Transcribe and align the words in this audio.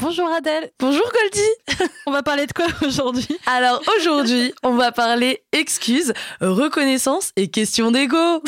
Bonjour 0.00 0.28
Adèle. 0.30 0.70
Bonjour 0.78 1.04
Goldie. 1.12 1.84
on 2.06 2.10
va 2.10 2.22
parler 2.22 2.46
de 2.46 2.52
quoi 2.52 2.64
aujourd'hui? 2.86 3.28
Alors 3.44 3.82
aujourd'hui, 3.98 4.54
on 4.62 4.74
va 4.74 4.92
parler 4.92 5.42
excuses, 5.52 6.14
reconnaissance 6.40 7.32
et 7.36 7.48
questions 7.48 7.90
d'ego. 7.90 8.16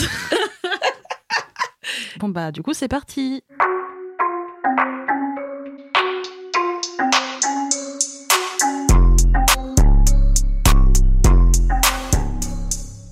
bon 2.16 2.30
bah 2.30 2.52
du 2.52 2.62
coup, 2.62 2.72
c'est 2.72 2.88
parti. 2.88 3.44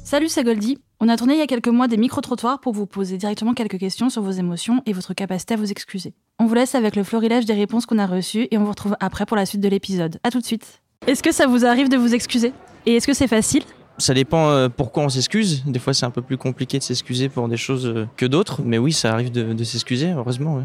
Salut, 0.03 0.29
c'est 0.29 0.45
Goldie. 0.45 0.79
On 1.03 1.09
a 1.09 1.17
tourné 1.17 1.32
il 1.32 1.39
y 1.39 1.43
a 1.43 1.46
quelques 1.46 1.69
mois 1.69 1.89
des 1.89 1.96
micro-trottoirs 1.96 2.61
pour 2.61 2.75
vous 2.75 2.85
poser 2.85 3.16
directement 3.16 3.55
quelques 3.55 3.79
questions 3.79 4.11
sur 4.11 4.21
vos 4.21 4.33
émotions 4.33 4.83
et 4.85 4.93
votre 4.93 5.15
capacité 5.15 5.55
à 5.55 5.57
vous 5.57 5.71
excuser. 5.71 6.12
On 6.39 6.45
vous 6.45 6.53
laisse 6.53 6.75
avec 6.75 6.95
le 6.95 7.05
florilège 7.05 7.46
des 7.46 7.55
réponses 7.55 7.87
qu'on 7.87 7.96
a 7.96 8.05
reçues 8.07 8.48
et 8.51 8.59
on 8.59 8.65
vous 8.65 8.71
retrouve 8.71 8.96
après 9.01 9.25
pour 9.25 9.34
la 9.34 9.47
suite 9.47 9.62
de 9.62 9.69
l'épisode. 9.69 10.19
A 10.25 10.30
tout 10.30 10.41
de 10.41 10.45
suite. 10.45 10.83
Est-ce 11.06 11.23
que 11.23 11.33
ça 11.33 11.47
vous 11.47 11.65
arrive 11.65 11.89
de 11.89 11.97
vous 11.97 12.15
excuser? 12.15 12.52
Et 12.84 12.97
est-ce 12.97 13.06
que 13.06 13.15
c'est 13.15 13.28
facile? 13.28 13.62
Ça 13.97 14.12
dépend 14.12 14.51
euh, 14.51 14.69
pourquoi 14.69 15.05
on 15.05 15.09
s'excuse. 15.09 15.65
Des 15.65 15.78
fois, 15.78 15.95
c'est 15.95 16.05
un 16.05 16.11
peu 16.11 16.20
plus 16.20 16.37
compliqué 16.37 16.77
de 16.77 16.83
s'excuser 16.83 17.30
pour 17.30 17.48
des 17.48 17.56
choses 17.56 17.87
euh, 17.87 18.06
que 18.19 18.27
d'autres. 18.27 18.61
Mais 18.62 18.77
oui, 18.77 18.92
ça 18.92 19.11
arrive 19.11 19.33
de, 19.33 19.64
s'excuser, 19.64 20.12
heureusement. 20.12 20.62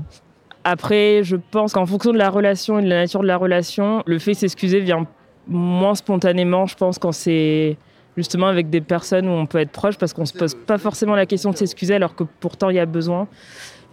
Après, 0.65 1.23
je 1.23 1.37
pense 1.37 1.71
qu'en 1.71 1.85
fonction 1.85 2.11
de 2.11 2.17
la 2.17 2.29
relation 2.29 2.79
et 2.79 2.83
de 2.83 2.89
la 2.89 3.03
nature 3.03 3.21
de 3.21 3.27
la 3.27 3.37
relation, 3.37 4.03
le 4.05 4.19
fait 4.19 4.31
de 4.31 4.37
s'excuser 4.37 4.81
vient 4.81 5.07
moins 5.47 5.95
spontanément, 5.95 6.65
je 6.65 6.75
pense, 6.75 6.99
quand 6.99 7.13
c'est 7.13 7.77
justement 8.17 8.47
avec 8.47 8.69
des 8.69 8.81
personnes 8.81 9.27
où 9.27 9.31
on 9.31 9.45
peut 9.45 9.59
être 9.59 9.71
proche 9.71 9.97
parce 9.97 10.13
qu'on 10.13 10.25
se 10.25 10.33
pose 10.33 10.55
pas 10.55 10.77
forcément 10.77 11.15
la 11.15 11.25
question 11.25 11.51
de 11.51 11.57
s'excuser 11.57 11.95
alors 11.95 12.15
que 12.15 12.23
pourtant 12.23 12.69
il 12.69 12.75
y 12.75 12.79
a 12.79 12.85
besoin. 12.85 13.27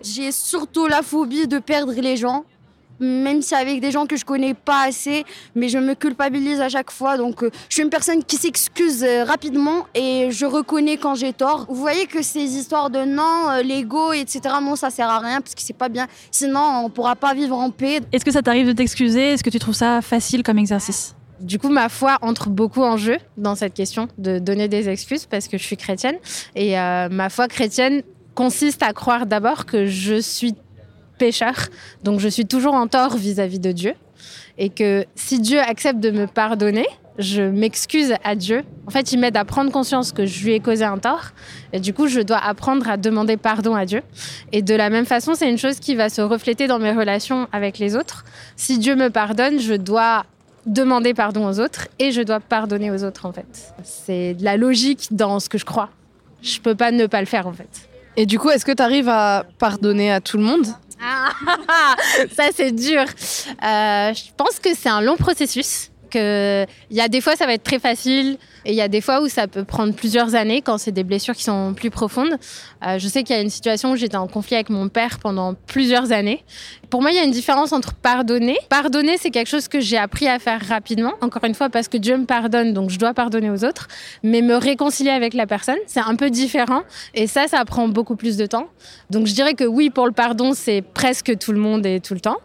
J'ai 0.02 0.32
surtout 0.32 0.86
la 0.86 1.02
phobie 1.02 1.46
de 1.46 1.58
perdre 1.58 1.92
les 1.92 2.16
gens, 2.16 2.44
même 2.98 3.40
si 3.40 3.54
avec 3.54 3.80
des 3.80 3.90
gens 3.90 4.06
que 4.06 4.16
je 4.16 4.24
connais 4.24 4.54
pas 4.54 4.86
assez, 4.88 5.24
mais 5.54 5.68
je 5.68 5.78
me 5.78 5.94
culpabilise 5.94 6.60
à 6.60 6.68
chaque 6.68 6.90
fois. 6.90 7.16
Donc 7.16 7.42
euh, 7.42 7.50
je 7.68 7.74
suis 7.74 7.82
une 7.82 7.90
personne 7.90 8.22
qui 8.24 8.36
s'excuse 8.36 9.04
euh, 9.04 9.24
rapidement 9.24 9.86
et 9.94 10.28
je 10.30 10.46
reconnais 10.46 10.96
quand 10.96 11.14
j'ai 11.14 11.32
tort. 11.32 11.66
Vous 11.68 11.76
voyez 11.76 12.06
que 12.06 12.22
ces 12.22 12.56
histoires 12.56 12.90
de 12.90 13.04
non, 13.04 13.50
euh, 13.50 13.62
l'ego, 13.62 14.12
etc., 14.12 14.40
non, 14.60 14.76
ça 14.76 14.90
sert 14.90 15.08
à 15.08 15.20
rien 15.20 15.40
parce 15.40 15.54
que 15.54 15.62
c'est 15.62 15.72
pas 15.72 15.88
bien. 15.88 16.06
Sinon, 16.30 16.82
on 16.84 16.90
pourra 16.90 17.16
pas 17.16 17.34
vivre 17.34 17.56
en 17.56 17.70
paix. 17.70 18.00
Est-ce 18.12 18.24
que 18.24 18.32
ça 18.32 18.42
t'arrive 18.42 18.66
de 18.66 18.72
t'excuser? 18.72 19.32
Est-ce 19.32 19.44
que 19.44 19.50
tu 19.50 19.58
trouves 19.58 19.74
ça 19.74 20.02
facile 20.02 20.42
comme 20.42 20.58
exercice? 20.58 21.14
Du 21.42 21.58
coup, 21.58 21.68
ma 21.68 21.88
foi 21.88 22.18
entre 22.22 22.48
beaucoup 22.48 22.82
en 22.82 22.96
jeu 22.96 23.18
dans 23.36 23.54
cette 23.54 23.74
question 23.74 24.08
de 24.18 24.38
donner 24.38 24.68
des 24.68 24.88
excuses 24.88 25.26
parce 25.26 25.48
que 25.48 25.58
je 25.58 25.62
suis 25.62 25.76
chrétienne. 25.76 26.16
Et 26.54 26.78
euh, 26.78 27.08
ma 27.10 27.28
foi 27.28 27.48
chrétienne 27.48 28.02
consiste 28.34 28.82
à 28.82 28.92
croire 28.92 29.26
d'abord 29.26 29.66
que 29.66 29.86
je 29.86 30.20
suis 30.20 30.54
pécheur, 31.18 31.54
donc 32.02 32.20
je 32.20 32.28
suis 32.28 32.46
toujours 32.46 32.74
en 32.74 32.86
tort 32.86 33.16
vis-à-vis 33.16 33.60
de 33.60 33.72
Dieu. 33.72 33.94
Et 34.58 34.70
que 34.70 35.04
si 35.14 35.40
Dieu 35.40 35.60
accepte 35.60 36.00
de 36.00 36.10
me 36.10 36.26
pardonner, 36.26 36.86
je 37.18 37.42
m'excuse 37.42 38.14
à 38.24 38.34
Dieu. 38.34 38.64
En 38.86 38.90
fait, 38.90 39.12
il 39.12 39.18
m'aide 39.18 39.36
à 39.36 39.44
prendre 39.44 39.70
conscience 39.70 40.12
que 40.12 40.24
je 40.26 40.44
lui 40.44 40.52
ai 40.52 40.60
causé 40.60 40.84
un 40.84 40.98
tort. 40.98 41.30
Et 41.72 41.80
du 41.80 41.92
coup, 41.92 42.06
je 42.06 42.20
dois 42.20 42.38
apprendre 42.38 42.88
à 42.88 42.96
demander 42.96 43.36
pardon 43.36 43.74
à 43.74 43.84
Dieu. 43.84 44.02
Et 44.52 44.62
de 44.62 44.74
la 44.74 44.90
même 44.90 45.04
façon, 45.04 45.34
c'est 45.34 45.50
une 45.50 45.58
chose 45.58 45.78
qui 45.78 45.94
va 45.94 46.08
se 46.08 46.22
refléter 46.22 46.66
dans 46.66 46.78
mes 46.78 46.92
relations 46.92 47.48
avec 47.52 47.78
les 47.78 47.96
autres. 47.96 48.24
Si 48.56 48.78
Dieu 48.78 48.96
me 48.96 49.10
pardonne, 49.10 49.58
je 49.58 49.74
dois 49.74 50.24
demander 50.66 51.14
pardon 51.14 51.46
aux 51.46 51.60
autres 51.60 51.88
et 51.98 52.12
je 52.12 52.22
dois 52.22 52.40
pardonner 52.40 52.90
aux 52.90 53.04
autres 53.04 53.26
en 53.26 53.32
fait. 53.32 53.74
C'est 53.82 54.34
de 54.34 54.44
la 54.44 54.56
logique 54.56 55.08
dans 55.10 55.40
ce 55.40 55.48
que 55.48 55.58
je 55.58 55.64
crois. 55.64 55.90
Je 56.42 56.58
peux 56.60 56.74
pas 56.74 56.90
ne 56.90 57.06
pas 57.06 57.20
le 57.20 57.26
faire 57.26 57.46
en 57.46 57.52
fait. 57.52 57.88
Et 58.16 58.26
du 58.26 58.38
coup, 58.38 58.50
est-ce 58.50 58.64
que 58.64 58.72
tu 58.72 58.82
arrives 58.82 59.08
à 59.08 59.44
pardonner 59.58 60.12
à 60.12 60.20
tout 60.20 60.36
le 60.36 60.42
monde? 60.42 60.66
Ah, 61.02 61.30
Ça 62.36 62.44
c'est 62.54 62.72
dur. 62.72 63.02
Euh, 63.02 64.14
je 64.14 64.30
pense 64.36 64.58
que 64.62 64.74
c'est 64.74 64.88
un 64.88 65.00
long 65.00 65.16
processus. 65.16 65.90
Il 66.14 66.66
y 66.90 67.00
a 67.00 67.08
des 67.08 67.20
fois 67.22 67.36
ça 67.36 67.46
va 67.46 67.54
être 67.54 67.62
très 67.62 67.78
facile, 67.78 68.36
et 68.64 68.70
il 68.70 68.76
y 68.76 68.80
a 68.80 68.88
des 68.88 69.00
fois 69.00 69.20
où 69.20 69.28
ça 69.28 69.48
peut 69.48 69.64
prendre 69.64 69.92
plusieurs 69.94 70.34
années 70.34 70.62
quand 70.62 70.78
c'est 70.78 70.92
des 70.92 71.04
blessures 71.04 71.34
qui 71.34 71.44
sont 71.44 71.74
plus 71.74 71.90
profondes. 71.90 72.36
Euh, 72.86 72.98
je 72.98 73.08
sais 73.08 73.22
qu'il 73.22 73.34
y 73.34 73.38
a 73.38 73.42
une 73.42 73.50
situation 73.50 73.92
où 73.92 73.96
j'étais 73.96 74.16
en 74.16 74.28
conflit 74.28 74.56
avec 74.56 74.70
mon 74.70 74.88
père 74.88 75.18
pendant 75.18 75.54
plusieurs 75.66 76.12
années. 76.12 76.44
Pour 76.90 77.02
moi, 77.02 77.10
il 77.10 77.16
y 77.16 77.20
a 77.20 77.24
une 77.24 77.32
différence 77.32 77.72
entre 77.72 77.94
pardonner. 77.94 78.56
Pardonner, 78.68 79.16
c'est 79.18 79.30
quelque 79.30 79.48
chose 79.48 79.68
que 79.68 79.80
j'ai 79.80 79.96
appris 79.96 80.28
à 80.28 80.38
faire 80.38 80.60
rapidement. 80.64 81.12
Encore 81.20 81.44
une 81.44 81.54
fois, 81.54 81.70
parce 81.70 81.88
que 81.88 81.96
Dieu 81.96 82.16
me 82.16 82.26
pardonne, 82.26 82.72
donc 82.72 82.90
je 82.90 82.98
dois 82.98 83.14
pardonner 83.14 83.50
aux 83.50 83.64
autres. 83.64 83.88
Mais 84.22 84.42
me 84.42 84.56
réconcilier 84.56 85.10
avec 85.10 85.34
la 85.34 85.46
personne, 85.46 85.78
c'est 85.86 86.00
un 86.00 86.16
peu 86.16 86.30
différent. 86.30 86.82
Et 87.14 87.26
ça, 87.26 87.48
ça 87.48 87.64
prend 87.64 87.88
beaucoup 87.88 88.16
plus 88.16 88.36
de 88.36 88.46
temps. 88.46 88.68
Donc 89.10 89.26
je 89.26 89.34
dirais 89.34 89.54
que 89.54 89.64
oui, 89.64 89.90
pour 89.90 90.06
le 90.06 90.12
pardon, 90.12 90.52
c'est 90.54 90.82
presque 90.82 91.36
tout 91.38 91.52
le 91.52 91.58
monde 91.58 91.86
et 91.86 92.00
tout 92.00 92.14
le 92.14 92.20
temps. 92.20 92.38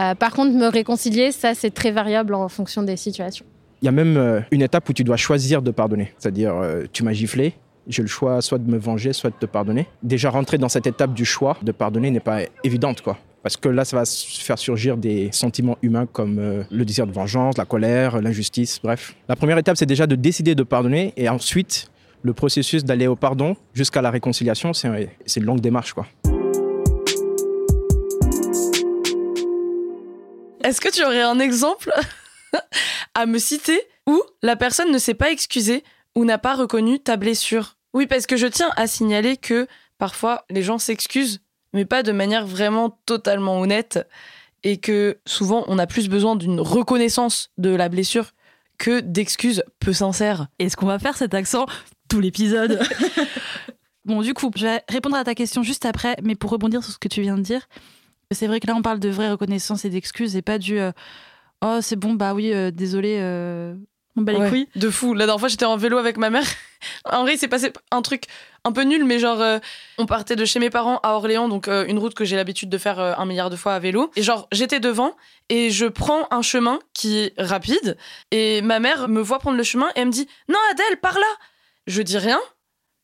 Euh, 0.00 0.14
par 0.14 0.32
contre, 0.32 0.52
me 0.52 0.66
réconcilier, 0.66 1.32
ça, 1.32 1.54
c'est 1.54 1.70
très 1.70 1.90
variable 1.90 2.34
en 2.34 2.48
fonction 2.48 2.82
des 2.82 2.96
situations. 2.96 3.44
Il 3.80 3.84
y 3.84 3.88
a 3.88 3.92
même 3.92 4.16
euh, 4.16 4.40
une 4.50 4.62
étape 4.62 4.88
où 4.88 4.92
tu 4.92 5.04
dois 5.04 5.16
choisir 5.16 5.62
de 5.62 5.70
pardonner. 5.70 6.12
C'est-à-dire, 6.18 6.54
euh, 6.56 6.84
tu 6.92 7.04
m'as 7.04 7.12
giflé, 7.12 7.54
j'ai 7.86 8.02
le 8.02 8.08
choix 8.08 8.42
soit 8.42 8.58
de 8.58 8.68
me 8.68 8.76
venger, 8.76 9.12
soit 9.12 9.30
de 9.30 9.36
te 9.36 9.46
pardonner. 9.46 9.86
Déjà, 10.02 10.30
rentrer 10.30 10.58
dans 10.58 10.68
cette 10.68 10.88
étape 10.88 11.14
du 11.14 11.24
choix 11.24 11.56
de 11.62 11.70
pardonner 11.70 12.10
n'est 12.10 12.18
pas 12.18 12.40
évidente, 12.64 13.02
quoi. 13.02 13.18
Parce 13.44 13.56
que 13.56 13.68
là, 13.68 13.84
ça 13.84 13.96
va 13.96 14.04
faire 14.04 14.58
surgir 14.58 14.96
des 14.96 15.30
sentiments 15.30 15.78
humains 15.82 16.06
comme 16.06 16.40
euh, 16.40 16.64
le 16.72 16.84
désir 16.84 17.06
de 17.06 17.12
vengeance, 17.12 17.56
la 17.56 17.64
colère, 17.64 18.20
l'injustice, 18.20 18.80
bref. 18.82 19.14
La 19.28 19.36
première 19.36 19.58
étape, 19.58 19.76
c'est 19.76 19.86
déjà 19.86 20.08
de 20.08 20.16
décider 20.16 20.56
de 20.56 20.64
pardonner 20.64 21.12
et 21.16 21.28
ensuite, 21.28 21.88
le 22.22 22.32
processus 22.32 22.84
d'aller 22.84 23.06
au 23.06 23.14
pardon 23.14 23.56
jusqu'à 23.74 24.02
la 24.02 24.10
réconciliation, 24.10 24.72
c'est 24.74 24.88
une 25.36 25.44
longue 25.44 25.60
démarche, 25.60 25.92
quoi. 25.92 26.08
Est-ce 30.64 30.80
que 30.80 30.90
tu 30.90 31.04
aurais 31.04 31.22
un 31.22 31.38
exemple? 31.38 31.92
à 33.14 33.26
me 33.26 33.38
citer 33.38 33.80
où 34.06 34.22
la 34.42 34.56
personne 34.56 34.90
ne 34.90 34.98
s'est 34.98 35.14
pas 35.14 35.30
excusée 35.30 35.84
ou 36.14 36.24
n'a 36.24 36.38
pas 36.38 36.54
reconnu 36.54 37.00
ta 37.00 37.16
blessure. 37.16 37.76
Oui, 37.94 38.06
parce 38.06 38.26
que 38.26 38.36
je 38.36 38.46
tiens 38.46 38.70
à 38.76 38.86
signaler 38.86 39.36
que 39.36 39.66
parfois 39.98 40.44
les 40.50 40.62
gens 40.62 40.78
s'excusent, 40.78 41.40
mais 41.72 41.84
pas 41.84 42.02
de 42.02 42.12
manière 42.12 42.46
vraiment 42.46 42.98
totalement 43.06 43.60
honnête, 43.60 44.06
et 44.64 44.78
que 44.78 45.18
souvent 45.26 45.64
on 45.68 45.78
a 45.78 45.86
plus 45.86 46.08
besoin 46.08 46.36
d'une 46.36 46.60
reconnaissance 46.60 47.50
de 47.58 47.70
la 47.70 47.88
blessure 47.88 48.32
que 48.78 49.00
d'excuses 49.00 49.62
peu 49.80 49.92
sincères. 49.92 50.48
Est-ce 50.58 50.76
qu'on 50.76 50.86
va 50.86 50.98
faire 50.98 51.16
cet 51.16 51.34
accent 51.34 51.66
tout 52.08 52.20
l'épisode? 52.20 52.80
Bon, 54.04 54.22
du 54.22 54.32
coup, 54.32 54.50
je 54.56 54.62
vais 54.66 54.82
répondre 54.88 55.16
à 55.16 55.24
ta 55.24 55.34
question 55.34 55.62
juste 55.62 55.84
après, 55.84 56.16
mais 56.22 56.34
pour 56.34 56.50
rebondir 56.50 56.82
sur 56.82 56.94
ce 56.94 56.98
que 56.98 57.08
tu 57.08 57.20
viens 57.20 57.36
de 57.36 57.42
dire, 57.42 57.68
c'est 58.30 58.46
vrai 58.46 58.58
que 58.58 58.66
là 58.66 58.74
on 58.74 58.80
parle 58.80 59.00
de 59.00 59.10
vraie 59.10 59.30
reconnaissance 59.30 59.84
et 59.84 59.90
d'excuses 59.90 60.34
et 60.34 60.40
pas 60.40 60.58
du 60.58 60.78
euh, 60.78 60.92
Oh, 61.62 61.78
c'est 61.80 61.96
bon, 61.96 62.14
bah 62.14 62.34
oui, 62.34 62.52
euh, 62.52 62.70
désolé. 62.70 63.18
Euh, 63.20 63.74
on 64.16 64.22
bat 64.22 64.32
les 64.32 64.48
couilles. 64.48 64.68
De 64.76 64.90
fou. 64.90 65.14
La 65.14 65.26
dernière 65.26 65.40
fois, 65.40 65.48
j'étais 65.48 65.64
en 65.64 65.76
vélo 65.76 65.98
avec 65.98 66.16
ma 66.16 66.30
mère. 66.30 66.46
en 67.04 67.22
vrai, 67.22 67.34
il 67.34 67.38
s'est 67.38 67.48
passé 67.48 67.72
un 67.90 68.02
truc 68.02 68.24
un 68.64 68.72
peu 68.72 68.82
nul, 68.82 69.04
mais 69.04 69.18
genre, 69.18 69.40
euh, 69.40 69.58
on 69.98 70.06
partait 70.06 70.36
de 70.36 70.44
chez 70.44 70.60
mes 70.60 70.70
parents 70.70 70.98
à 71.02 71.12
Orléans, 71.14 71.48
donc 71.48 71.68
une 71.68 71.98
route 71.98 72.14
que 72.14 72.24
j'ai 72.24 72.36
l'habitude 72.36 72.68
de 72.68 72.78
faire 72.78 73.00
un 73.00 73.24
milliard 73.26 73.50
de 73.50 73.56
fois 73.56 73.74
à 73.74 73.78
vélo. 73.78 74.10
Et 74.16 74.22
genre, 74.22 74.48
j'étais 74.52 74.80
devant 74.80 75.16
et 75.48 75.70
je 75.70 75.86
prends 75.86 76.26
un 76.30 76.42
chemin 76.42 76.78
qui 76.94 77.18
est 77.18 77.34
rapide. 77.38 77.96
Et 78.30 78.62
ma 78.62 78.78
mère 78.78 79.08
me 79.08 79.20
voit 79.20 79.38
prendre 79.38 79.56
le 79.56 79.62
chemin 79.62 79.88
et 79.90 80.00
elle 80.00 80.06
me 80.06 80.12
dit 80.12 80.28
Non, 80.48 80.58
Adèle, 80.72 81.00
par 81.00 81.14
là 81.14 81.26
Je 81.86 82.02
dis 82.02 82.18
rien. 82.18 82.40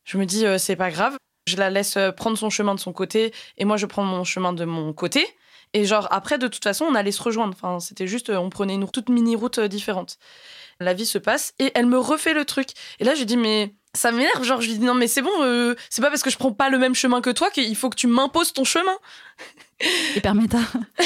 Je 0.03 0.17
me 0.17 0.25
dis 0.25 0.45
C'est 0.59 0.75
pas 0.75 0.91
grave. 0.91 1.17
Je 1.47 1.57
la 1.57 1.69
laisse 1.69 1.97
prendre 2.17 2.37
son 2.37 2.49
chemin 2.49 2.75
de 2.75 2.79
son 2.79 2.93
côté 2.93 3.33
et 3.57 3.65
moi, 3.65 3.77
je 3.77 3.85
prends 3.85 4.03
mon 4.03 4.23
chemin 4.23 4.53
de 4.53 4.65
mon 4.65 4.93
côté. 4.93 5.27
Et 5.75 5.83
genre, 5.83 6.07
après, 6.09 6.37
de 6.37 6.47
toute 6.47 6.63
façon, 6.63 6.85
on 6.85 6.95
allait 6.95 7.11
se 7.11 7.21
rejoindre. 7.21 7.53
Enfin, 7.53 7.81
c'était 7.81 8.07
juste, 8.07 8.29
on 8.29 8.49
prenait 8.49 8.75
une 8.75 8.89
toute 8.89 9.09
mini-route 9.09 9.59
euh, 9.59 9.67
différente. 9.67 10.17
La 10.79 10.93
vie 10.93 11.05
se 11.05 11.17
passe 11.17 11.53
et 11.59 11.73
elle 11.75 11.85
me 11.85 11.99
refait 11.99 12.33
le 12.33 12.45
truc. 12.45 12.69
Et 13.01 13.03
là, 13.03 13.13
je 13.13 13.19
lui 13.19 13.25
dis, 13.25 13.35
mais 13.35 13.75
ça 13.93 14.13
m'énerve. 14.13 14.41
Genre, 14.41 14.61
je 14.61 14.67
lui 14.69 14.77
dis, 14.77 14.85
non, 14.85 14.93
mais 14.93 15.09
c'est 15.09 15.21
bon, 15.21 15.33
euh, 15.41 15.75
c'est 15.89 16.01
pas 16.01 16.09
parce 16.09 16.23
que 16.23 16.29
je 16.29 16.37
prends 16.37 16.53
pas 16.53 16.69
le 16.69 16.77
même 16.77 16.95
chemin 16.95 17.19
que 17.19 17.29
toi 17.29 17.49
qu'il 17.51 17.75
faut 17.75 17.89
que 17.89 17.97
tu 17.97 18.07
m'imposes 18.07 18.53
ton 18.53 18.63
chemin. 18.63 18.95
Hyper 20.15 20.33
méta. 20.33 20.59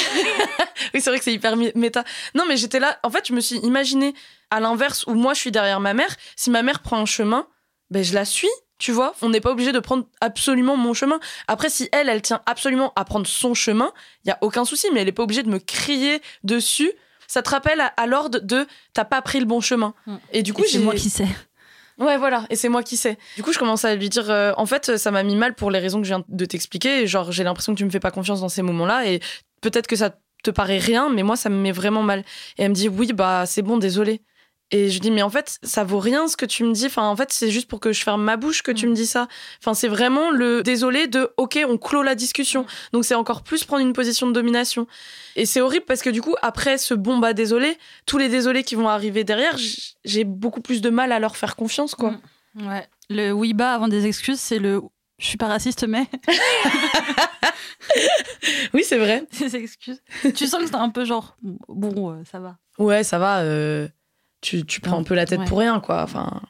oui, 0.94 1.00
c'est 1.00 1.10
vrai 1.10 1.18
que 1.18 1.24
c'est 1.24 1.32
hyper 1.32 1.56
méta. 1.56 2.04
Non, 2.36 2.44
mais 2.46 2.56
j'étais 2.56 2.78
là, 2.78 3.00
en 3.02 3.10
fait, 3.10 3.26
je 3.26 3.32
me 3.32 3.40
suis 3.40 3.56
imaginé 3.56 4.14
à 4.50 4.60
l'inverse 4.60 5.04
où 5.08 5.14
moi, 5.14 5.34
je 5.34 5.40
suis 5.40 5.50
derrière 5.50 5.80
ma 5.80 5.94
mère. 5.94 6.14
Si 6.36 6.48
ma 6.48 6.62
mère 6.62 6.78
prend 6.78 6.98
un 6.98 7.06
chemin, 7.06 7.48
ben, 7.90 8.04
je 8.04 8.14
la 8.14 8.24
suis. 8.24 8.48
Tu 8.80 8.92
vois, 8.92 9.14
on 9.20 9.28
n'est 9.28 9.42
pas 9.42 9.50
obligé 9.50 9.72
de 9.72 9.78
prendre 9.78 10.06
absolument 10.22 10.74
mon 10.74 10.94
chemin. 10.94 11.20
Après, 11.46 11.68
si 11.68 11.88
elle, 11.92 12.08
elle 12.08 12.22
tient 12.22 12.40
absolument 12.46 12.94
à 12.96 13.04
prendre 13.04 13.26
son 13.26 13.52
chemin, 13.52 13.92
il 14.24 14.28
y 14.28 14.30
a 14.30 14.38
aucun 14.40 14.64
souci, 14.64 14.88
mais 14.92 15.00
elle 15.00 15.06
n'est 15.06 15.12
pas 15.12 15.22
obligée 15.22 15.42
de 15.42 15.50
me 15.50 15.58
crier 15.58 16.22
dessus. 16.44 16.90
Ça 17.28 17.42
te 17.42 17.50
rappelle 17.50 17.80
à, 17.94 18.06
l'ordre 18.06 18.40
de 18.40 18.66
t'as 18.94 19.04
pas 19.04 19.20
pris 19.20 19.38
le 19.38 19.44
bon 19.44 19.60
chemin. 19.60 19.94
Mm. 20.06 20.16
Et 20.32 20.42
du 20.42 20.54
coup, 20.54 20.64
c'est 20.66 20.78
moi 20.78 20.94
qui 20.94 21.10
sais. 21.10 21.28
Ouais, 21.98 22.16
voilà, 22.16 22.46
et 22.48 22.56
c'est 22.56 22.70
moi 22.70 22.82
qui 22.82 22.96
sais. 22.96 23.18
Du 23.36 23.42
coup, 23.42 23.52
je 23.52 23.58
commence 23.58 23.84
à 23.84 23.94
lui 23.94 24.08
dire, 24.08 24.30
euh, 24.30 24.54
en 24.56 24.64
fait, 24.64 24.96
ça 24.96 25.10
m'a 25.10 25.22
mis 25.22 25.36
mal 25.36 25.54
pour 25.54 25.70
les 25.70 25.78
raisons 25.78 25.98
que 25.98 26.04
je 26.04 26.14
viens 26.14 26.24
de 26.26 26.44
t'expliquer. 26.46 27.06
Genre, 27.06 27.30
j'ai 27.30 27.44
l'impression 27.44 27.74
que 27.74 27.78
tu 27.78 27.84
me 27.84 27.90
fais 27.90 28.00
pas 28.00 28.10
confiance 28.10 28.40
dans 28.40 28.48
ces 28.48 28.62
moments-là, 28.62 29.06
et 29.06 29.20
peut-être 29.60 29.86
que 29.86 29.96
ça 29.96 30.16
te 30.42 30.50
paraît 30.50 30.78
rien, 30.78 31.10
mais 31.10 31.22
moi, 31.22 31.36
ça 31.36 31.50
me 31.50 31.56
met 31.56 31.72
vraiment 31.72 32.02
mal. 32.02 32.20
Et 32.56 32.62
elle 32.62 32.70
me 32.70 32.74
dit, 32.74 32.88
oui, 32.88 33.12
bah, 33.12 33.44
c'est 33.44 33.60
bon, 33.60 33.76
désolé. 33.76 34.22
Et 34.72 34.88
je 34.88 35.00
dis, 35.00 35.10
mais 35.10 35.22
en 35.22 35.30
fait, 35.30 35.58
ça 35.64 35.82
vaut 35.82 35.98
rien 35.98 36.28
ce 36.28 36.36
que 36.36 36.46
tu 36.46 36.62
me 36.62 36.72
dis. 36.72 36.86
Enfin, 36.86 37.08
en 37.08 37.16
fait, 37.16 37.32
c'est 37.32 37.50
juste 37.50 37.68
pour 37.68 37.80
que 37.80 37.92
je 37.92 38.02
ferme 38.04 38.22
ma 38.22 38.36
bouche 38.36 38.62
que 38.62 38.70
tu 38.70 38.86
Mm. 38.86 38.90
me 38.90 38.94
dis 38.94 39.06
ça. 39.06 39.26
Enfin, 39.60 39.74
c'est 39.74 39.88
vraiment 39.88 40.30
le 40.30 40.62
désolé 40.62 41.08
de, 41.08 41.32
OK, 41.38 41.58
on 41.68 41.76
clôt 41.76 42.02
la 42.04 42.14
discussion. 42.14 42.66
Donc, 42.92 43.04
c'est 43.04 43.16
encore 43.16 43.42
plus 43.42 43.64
prendre 43.64 43.84
une 43.84 43.92
position 43.92 44.28
de 44.28 44.32
domination. 44.32 44.86
Et 45.36 45.44
c'est 45.46 45.60
horrible 45.60 45.84
parce 45.86 46.02
que 46.02 46.10
du 46.10 46.22
coup, 46.22 46.34
après 46.42 46.78
ce 46.78 46.94
bon 46.94 47.18
bah 47.18 47.32
désolé, 47.32 47.78
tous 48.06 48.18
les 48.18 48.28
désolés 48.28 48.62
qui 48.64 48.74
vont 48.76 48.88
arriver 48.88 49.24
derrière, 49.24 49.56
j'ai 50.04 50.24
beaucoup 50.24 50.60
plus 50.60 50.80
de 50.80 50.90
mal 50.90 51.12
à 51.12 51.18
leur 51.18 51.36
faire 51.36 51.56
confiance, 51.56 51.94
quoi. 51.94 52.14
Mm. 52.54 52.68
Ouais. 52.68 52.88
Le 53.10 53.32
oui 53.32 53.54
bah 53.54 53.72
avant 53.74 53.88
des 53.88 54.06
excuses, 54.06 54.40
c'est 54.40 54.58
le 54.58 54.80
je 55.18 55.26
suis 55.26 55.36
pas 55.36 55.48
raciste 55.48 55.86
mais 55.86 56.06
Oui, 58.74 58.82
c'est 58.84 58.98
vrai. 58.98 59.24
des 59.40 59.56
excuses. 59.56 60.02
tu 60.34 60.46
sens 60.46 60.60
que 60.60 60.66
c'est 60.66 60.74
un 60.74 60.90
peu 60.90 61.04
genre 61.04 61.36
bon 61.68 62.12
euh, 62.12 62.22
ça 62.30 62.38
va. 62.38 62.56
Ouais, 62.78 63.04
ça 63.04 63.18
va. 63.18 63.40
euh, 63.40 63.88
tu, 64.40 64.64
tu 64.64 64.80
prends 64.80 64.98
un 64.98 65.02
peu 65.02 65.14
la 65.14 65.26
tête 65.26 65.40
Ouais. 65.40 65.46
pour 65.46 65.58
rien, 65.58 65.80
quoi. 65.80 66.02
Enfin. 66.02 66.40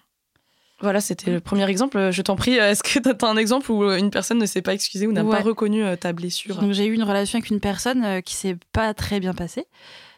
Voilà, 0.80 1.00
c'était 1.02 1.30
le 1.30 1.40
premier 1.40 1.68
exemple. 1.68 2.10
Je 2.10 2.22
t'en 2.22 2.36
prie, 2.36 2.54
est-ce 2.54 2.82
que 2.82 2.98
t'as 3.00 3.28
un 3.28 3.36
exemple 3.36 3.70
où 3.70 3.84
euh, 3.84 3.98
une 3.98 4.10
personne 4.10 4.38
ne 4.38 4.46
s'est 4.46 4.62
pas 4.62 4.72
excusée 4.72 5.06
ou 5.06 5.12
n'a 5.12 5.24
Ouais. 5.24 5.30
pas 5.36 5.42
reconnu 5.42 5.84
euh, 5.84 5.94
ta 5.96 6.12
blessure? 6.14 6.56
Donc 6.56 6.72
j'ai 6.72 6.86
eu 6.86 6.94
une 6.94 7.02
relation 7.02 7.36
avec 7.38 7.50
une 7.50 7.60
personne 7.60 8.02
euh, 8.04 8.20
qui 8.22 8.34
s'est 8.34 8.56
pas 8.72 8.94
très 8.94 9.20
bien 9.20 9.34
passée. 9.34 9.66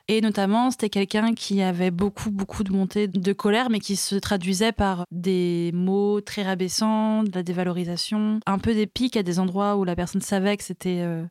Et 0.09 0.21
notamment, 0.21 0.71
c'était 0.71 0.89
quelqu'un 0.89 1.33
qui 1.33 1.63
avait 1.63 1.91
beaucoup, 1.93 2.31
beaucoup 2.31 2.65
de 2.65 2.73
montées 2.73 3.07
de 3.09 3.33
colère, 3.33 3.71
mais 3.71 3.79
qui 3.81 3.95
se 3.97 4.17
traduisait 4.17 4.73
par 4.73 5.05
des 5.11 5.71
mots 5.75 6.21
très 6.21 6.43
rabaissants, 6.43 7.23
de 7.23 7.31
la 7.35 7.43
dévalorisation, 7.43 8.41
un 8.47 8.59
peu 8.59 8.75
des 8.75 8.87
pics 8.87 9.17
à 9.17 9.23
des 9.23 9.39
endroits 9.39 9.77
où 9.77 9.85
la 9.85 9.95
personne 9.97 10.21
savait 10.21 10.57
que 10.57 10.65
c'était 10.65 11.01
euh, 11.01 11.23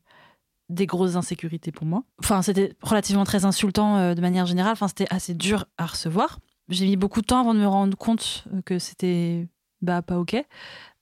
des 0.72 0.86
grosses 0.86 1.16
insécurités 1.16 1.72
pour 1.72 1.86
moi. 1.86 2.04
Enfin, 2.20 2.42
c'était 2.42 2.74
relativement 2.82 3.24
très 3.24 3.46
insultant 3.46 3.98
euh, 3.98 4.16
de 4.16 4.22
manière 4.22 4.46
générale. 4.46 4.74
Enfin, 4.74 4.88
c'était 4.88 5.08
assez 5.10 5.34
dur 5.34 5.66
à 5.78 5.86
recevoir. 5.86 6.40
J'ai 6.70 6.86
mis 6.86 6.96
beaucoup 6.96 7.22
de 7.22 7.26
temps 7.26 7.42
avant 7.42 7.54
de 7.54 7.60
me 7.60 7.68
rendre 7.68 7.98
compte 7.98 8.46
euh, 8.54 8.62
que 8.62 8.80
c'était 8.80 9.48
bah, 9.82 10.02
pas 10.02 10.18
OK, 10.18 10.32
que 10.32 10.46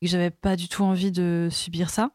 j'avais 0.02 0.32
pas 0.32 0.56
du 0.56 0.68
tout 0.68 0.84
envie 0.84 1.12
de 1.12 1.48
subir 1.52 1.90
ça. 1.90 2.12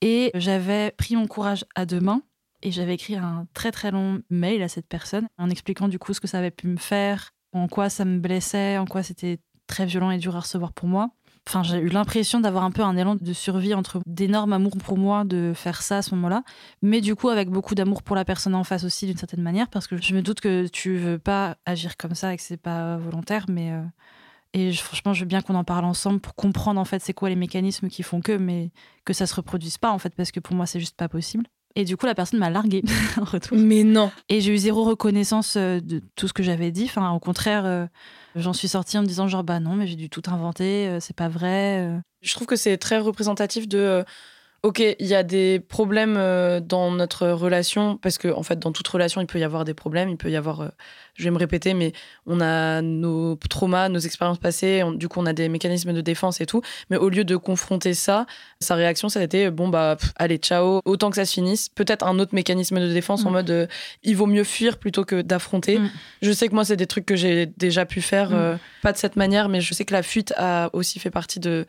Et 0.00 0.30
j'avais 0.34 0.90
pris 0.90 1.16
mon 1.16 1.26
courage 1.26 1.64
à 1.74 1.86
deux 1.86 2.00
mains 2.00 2.22
et 2.62 2.70
j'avais 2.70 2.94
écrit 2.94 3.16
un 3.16 3.46
très 3.54 3.70
très 3.72 3.90
long 3.90 4.22
mail 4.28 4.62
à 4.62 4.68
cette 4.68 4.86
personne 4.86 5.26
en 5.38 5.48
expliquant 5.48 5.88
du 5.88 5.98
coup 5.98 6.12
ce 6.12 6.20
que 6.20 6.26
ça 6.26 6.38
avait 6.38 6.50
pu 6.50 6.66
me 6.66 6.76
faire, 6.76 7.30
en 7.52 7.68
quoi 7.68 7.88
ça 7.88 8.04
me 8.04 8.18
blessait, 8.18 8.76
en 8.76 8.84
quoi 8.84 9.02
c'était 9.02 9.38
très 9.66 9.86
violent 9.86 10.10
et 10.10 10.18
dur 10.18 10.36
à 10.36 10.40
recevoir 10.40 10.72
pour 10.72 10.88
moi. 10.88 11.10
Enfin, 11.46 11.62
j'ai 11.62 11.78
eu 11.78 11.88
l'impression 11.88 12.40
d'avoir 12.40 12.64
un 12.64 12.70
peu 12.70 12.82
un 12.82 12.96
élan 12.96 13.16
de 13.16 13.32
survie 13.34 13.74
entre 13.74 14.00
d'énormes 14.06 14.54
amours 14.54 14.78
pour 14.78 14.96
moi 14.96 15.24
de 15.24 15.52
faire 15.54 15.82
ça 15.82 15.98
à 15.98 16.02
ce 16.02 16.14
moment-là, 16.14 16.42
mais 16.80 17.02
du 17.02 17.14
coup 17.16 17.28
avec 17.28 17.50
beaucoup 17.50 17.74
d'amour 17.74 18.02
pour 18.02 18.16
la 18.16 18.24
personne 18.24 18.54
en 18.54 18.64
face 18.64 18.84
aussi 18.84 19.06
d'une 19.06 19.18
certaine 19.18 19.42
manière, 19.42 19.68
parce 19.68 19.86
que 19.86 20.00
je 20.00 20.14
me 20.14 20.22
doute 20.22 20.40
que 20.40 20.66
tu 20.68 20.96
veux 20.96 21.18
pas 21.18 21.56
agir 21.66 21.98
comme 21.98 22.14
ça 22.14 22.32
et 22.32 22.36
que 22.38 22.42
c'est 22.42 22.56
pas 22.56 22.96
volontaire, 22.96 23.44
mais 23.48 23.72
euh, 23.72 23.82
et 24.54 24.72
franchement, 24.72 25.12
je 25.12 25.20
veux 25.20 25.26
bien 25.26 25.42
qu'on 25.42 25.56
en 25.56 25.64
parle 25.64 25.84
ensemble 25.84 26.20
pour 26.20 26.34
comprendre 26.34 26.80
en 26.80 26.84
fait 26.84 27.02
c'est 27.02 27.12
quoi 27.12 27.28
les 27.28 27.36
mécanismes 27.36 27.88
qui 27.88 28.02
font 28.02 28.20
que, 28.20 28.32
mais 28.32 28.70
que 29.04 29.12
ça 29.12 29.26
se 29.26 29.34
reproduise 29.34 29.76
pas 29.78 29.90
en 29.90 29.98
fait, 29.98 30.14
parce 30.14 30.30
que 30.32 30.40
pour 30.40 30.56
moi 30.56 30.64
c'est 30.66 30.80
juste 30.80 30.96
pas 30.96 31.08
possible. 31.08 31.44
Et 31.76 31.84
du 31.84 31.96
coup, 31.96 32.06
la 32.06 32.14
personne 32.14 32.38
m'a 32.38 32.50
largué 32.50 32.82
en 33.20 33.24
retour. 33.24 33.56
Mais 33.56 33.82
non. 33.82 34.10
Et 34.28 34.40
j'ai 34.40 34.52
eu 34.52 34.58
zéro 34.58 34.84
reconnaissance 34.84 35.56
euh, 35.56 35.80
de 35.80 36.00
tout 36.16 36.28
ce 36.28 36.32
que 36.32 36.42
j'avais 36.42 36.70
dit. 36.70 36.84
Enfin, 36.84 37.10
au 37.10 37.18
contraire, 37.18 37.64
euh, 37.64 37.86
j'en 38.36 38.52
suis 38.52 38.68
sortie 38.68 38.96
en 38.96 39.02
me 39.02 39.06
disant 39.06 39.26
genre 39.26 39.44
bah 39.44 39.60
non, 39.60 39.74
mais 39.74 39.86
j'ai 39.86 39.96
dû 39.96 40.08
tout 40.08 40.22
inventer, 40.26 40.88
euh, 40.88 41.00
c'est 41.00 41.16
pas 41.16 41.28
vrai. 41.28 42.00
Je 42.22 42.34
trouve 42.34 42.46
que 42.46 42.56
c'est 42.56 42.76
très 42.76 42.98
représentatif 42.98 43.68
de. 43.68 44.04
Ok, 44.64 44.80
il 44.80 45.06
y 45.06 45.14
a 45.14 45.22
des 45.22 45.60
problèmes 45.60 46.16
euh, 46.16 46.58
dans 46.58 46.90
notre 46.90 47.28
relation, 47.28 47.98
parce 47.98 48.16
que 48.16 48.28
en 48.28 48.42
fait, 48.42 48.58
dans 48.58 48.72
toute 48.72 48.88
relation, 48.88 49.20
il 49.20 49.26
peut 49.26 49.38
y 49.38 49.44
avoir 49.44 49.66
des 49.66 49.74
problèmes, 49.74 50.08
il 50.08 50.16
peut 50.16 50.30
y 50.30 50.36
avoir, 50.36 50.62
euh, 50.62 50.68
je 51.16 51.24
vais 51.24 51.30
me 51.30 51.36
répéter, 51.36 51.74
mais 51.74 51.92
on 52.24 52.40
a 52.40 52.80
nos 52.80 53.36
traumas, 53.50 53.90
nos 53.90 53.98
expériences 53.98 54.38
passées, 54.38 54.82
on- 54.82 54.92
du 54.92 55.06
coup, 55.06 55.20
on 55.20 55.26
a 55.26 55.34
des 55.34 55.50
mécanismes 55.50 55.92
de 55.92 56.00
défense 56.00 56.40
et 56.40 56.46
tout. 56.46 56.62
Mais 56.88 56.96
au 56.96 57.10
lieu 57.10 57.24
de 57.24 57.36
confronter 57.36 57.92
ça, 57.92 58.24
sa 58.58 58.74
réaction, 58.74 59.10
ça 59.10 59.20
a 59.20 59.22
été 59.24 59.50
bon, 59.50 59.68
bah, 59.68 59.96
pff, 60.00 60.12
allez, 60.16 60.38
ciao, 60.38 60.80
autant 60.86 61.10
que 61.10 61.16
ça 61.16 61.26
se 61.26 61.34
finisse. 61.34 61.68
Peut-être 61.68 62.06
un 62.06 62.18
autre 62.18 62.34
mécanisme 62.34 62.80
de 62.80 62.90
défense 62.90 63.26
en 63.26 63.30
Mm. 63.30 63.32
mode 63.34 63.50
euh, 63.50 63.66
il 64.02 64.16
vaut 64.16 64.24
mieux 64.26 64.44
fuir 64.44 64.78
plutôt 64.78 65.04
que 65.04 65.20
d'affronter. 65.20 65.78
Mm. 65.78 65.90
Je 66.22 66.32
sais 66.32 66.48
que 66.48 66.54
moi, 66.54 66.64
c'est 66.64 66.76
des 66.76 66.86
trucs 66.86 67.04
que 67.04 67.16
j'ai 67.16 67.44
déjà 67.44 67.84
pu 67.84 68.00
faire, 68.00 68.30
Mm. 68.30 68.34
euh, 68.34 68.56
pas 68.80 68.92
de 68.92 68.96
cette 68.96 69.16
manière, 69.16 69.50
mais 69.50 69.60
je 69.60 69.74
sais 69.74 69.84
que 69.84 69.92
la 69.92 70.02
fuite 70.02 70.32
a 70.38 70.70
aussi 70.72 70.98
fait 71.00 71.10
partie 71.10 71.38
de 71.38 71.66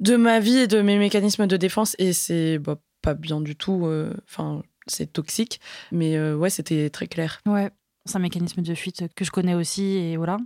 de 0.00 0.16
ma 0.16 0.40
vie 0.40 0.58
et 0.58 0.66
de 0.66 0.80
mes 0.80 0.98
mécanismes 0.98 1.46
de 1.46 1.56
défense 1.56 1.94
et 1.98 2.12
c'est 2.12 2.58
bah, 2.58 2.78
pas 3.02 3.14
bien 3.14 3.40
du 3.40 3.54
tout 3.56 3.86
euh, 3.86 4.12
enfin 4.24 4.62
c'est 4.86 5.12
toxique 5.12 5.60
mais 5.92 6.16
euh, 6.16 6.34
ouais 6.36 6.50
c'était 6.50 6.90
très 6.90 7.06
clair 7.06 7.40
Ouais, 7.46 7.70
c'est 8.06 8.16
un 8.16 8.20
mécanisme 8.20 8.62
de 8.62 8.74
fuite 8.74 9.04
que 9.14 9.24
je 9.24 9.30
connais 9.30 9.54
aussi 9.54 9.96
et 9.96 10.16
voilà. 10.16 10.38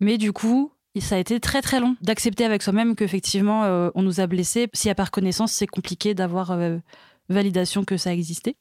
Mais 0.00 0.18
du 0.18 0.32
coup, 0.32 0.72
ça 1.00 1.14
a 1.14 1.18
été 1.18 1.38
très 1.40 1.62
très 1.62 1.78
long 1.80 1.96
d'accepter 2.00 2.44
avec 2.44 2.62
soi-même 2.62 2.96
qu'effectivement 2.96 3.64
euh, 3.64 3.90
on 3.94 4.02
nous 4.02 4.20
a 4.20 4.26
blessés. 4.26 4.68
S'il 4.72 4.88
n'y 4.88 4.92
a 4.92 4.96
pas 4.96 5.04
reconnaissance, 5.04 5.52
c'est 5.52 5.66
compliqué 5.66 6.14
d'avoir 6.14 6.50
euh, 6.50 6.78
validation 7.28 7.84
que 7.84 7.96
ça 7.96 8.12
existait. 8.12 8.56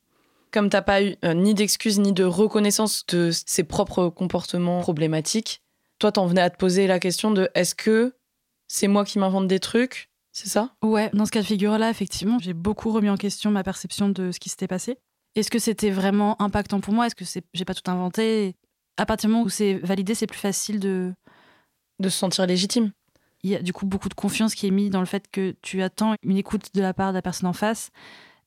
comme 0.51 0.69
t'as 0.69 0.81
pas 0.81 1.01
eu 1.03 1.15
euh, 1.25 1.33
ni 1.33 1.53
d'excuses 1.53 1.99
ni 1.99 2.13
de 2.13 2.23
reconnaissance 2.23 3.05
de 3.07 3.31
ses 3.31 3.63
propres 3.63 4.09
comportements 4.09 4.81
problématiques 4.81 5.61
toi 5.97 6.11
t'en 6.11 6.25
venais 6.25 6.41
à 6.41 6.49
te 6.49 6.57
poser 6.57 6.87
la 6.87 6.99
question 6.99 7.31
de 7.31 7.49
est-ce 7.55 7.73
que 7.73 8.13
c'est 8.67 8.87
moi 8.87 9.03
qui 9.05 9.17
m'invente 9.19 9.47
des 9.47 9.59
trucs 9.59 10.09
c'est 10.31 10.47
ça? 10.49 10.73
Ouais, 10.83 11.09
dans 11.13 11.25
ce 11.25 11.31
cas 11.31 11.41
de 11.41 11.45
figure-là, 11.45 11.89
effectivement, 11.89 12.39
j'ai 12.39 12.53
beaucoup 12.53 12.91
remis 12.91 13.09
en 13.09 13.17
question 13.17 13.51
ma 13.51 13.63
perception 13.63 14.09
de 14.09 14.31
ce 14.31 14.39
qui 14.39 14.49
s'était 14.49 14.67
passé. 14.67 14.97
Est-ce 15.35 15.51
que 15.51 15.59
c'était 15.59 15.91
vraiment 15.91 16.41
impactant 16.41 16.79
pour 16.81 16.93
moi? 16.93 17.07
Est-ce 17.07 17.15
que 17.15 17.25
c'est 17.25 17.43
j'ai 17.53 17.65
pas 17.65 17.73
tout 17.73 17.89
inventé? 17.89 18.55
À 18.97 19.05
partir 19.05 19.29
du 19.29 19.33
moment 19.33 19.45
où 19.45 19.49
c'est 19.49 19.75
validé, 19.75 20.15
c'est 20.15 20.27
plus 20.27 20.39
facile 20.39 20.79
de. 20.79 21.13
de 21.99 22.09
se 22.09 22.17
sentir 22.17 22.45
légitime 22.45 22.91
Il 23.43 23.51
y 23.51 23.55
a 23.55 23.61
du 23.61 23.73
coup 23.73 23.85
beaucoup 23.85 24.09
de 24.09 24.13
confiance 24.13 24.55
qui 24.55 24.67
est 24.67 24.71
mise 24.71 24.89
dans 24.89 24.99
le 24.99 25.05
fait 25.05 25.25
que 25.31 25.55
tu 25.61 25.81
attends 25.81 26.15
une 26.23 26.37
écoute 26.37 26.73
de 26.73 26.81
la 26.81 26.93
part 26.93 27.11
de 27.11 27.15
la 27.17 27.21
personne 27.21 27.47
en 27.47 27.53
face. 27.53 27.91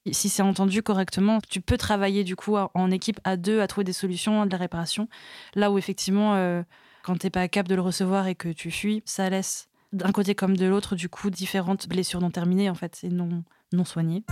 Et 0.07 0.13
Si 0.13 0.29
c'est 0.29 0.43
entendu 0.43 0.83
correctement, 0.83 1.39
tu 1.49 1.61
peux 1.63 1.79
travailler 1.79 2.25
du 2.25 2.37
coup 2.37 2.57
en 2.57 2.91
équipe 2.91 3.21
à 3.25 3.37
deux 3.39 3.61
à 3.61 3.67
trouver 3.67 3.85
des 3.85 3.95
solutions, 3.95 4.45
de 4.45 4.51
la 4.53 4.59
réparation. 4.59 5.09
Là 5.55 5.71
où 5.71 5.79
effectivement, 5.79 6.35
euh, 6.35 6.63
quand 7.03 7.17
t'es 7.19 7.31
pas 7.31 7.49
capable 7.49 7.71
de 7.71 7.75
le 7.77 7.81
recevoir 7.83 8.27
et 8.27 8.35
que 8.35 8.51
tu 8.51 8.71
fuis, 8.71 9.03
ça 9.07 9.31
laisse 9.31 9.69
d'un 9.95 10.13
côté 10.13 10.35
comme 10.35 10.57
de 10.57 10.67
l'autre 10.67 10.97
du 10.97 11.09
coup 11.09 11.31
différentes 11.31 11.89
blessures 11.89 12.21
non 12.21 12.31
terminées 12.31 12.69
en 12.69 12.75
fait, 12.75 13.01
et 13.05 13.09
non 13.09 13.45
non 13.73 13.85
soignées. 13.85 14.25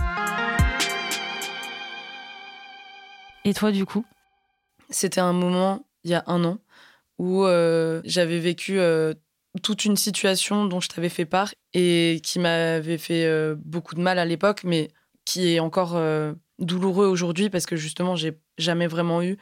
Et 3.45 3.53
toi 3.53 3.71
du 3.71 3.85
coup? 3.85 4.05
C'était 4.89 5.21
un 5.21 5.33
moment, 5.33 5.85
il 6.03 6.11
y 6.11 6.13
a 6.13 6.23
un 6.27 6.43
an, 6.43 6.59
où 7.17 7.45
euh, 7.45 8.01
j'avais 8.05 8.39
vécu 8.39 8.79
euh, 8.79 9.13
toute 9.61 9.85
une 9.85 9.97
situation 9.97 10.65
dont 10.65 10.79
je 10.79 10.89
t'avais 10.89 11.09
fait 11.09 11.25
part 11.25 11.53
et 11.73 12.21
qui 12.23 12.39
m'avait 12.39 12.97
fait 12.97 13.25
euh, 13.25 13.55
beaucoup 13.57 13.95
de 13.95 14.01
mal 14.01 14.19
à 14.19 14.25
l'époque, 14.25 14.63
mais 14.63 14.89
qui 15.25 15.53
est 15.53 15.59
encore 15.59 15.97
douloureux 16.59 17.07
aujourd'hui 17.07 17.49
parce 17.49 17.65
que 17.65 17.77
justement, 17.77 18.17
j'ai 18.17 18.37
jamais 18.57 18.87
vraiment 18.87 19.23
eu 19.23 19.37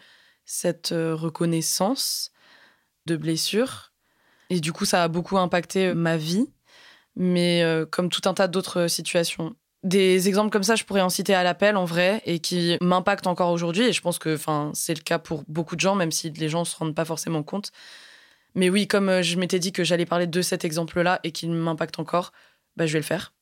cette 0.45 0.89
reconnaissance 0.89 2.31
de 3.07 3.17
blessure. 3.17 3.90
Et 4.51 4.59
du 4.59 4.73
coup, 4.73 4.83
ça 4.83 5.03
a 5.03 5.07
beaucoup 5.07 5.37
impacté 5.37 5.87
euh, 5.87 5.93
ma 5.95 6.17
vie, 6.17 6.47
mais 7.15 7.63
euh, 7.63 7.85
comme 7.85 8.09
tout 8.09 8.21
un 8.25 8.33
tas 8.33 8.47
d'autres 8.47 8.87
situations. 8.87 9.55
Des 9.83 10.27
exemples 10.27 10.51
comme 10.51 10.61
ça, 10.61 10.75
je 10.75 10.83
pourrais 10.83 11.01
en 11.01 11.09
citer 11.09 11.33
à 11.33 11.41
l'appel 11.41 11.75
en 11.75 11.85
vrai 11.85 12.21
et 12.25 12.39
qui 12.39 12.77
m'impactent 12.81 13.27
encore 13.27 13.49
aujourd'hui. 13.49 13.85
Et 13.85 13.93
je 13.93 14.01
pense 14.01 14.19
que 14.19 14.37
c'est 14.73 14.93
le 14.93 15.01
cas 15.01 15.17
pour 15.19 15.43
beaucoup 15.47 15.75
de 15.75 15.79
gens, 15.79 15.95
même 15.95 16.11
si 16.11 16.29
les 16.29 16.49
gens 16.49 16.59
ne 16.59 16.65
se 16.65 16.75
rendent 16.75 16.93
pas 16.93 17.05
forcément 17.05 17.41
compte. 17.41 17.71
Mais 18.53 18.69
oui, 18.69 18.87
comme 18.87 19.09
euh, 19.09 19.21
je 19.21 19.37
m'étais 19.37 19.59
dit 19.59 19.71
que 19.71 19.83
j'allais 19.83 20.05
parler 20.05 20.27
de 20.27 20.41
cet 20.41 20.65
exemple-là 20.65 21.19
et 21.23 21.31
qu'il 21.31 21.51
m'impacte 21.51 21.99
encore, 21.99 22.33
bah, 22.75 22.85
je 22.85 22.93
vais 22.93 22.99
le 22.99 23.05
faire. 23.05 23.33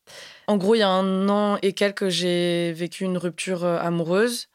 En 0.48 0.58
gros, 0.58 0.76
il 0.76 0.80
y 0.80 0.84
a 0.84 0.90
un 0.90 1.28
an 1.30 1.58
et 1.62 1.74
quelques, 1.74 2.10
j'ai 2.10 2.72
vécu 2.74 3.04
une 3.04 3.18
rupture 3.18 3.64
euh, 3.64 3.80
amoureuse 3.80 4.48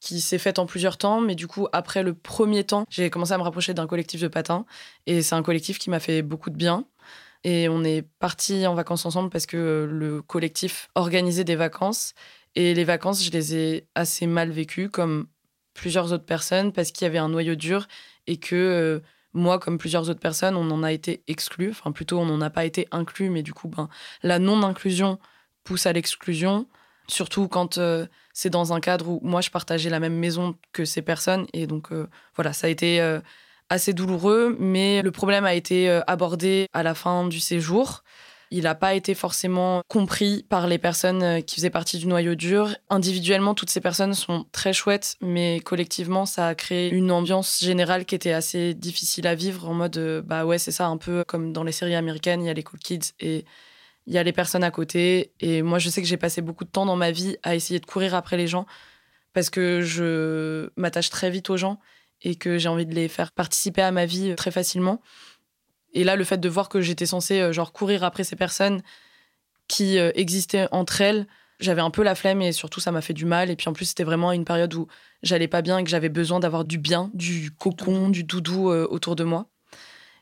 qui 0.00 0.20
s'est 0.20 0.38
faite 0.38 0.58
en 0.58 0.66
plusieurs 0.66 0.96
temps. 0.96 1.20
Mais 1.20 1.34
du 1.34 1.46
coup, 1.46 1.68
après 1.72 2.02
le 2.02 2.14
premier 2.14 2.64
temps, 2.64 2.84
j'ai 2.90 3.10
commencé 3.10 3.32
à 3.32 3.38
me 3.38 3.42
rapprocher 3.42 3.74
d'un 3.74 3.86
collectif 3.86 4.20
de 4.20 4.28
patins. 4.28 4.66
Et 5.06 5.22
c'est 5.22 5.34
un 5.34 5.42
collectif 5.42 5.78
qui 5.78 5.90
m'a 5.90 6.00
fait 6.00 6.22
beaucoup 6.22 6.50
de 6.50 6.56
bien. 6.56 6.86
Et 7.44 7.68
on 7.68 7.84
est 7.84 8.02
partis 8.18 8.66
en 8.66 8.74
vacances 8.74 9.06
ensemble 9.06 9.30
parce 9.30 9.46
que 9.46 9.88
le 9.90 10.20
collectif 10.22 10.88
organisait 10.94 11.44
des 11.44 11.56
vacances. 11.56 12.14
Et 12.56 12.74
les 12.74 12.84
vacances, 12.84 13.24
je 13.24 13.30
les 13.30 13.54
ai 13.54 13.86
assez 13.94 14.26
mal 14.26 14.50
vécues, 14.50 14.90
comme 14.90 15.26
plusieurs 15.72 16.12
autres 16.12 16.24
personnes, 16.24 16.72
parce 16.72 16.90
qu'il 16.90 17.04
y 17.04 17.08
avait 17.08 17.18
un 17.18 17.28
noyau 17.28 17.54
dur 17.54 17.86
et 18.26 18.38
que 18.38 18.56
euh, 18.56 19.00
moi, 19.32 19.58
comme 19.58 19.78
plusieurs 19.78 20.10
autres 20.10 20.20
personnes, 20.20 20.56
on 20.56 20.70
en 20.70 20.82
a 20.82 20.92
été 20.92 21.22
exclus. 21.28 21.70
Enfin, 21.70 21.92
plutôt, 21.92 22.18
on 22.18 22.26
n'en 22.26 22.40
a 22.40 22.50
pas 22.50 22.64
été 22.64 22.88
inclus, 22.90 23.30
mais 23.30 23.42
du 23.42 23.54
coup, 23.54 23.68
ben, 23.68 23.88
la 24.22 24.38
non-inclusion 24.38 25.18
pousse 25.64 25.86
à 25.86 25.92
l'exclusion. 25.92 26.66
Surtout 27.10 27.48
quand 27.48 27.78
euh, 27.78 28.06
c'est 28.32 28.50
dans 28.50 28.72
un 28.72 28.80
cadre 28.80 29.08
où 29.08 29.20
moi, 29.22 29.40
je 29.40 29.50
partageais 29.50 29.90
la 29.90 30.00
même 30.00 30.14
maison 30.14 30.54
que 30.72 30.84
ces 30.84 31.02
personnes. 31.02 31.46
Et 31.52 31.66
donc, 31.66 31.90
euh, 31.90 32.08
voilà, 32.36 32.52
ça 32.52 32.68
a 32.68 32.70
été 32.70 33.00
euh, 33.00 33.20
assez 33.68 33.92
douloureux, 33.92 34.56
mais 34.60 35.02
le 35.02 35.10
problème 35.10 35.44
a 35.44 35.54
été 35.54 35.88
abordé 36.06 36.66
à 36.72 36.82
la 36.82 36.94
fin 36.94 37.26
du 37.26 37.40
séjour. 37.40 38.02
il 38.52 38.64
n'a 38.64 38.74
pas 38.74 38.94
été 38.94 39.14
forcément 39.14 39.82
compris 39.86 40.44
par 40.48 40.66
les 40.66 40.78
personnes 40.78 41.42
qui 41.44 41.56
faisaient 41.56 41.70
partie 41.70 41.98
du 41.98 42.06
noyau 42.08 42.34
dur. 42.34 42.74
Individuellement, 42.88 43.54
toutes 43.54 43.70
ces 43.70 43.80
personnes 43.80 44.14
sont 44.14 44.44
très 44.50 44.72
chouettes, 44.72 45.16
mais 45.20 45.60
collectivement, 45.60 46.26
ça 46.26 46.48
a 46.48 46.54
créé 46.56 46.90
une 46.90 47.12
ambiance 47.12 47.60
générale 47.60 48.04
qui 48.04 48.16
était 48.16 48.32
assez 48.32 48.74
difficile 48.74 49.28
à 49.28 49.36
vivre 49.36 49.68
en 49.68 49.74
mode, 49.74 50.24
bah 50.26 50.44
ouais, 50.44 50.58
c'est 50.58 50.72
ça, 50.72 50.86
un 50.86 50.96
peu 50.96 51.22
comme 51.24 51.52
dans 51.52 51.62
les 51.62 51.72
séries 51.72 51.94
américaines, 51.94 52.42
il 52.42 52.46
y 52.46 52.50
a 52.50 52.54
les 52.54 52.64
cool 52.64 52.80
kids 52.80 53.12
et 53.20 53.44
il 54.10 54.14
y 54.14 54.18
a 54.18 54.24
les 54.24 54.32
personnes 54.32 54.64
à 54.64 54.72
côté. 54.72 55.32
Et 55.38 55.62
moi, 55.62 55.78
je 55.78 55.88
sais 55.88 56.02
que 56.02 56.08
j'ai 56.08 56.16
passé 56.16 56.42
beaucoup 56.42 56.64
de 56.64 56.70
temps 56.70 56.84
dans 56.84 56.96
ma 56.96 57.12
vie 57.12 57.36
à 57.44 57.54
essayer 57.54 57.78
de 57.78 57.86
courir 57.86 58.16
après 58.16 58.36
les 58.36 58.48
gens 58.48 58.66
parce 59.32 59.50
que 59.50 59.82
je 59.82 60.68
m'attache 60.74 61.10
très 61.10 61.30
vite 61.30 61.48
aux 61.48 61.56
gens 61.56 61.78
et 62.20 62.34
que 62.34 62.58
j'ai 62.58 62.68
envie 62.68 62.86
de 62.86 62.94
les 62.94 63.06
faire 63.06 63.30
participer 63.30 63.82
à 63.82 63.92
ma 63.92 64.06
vie 64.06 64.34
très 64.34 64.50
facilement. 64.50 65.00
Et 65.92 66.02
là, 66.02 66.16
le 66.16 66.24
fait 66.24 66.38
de 66.38 66.48
voir 66.48 66.68
que 66.68 66.80
j'étais 66.80 67.06
censée 67.06 67.40
euh, 67.40 67.52
genre 67.52 67.72
courir 67.72 68.02
après 68.02 68.24
ces 68.24 68.34
personnes 68.34 68.82
qui 69.68 69.96
euh, 69.96 70.10
existaient 70.16 70.66
entre 70.72 71.00
elles, 71.00 71.28
j'avais 71.60 71.80
un 71.80 71.90
peu 71.90 72.02
la 72.02 72.16
flemme 72.16 72.42
et 72.42 72.50
surtout 72.50 72.80
ça 72.80 72.90
m'a 72.90 73.02
fait 73.02 73.14
du 73.14 73.26
mal. 73.26 73.48
Et 73.48 73.54
puis 73.54 73.68
en 73.68 73.72
plus, 73.72 73.84
c'était 73.84 74.02
vraiment 74.02 74.32
une 74.32 74.44
période 74.44 74.74
où 74.74 74.88
j'allais 75.22 75.46
pas 75.46 75.62
bien 75.62 75.78
et 75.78 75.84
que 75.84 75.90
j'avais 75.90 76.08
besoin 76.08 76.40
d'avoir 76.40 76.64
du 76.64 76.78
bien, 76.78 77.12
du 77.14 77.52
cocon, 77.52 78.08
du 78.08 78.24
doudou 78.24 78.70
euh, 78.70 78.88
autour 78.90 79.14
de 79.14 79.22
moi. 79.22 79.46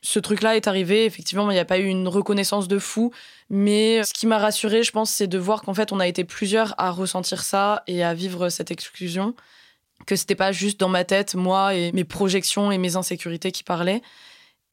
Ce 0.01 0.19
truc-là 0.19 0.55
est 0.55 0.67
arrivé, 0.67 1.05
effectivement, 1.05 1.49
il 1.51 1.53
n'y 1.53 1.59
a 1.59 1.65
pas 1.65 1.79
eu 1.79 1.85
une 1.85 2.07
reconnaissance 2.07 2.67
de 2.67 2.79
fou, 2.79 3.11
mais 3.49 4.03
ce 4.03 4.13
qui 4.13 4.27
m'a 4.27 4.37
rassurée, 4.37 4.83
je 4.83 4.91
pense, 4.91 5.11
c'est 5.11 5.27
de 5.27 5.37
voir 5.37 5.61
qu'en 5.61 5.73
fait, 5.73 5.91
on 5.91 5.99
a 5.99 6.07
été 6.07 6.23
plusieurs 6.23 6.73
à 6.77 6.91
ressentir 6.91 7.41
ça 7.41 7.83
et 7.87 8.03
à 8.03 8.13
vivre 8.13 8.49
cette 8.49 8.71
exclusion, 8.71 9.35
que 10.05 10.15
c'était 10.15 10.35
pas 10.35 10.51
juste 10.51 10.79
dans 10.79 10.89
ma 10.89 11.03
tête, 11.03 11.35
moi 11.35 11.75
et 11.75 11.91
mes 11.91 12.05
projections 12.05 12.71
et 12.71 12.77
mes 12.77 12.95
insécurités 12.95 13.51
qui 13.51 13.63
parlaient, 13.63 14.01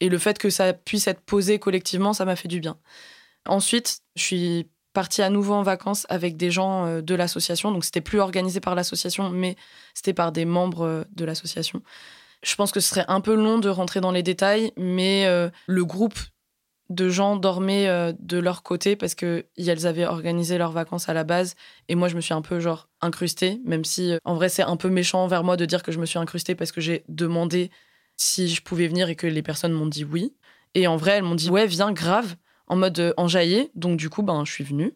et 0.01 0.09
le 0.09 0.19
fait 0.19 0.39
que 0.39 0.51
ça 0.51 0.73
puisse 0.73 1.09
être 1.09 1.21
posé 1.21 1.59
collectivement, 1.59 2.13
ça 2.13 2.25
m'a 2.25 2.37
fait 2.37 2.49
du 2.49 2.61
bien. 2.61 2.79
Ensuite, 3.47 4.01
je 4.15 4.23
suis 4.23 4.69
partie 4.93 5.23
à 5.23 5.29
nouveau 5.29 5.55
en 5.55 5.63
vacances 5.63 6.07
avec 6.09 6.37
des 6.39 6.51
gens 6.51 6.87
euh, 6.87 7.03
de 7.03 7.15
l'association. 7.15 7.71
Donc, 7.71 7.85
c'était 7.85 8.01
plus 8.01 8.19
organisé 8.19 8.61
par 8.61 8.75
l'association, 8.75 9.29
mais 9.29 9.57
c'était 9.93 10.15
par 10.15 10.33
des 10.33 10.47
membres 10.47 10.87
euh, 10.87 11.05
de 11.15 11.25
l'association. 11.27 11.83
Je 12.43 12.55
pense 12.55 12.73
que 12.73 12.81
ce 12.81 12.89
serait 12.91 13.05
un 13.09 13.21
peu 13.21 13.35
long 13.35 13.59
de 13.59 13.69
rentrer 13.69 14.01
dans 14.01 14.13
les 14.13 14.23
détails, 14.23 14.73
mais 14.77 15.27
euh, 15.27 15.49
le 15.67 15.85
groupe 15.85 16.19
de 16.89 17.09
gens 17.09 17.37
dormaient 17.37 18.15
de 18.21 18.39
leur 18.39 18.63
côté 18.63 18.95
parce 18.95 19.17
qu'elles 19.17 19.87
avaient 19.87 20.07
organisé 20.07 20.57
leurs 20.57 20.71
vacances 20.71 21.09
à 21.09 21.15
la 21.15 21.25
base. 21.25 21.57
Et 21.89 21.97
moi, 21.97 22.07
je 22.07 22.15
me 22.15 22.21
suis 22.21 22.33
un 22.35 22.43
peu, 22.43 22.61
genre, 22.61 22.89
incrustée, 23.01 23.61
même 23.65 23.85
si, 23.85 24.17
en 24.25 24.37
vrai, 24.37 24.49
c'est 24.49 24.63
un 24.63 24.77
peu 24.77 24.89
méchant 24.89 25.27
vers 25.27 25.43
moi 25.43 25.57
de 25.57 25.65
dire 25.65 25.83
que 25.83 25.91
je 25.91 25.99
me 25.99 26.07
suis 26.07 26.21
incrustée 26.21 26.55
parce 26.55 26.71
que 26.71 26.81
j'ai 26.81 27.03
demandé 27.09 27.73
si 28.17 28.49
je 28.49 28.63
pouvais 28.63 28.87
venir 28.87 29.09
et 29.09 29.17
que 29.17 29.27
les 29.27 29.43
personnes 29.43 29.73
m'ont 29.73 29.87
dit 29.87 30.05
oui. 30.05 30.35
Et 30.75 30.87
en 30.87 30.97
vrai, 30.97 31.13
elles 31.13 31.23
m'ont 31.23 31.35
dit 31.35 31.51
ouais, 31.51 31.67
viens, 31.67 31.93
grave, 31.93 32.37
en 32.67 32.77
mode 32.77 32.99
euh. 32.99 33.65
Donc 33.75 33.97
du 33.97 34.11
coup, 34.11 34.23
ben, 34.23 34.45
je 34.45 34.53
suis 34.53 34.65
venue. 34.65 34.95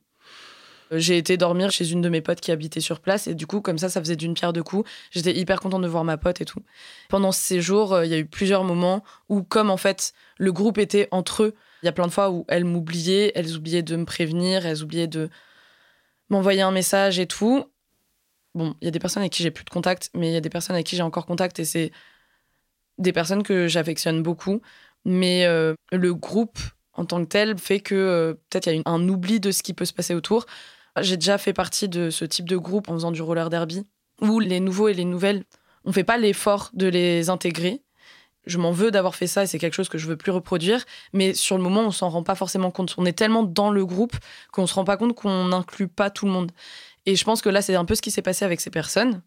Euh, 0.92 0.98
j'ai 0.98 1.18
été 1.18 1.36
dormir 1.36 1.70
chez 1.70 1.90
une 1.90 2.00
de 2.00 2.08
mes 2.08 2.20
potes 2.20 2.40
qui 2.40 2.50
habitait 2.52 2.80
sur 2.80 3.00
place 3.00 3.26
et 3.26 3.34
du 3.34 3.46
coup, 3.46 3.60
comme 3.60 3.78
ça, 3.78 3.88
ça 3.88 4.00
faisait 4.00 4.16
d'une 4.16 4.34
pierre 4.34 4.52
deux 4.52 4.62
coups. 4.62 4.88
J'étais 5.10 5.34
hyper 5.36 5.60
contente 5.60 5.82
de 5.82 5.88
voir 5.88 6.04
ma 6.04 6.16
pote 6.16 6.40
et 6.40 6.44
tout. 6.44 6.62
Pendant 7.08 7.32
ces 7.32 7.60
jours, 7.60 7.92
euh, 7.94 8.04
il 8.04 8.10
y 8.10 8.14
a 8.14 8.18
eu 8.18 8.26
plusieurs 8.26 8.64
moments 8.64 9.04
où, 9.28 9.42
comme 9.42 9.70
en 9.70 9.76
fait, 9.76 10.12
le 10.38 10.52
groupe 10.52 10.78
était 10.78 11.08
entre 11.10 11.44
eux, 11.44 11.54
il 11.82 11.86
y 11.86 11.88
a 11.88 11.92
plein 11.92 12.06
de 12.06 12.12
fois 12.12 12.30
où 12.30 12.44
elles 12.48 12.64
m'oubliaient, 12.64 13.32
elles 13.34 13.56
oubliaient 13.56 13.82
de 13.82 13.96
me 13.96 14.04
prévenir, 14.04 14.66
elles 14.66 14.82
oubliaient 14.82 15.06
de 15.06 15.30
m'envoyer 16.28 16.62
un 16.62 16.72
message 16.72 17.18
et 17.18 17.26
tout. 17.26 17.64
Bon, 18.54 18.74
il 18.80 18.84
y 18.84 18.88
a 18.88 18.90
des 18.90 18.98
personnes 18.98 19.22
avec 19.22 19.32
qui 19.32 19.42
j'ai 19.42 19.50
plus 19.50 19.64
de 19.64 19.70
contact, 19.70 20.10
mais 20.14 20.30
il 20.30 20.32
y 20.32 20.36
a 20.36 20.40
des 20.40 20.50
personnes 20.50 20.74
avec 20.74 20.86
qui 20.86 20.96
j'ai 20.96 21.02
encore 21.02 21.24
contact 21.24 21.58
et 21.58 21.64
c'est 21.64 21.92
des 22.98 23.12
personnes 23.12 23.42
que 23.42 23.66
j'affectionne 23.66 24.22
beaucoup, 24.22 24.60
mais 25.04 25.46
euh, 25.46 25.74
le 25.90 26.14
groupe 26.14 26.58
en 26.92 27.06
tant 27.06 27.24
que 27.24 27.28
tel 27.28 27.56
fait 27.56 27.80
que 27.80 28.38
peut-être 28.50 28.66
il 28.66 28.76
y 28.76 28.82
a 28.84 28.90
un 28.90 29.08
oubli 29.08 29.40
de 29.40 29.52
ce 29.52 29.62
qui 29.62 29.72
peut 29.72 29.86
se 29.86 29.94
passer 29.94 30.14
autour. 30.14 30.44
J'ai 31.02 31.16
déjà 31.16 31.38
fait 31.38 31.52
partie 31.52 31.88
de 31.88 32.10
ce 32.10 32.24
type 32.24 32.48
de 32.48 32.56
groupe 32.56 32.88
en 32.88 32.94
faisant 32.94 33.10
du 33.10 33.22
roller 33.22 33.50
derby, 33.50 33.84
où 34.20 34.40
les 34.40 34.60
nouveaux 34.60 34.88
et 34.88 34.94
les 34.94 35.04
nouvelles, 35.04 35.44
on 35.84 35.92
fait 35.92 36.04
pas 36.04 36.18
l'effort 36.18 36.70
de 36.74 36.86
les 36.86 37.30
intégrer. 37.30 37.82
Je 38.46 38.58
m'en 38.58 38.72
veux 38.72 38.90
d'avoir 38.90 39.14
fait 39.14 39.26
ça 39.26 39.42
et 39.42 39.46
c'est 39.46 39.58
quelque 39.58 39.74
chose 39.74 39.88
que 39.88 39.98
je 39.98 40.06
veux 40.06 40.16
plus 40.16 40.32
reproduire. 40.32 40.84
Mais 41.12 41.34
sur 41.34 41.56
le 41.56 41.62
moment, 41.62 41.82
on 41.82 41.90
s'en 41.90 42.08
rend 42.08 42.22
pas 42.22 42.34
forcément 42.34 42.70
compte. 42.70 42.94
On 42.96 43.04
est 43.04 43.12
tellement 43.12 43.42
dans 43.42 43.70
le 43.70 43.84
groupe 43.84 44.16
qu'on 44.52 44.66
se 44.66 44.74
rend 44.74 44.84
pas 44.84 44.96
compte 44.96 45.14
qu'on 45.14 45.46
n'inclut 45.46 45.88
pas 45.88 46.10
tout 46.10 46.26
le 46.26 46.32
monde. 46.32 46.50
Et 47.06 47.16
je 47.16 47.24
pense 47.24 47.42
que 47.42 47.48
là, 47.48 47.62
c'est 47.62 47.74
un 47.74 47.84
peu 47.84 47.94
ce 47.94 48.02
qui 48.02 48.10
s'est 48.10 48.22
passé 48.22 48.44
avec 48.44 48.60
ces 48.60 48.70
personnes 48.70 49.22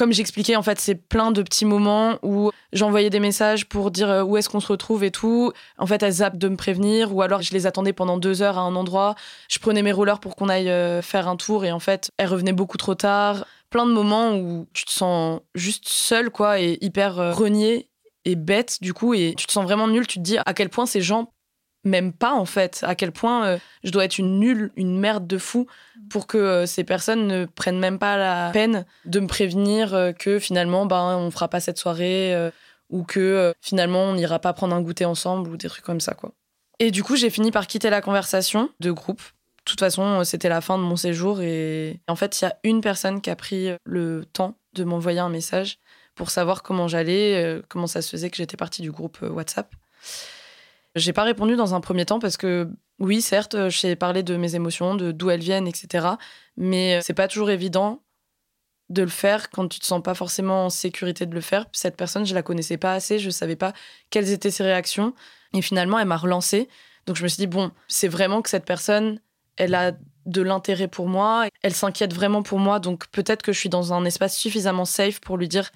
comme 0.00 0.14
j'expliquais, 0.14 0.56
en 0.56 0.62
fait, 0.62 0.80
c'est 0.80 0.94
plein 0.94 1.30
de 1.30 1.42
petits 1.42 1.66
moments 1.66 2.18
où 2.22 2.50
j'envoyais 2.72 3.10
des 3.10 3.20
messages 3.20 3.66
pour 3.66 3.90
dire 3.90 4.08
euh, 4.08 4.22
où 4.22 4.38
est-ce 4.38 4.48
qu'on 4.48 4.58
se 4.58 4.68
retrouve 4.68 5.04
et 5.04 5.10
tout. 5.10 5.52
En 5.76 5.86
fait, 5.86 6.02
elles 6.02 6.12
zappent 6.12 6.38
de 6.38 6.48
me 6.48 6.56
prévenir 6.56 7.14
ou 7.14 7.20
alors 7.20 7.42
je 7.42 7.52
les 7.52 7.66
attendais 7.66 7.92
pendant 7.92 8.16
deux 8.16 8.40
heures 8.40 8.56
à 8.56 8.62
un 8.62 8.74
endroit. 8.76 9.14
Je 9.50 9.58
prenais 9.58 9.82
mes 9.82 9.92
rollers 9.92 10.18
pour 10.18 10.36
qu'on 10.36 10.48
aille 10.48 10.70
euh, 10.70 11.02
faire 11.02 11.28
un 11.28 11.36
tour 11.36 11.66
et 11.66 11.70
en 11.70 11.80
fait, 11.80 12.10
elles 12.16 12.28
revenaient 12.28 12.54
beaucoup 12.54 12.78
trop 12.78 12.94
tard. 12.94 13.44
Plein 13.68 13.84
de 13.84 13.92
moments 13.92 14.36
où 14.36 14.66
tu 14.72 14.86
te 14.86 14.90
sens 14.90 15.42
juste 15.54 15.86
seule, 15.86 16.30
quoi, 16.30 16.60
et 16.60 16.78
hyper 16.80 17.20
euh, 17.20 17.32
reniée 17.32 17.90
et 18.24 18.36
bête, 18.36 18.78
du 18.80 18.94
coup, 18.94 19.12
et 19.12 19.34
tu 19.36 19.44
te 19.44 19.52
sens 19.52 19.64
vraiment 19.64 19.86
nul. 19.86 20.06
Tu 20.06 20.16
te 20.16 20.24
dis 20.24 20.38
à 20.38 20.54
quel 20.54 20.70
point 20.70 20.86
ces 20.86 21.02
gens 21.02 21.30
même 21.84 22.12
pas 22.12 22.34
en 22.34 22.44
fait 22.44 22.80
à 22.82 22.94
quel 22.94 23.12
point 23.12 23.46
euh, 23.46 23.58
je 23.84 23.90
dois 23.90 24.04
être 24.04 24.18
une 24.18 24.38
nulle, 24.38 24.70
une 24.76 24.98
merde 24.98 25.26
de 25.26 25.38
fou 25.38 25.66
pour 26.10 26.26
que 26.26 26.38
euh, 26.38 26.66
ces 26.66 26.84
personnes 26.84 27.26
ne 27.26 27.44
prennent 27.46 27.78
même 27.78 27.98
pas 27.98 28.16
la 28.16 28.50
peine 28.52 28.84
de 29.04 29.20
me 29.20 29.26
prévenir 29.26 29.94
euh, 29.94 30.12
que 30.12 30.38
finalement 30.38 30.86
ben 30.86 31.16
on 31.16 31.30
fera 31.30 31.48
pas 31.48 31.60
cette 31.60 31.78
soirée 31.78 32.50
ou 32.90 33.04
que 33.04 33.54
finalement 33.60 34.02
on 34.04 34.14
n'ira 34.14 34.38
pas 34.38 34.52
prendre 34.52 34.74
un 34.74 34.82
goûter 34.82 35.04
ensemble 35.04 35.48
ou 35.48 35.56
des 35.56 35.68
trucs 35.68 35.84
comme 35.84 36.00
ça 36.00 36.14
quoi. 36.14 36.32
Et 36.82 36.90
du 36.90 37.02
coup, 37.02 37.14
j'ai 37.14 37.28
fini 37.28 37.50
par 37.50 37.66
quitter 37.66 37.90
la 37.90 38.00
conversation 38.00 38.70
de 38.80 38.90
groupe. 38.90 39.20
De 39.20 39.64
toute 39.66 39.80
façon, 39.80 40.24
c'était 40.24 40.48
la 40.48 40.62
fin 40.62 40.78
de 40.78 40.82
mon 40.82 40.96
séjour 40.96 41.42
et 41.42 42.00
en 42.08 42.16
fait, 42.16 42.40
il 42.40 42.44
y 42.44 42.48
a 42.48 42.56
une 42.64 42.80
personne 42.80 43.20
qui 43.20 43.28
a 43.28 43.36
pris 43.36 43.68
le 43.84 44.24
temps 44.24 44.56
de 44.72 44.84
m'envoyer 44.84 45.18
un 45.18 45.28
message 45.28 45.78
pour 46.14 46.30
savoir 46.30 46.62
comment 46.62 46.88
j'allais, 46.88 47.60
comment 47.68 47.86
ça 47.86 48.00
se 48.00 48.08
faisait 48.08 48.30
que 48.30 48.38
j'étais 48.38 48.56
partie 48.56 48.80
du 48.80 48.90
groupe 48.90 49.18
WhatsApp. 49.20 49.74
J'ai 50.96 51.12
pas 51.12 51.22
répondu 51.22 51.56
dans 51.56 51.74
un 51.74 51.80
premier 51.80 52.04
temps 52.04 52.18
parce 52.18 52.36
que 52.36 52.68
oui, 52.98 53.22
certes, 53.22 53.68
je 53.68 53.76
sais 53.76 53.96
parler 53.96 54.22
de 54.22 54.36
mes 54.36 54.54
émotions, 54.54 54.94
de 54.94 55.12
d'où 55.12 55.30
elles 55.30 55.40
viennent, 55.40 55.68
etc. 55.68 56.06
Mais 56.56 57.00
c'est 57.02 57.14
pas 57.14 57.28
toujours 57.28 57.50
évident 57.50 58.02
de 58.90 59.02
le 59.02 59.08
faire 59.08 59.50
quand 59.50 59.68
tu 59.68 59.78
te 59.78 59.86
sens 59.86 60.02
pas 60.02 60.14
forcément 60.14 60.66
en 60.66 60.70
sécurité 60.70 61.24
de 61.24 61.34
le 61.34 61.40
faire. 61.40 61.66
Cette 61.72 61.96
personne, 61.96 62.26
je 62.26 62.34
la 62.34 62.42
connaissais 62.42 62.76
pas 62.76 62.92
assez, 62.92 63.18
je 63.18 63.30
savais 63.30 63.56
pas 63.56 63.72
quelles 64.10 64.30
étaient 64.30 64.50
ses 64.50 64.64
réactions. 64.64 65.14
Et 65.54 65.62
finalement, 65.62 65.98
elle 65.98 66.08
m'a 66.08 66.16
relancé. 66.16 66.68
Donc 67.06 67.16
je 67.16 67.22
me 67.22 67.28
suis 67.28 67.38
dit, 67.38 67.46
bon, 67.46 67.70
c'est 67.88 68.08
vraiment 68.08 68.42
que 68.42 68.50
cette 68.50 68.64
personne, 68.64 69.20
elle 69.56 69.74
a 69.74 69.92
de 70.26 70.42
l'intérêt 70.42 70.88
pour 70.88 71.08
moi, 71.08 71.46
elle 71.62 71.74
s'inquiète 71.74 72.12
vraiment 72.12 72.42
pour 72.42 72.58
moi, 72.58 72.78
donc 72.78 73.08
peut-être 73.08 73.42
que 73.42 73.52
je 73.52 73.58
suis 73.58 73.68
dans 73.68 73.92
un 73.92 74.04
espace 74.04 74.36
suffisamment 74.36 74.84
safe 74.84 75.20
pour 75.20 75.36
lui 75.36 75.48
dire 75.48 75.70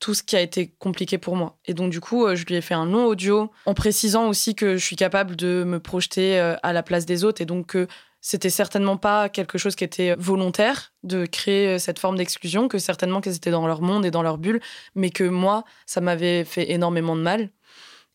tout 0.00 0.14
ce 0.14 0.22
qui 0.22 0.36
a 0.36 0.40
été 0.40 0.74
compliqué 0.78 1.18
pour 1.18 1.36
moi. 1.36 1.58
Et 1.66 1.74
donc, 1.74 1.90
du 1.90 2.00
coup, 2.00 2.26
euh, 2.26 2.36
je 2.36 2.44
lui 2.46 2.54
ai 2.54 2.60
fait 2.60 2.74
un 2.74 2.86
long 2.86 3.06
audio 3.06 3.50
en 3.66 3.74
précisant 3.74 4.28
aussi 4.28 4.54
que 4.54 4.76
je 4.76 4.84
suis 4.84 4.96
capable 4.96 5.36
de 5.36 5.64
me 5.64 5.80
projeter 5.80 6.38
euh, 6.38 6.56
à 6.62 6.72
la 6.72 6.82
place 6.82 7.06
des 7.06 7.24
autres 7.24 7.40
et 7.40 7.46
donc 7.46 7.66
que 7.66 7.88
c'était 8.20 8.50
certainement 8.50 8.96
pas 8.96 9.28
quelque 9.28 9.58
chose 9.58 9.76
qui 9.76 9.84
était 9.84 10.14
volontaire 10.16 10.92
de 11.02 11.26
créer 11.26 11.68
euh, 11.68 11.78
cette 11.78 11.98
forme 11.98 12.16
d'exclusion, 12.16 12.68
que 12.68 12.78
certainement 12.78 13.20
qu'elles 13.20 13.36
étaient 13.36 13.50
dans 13.50 13.66
leur 13.66 13.82
monde 13.82 14.04
et 14.04 14.10
dans 14.10 14.22
leur 14.22 14.38
bulle, 14.38 14.60
mais 14.94 15.10
que 15.10 15.24
moi, 15.24 15.64
ça 15.86 16.00
m'avait 16.00 16.44
fait 16.44 16.70
énormément 16.70 17.16
de 17.16 17.22
mal. 17.22 17.50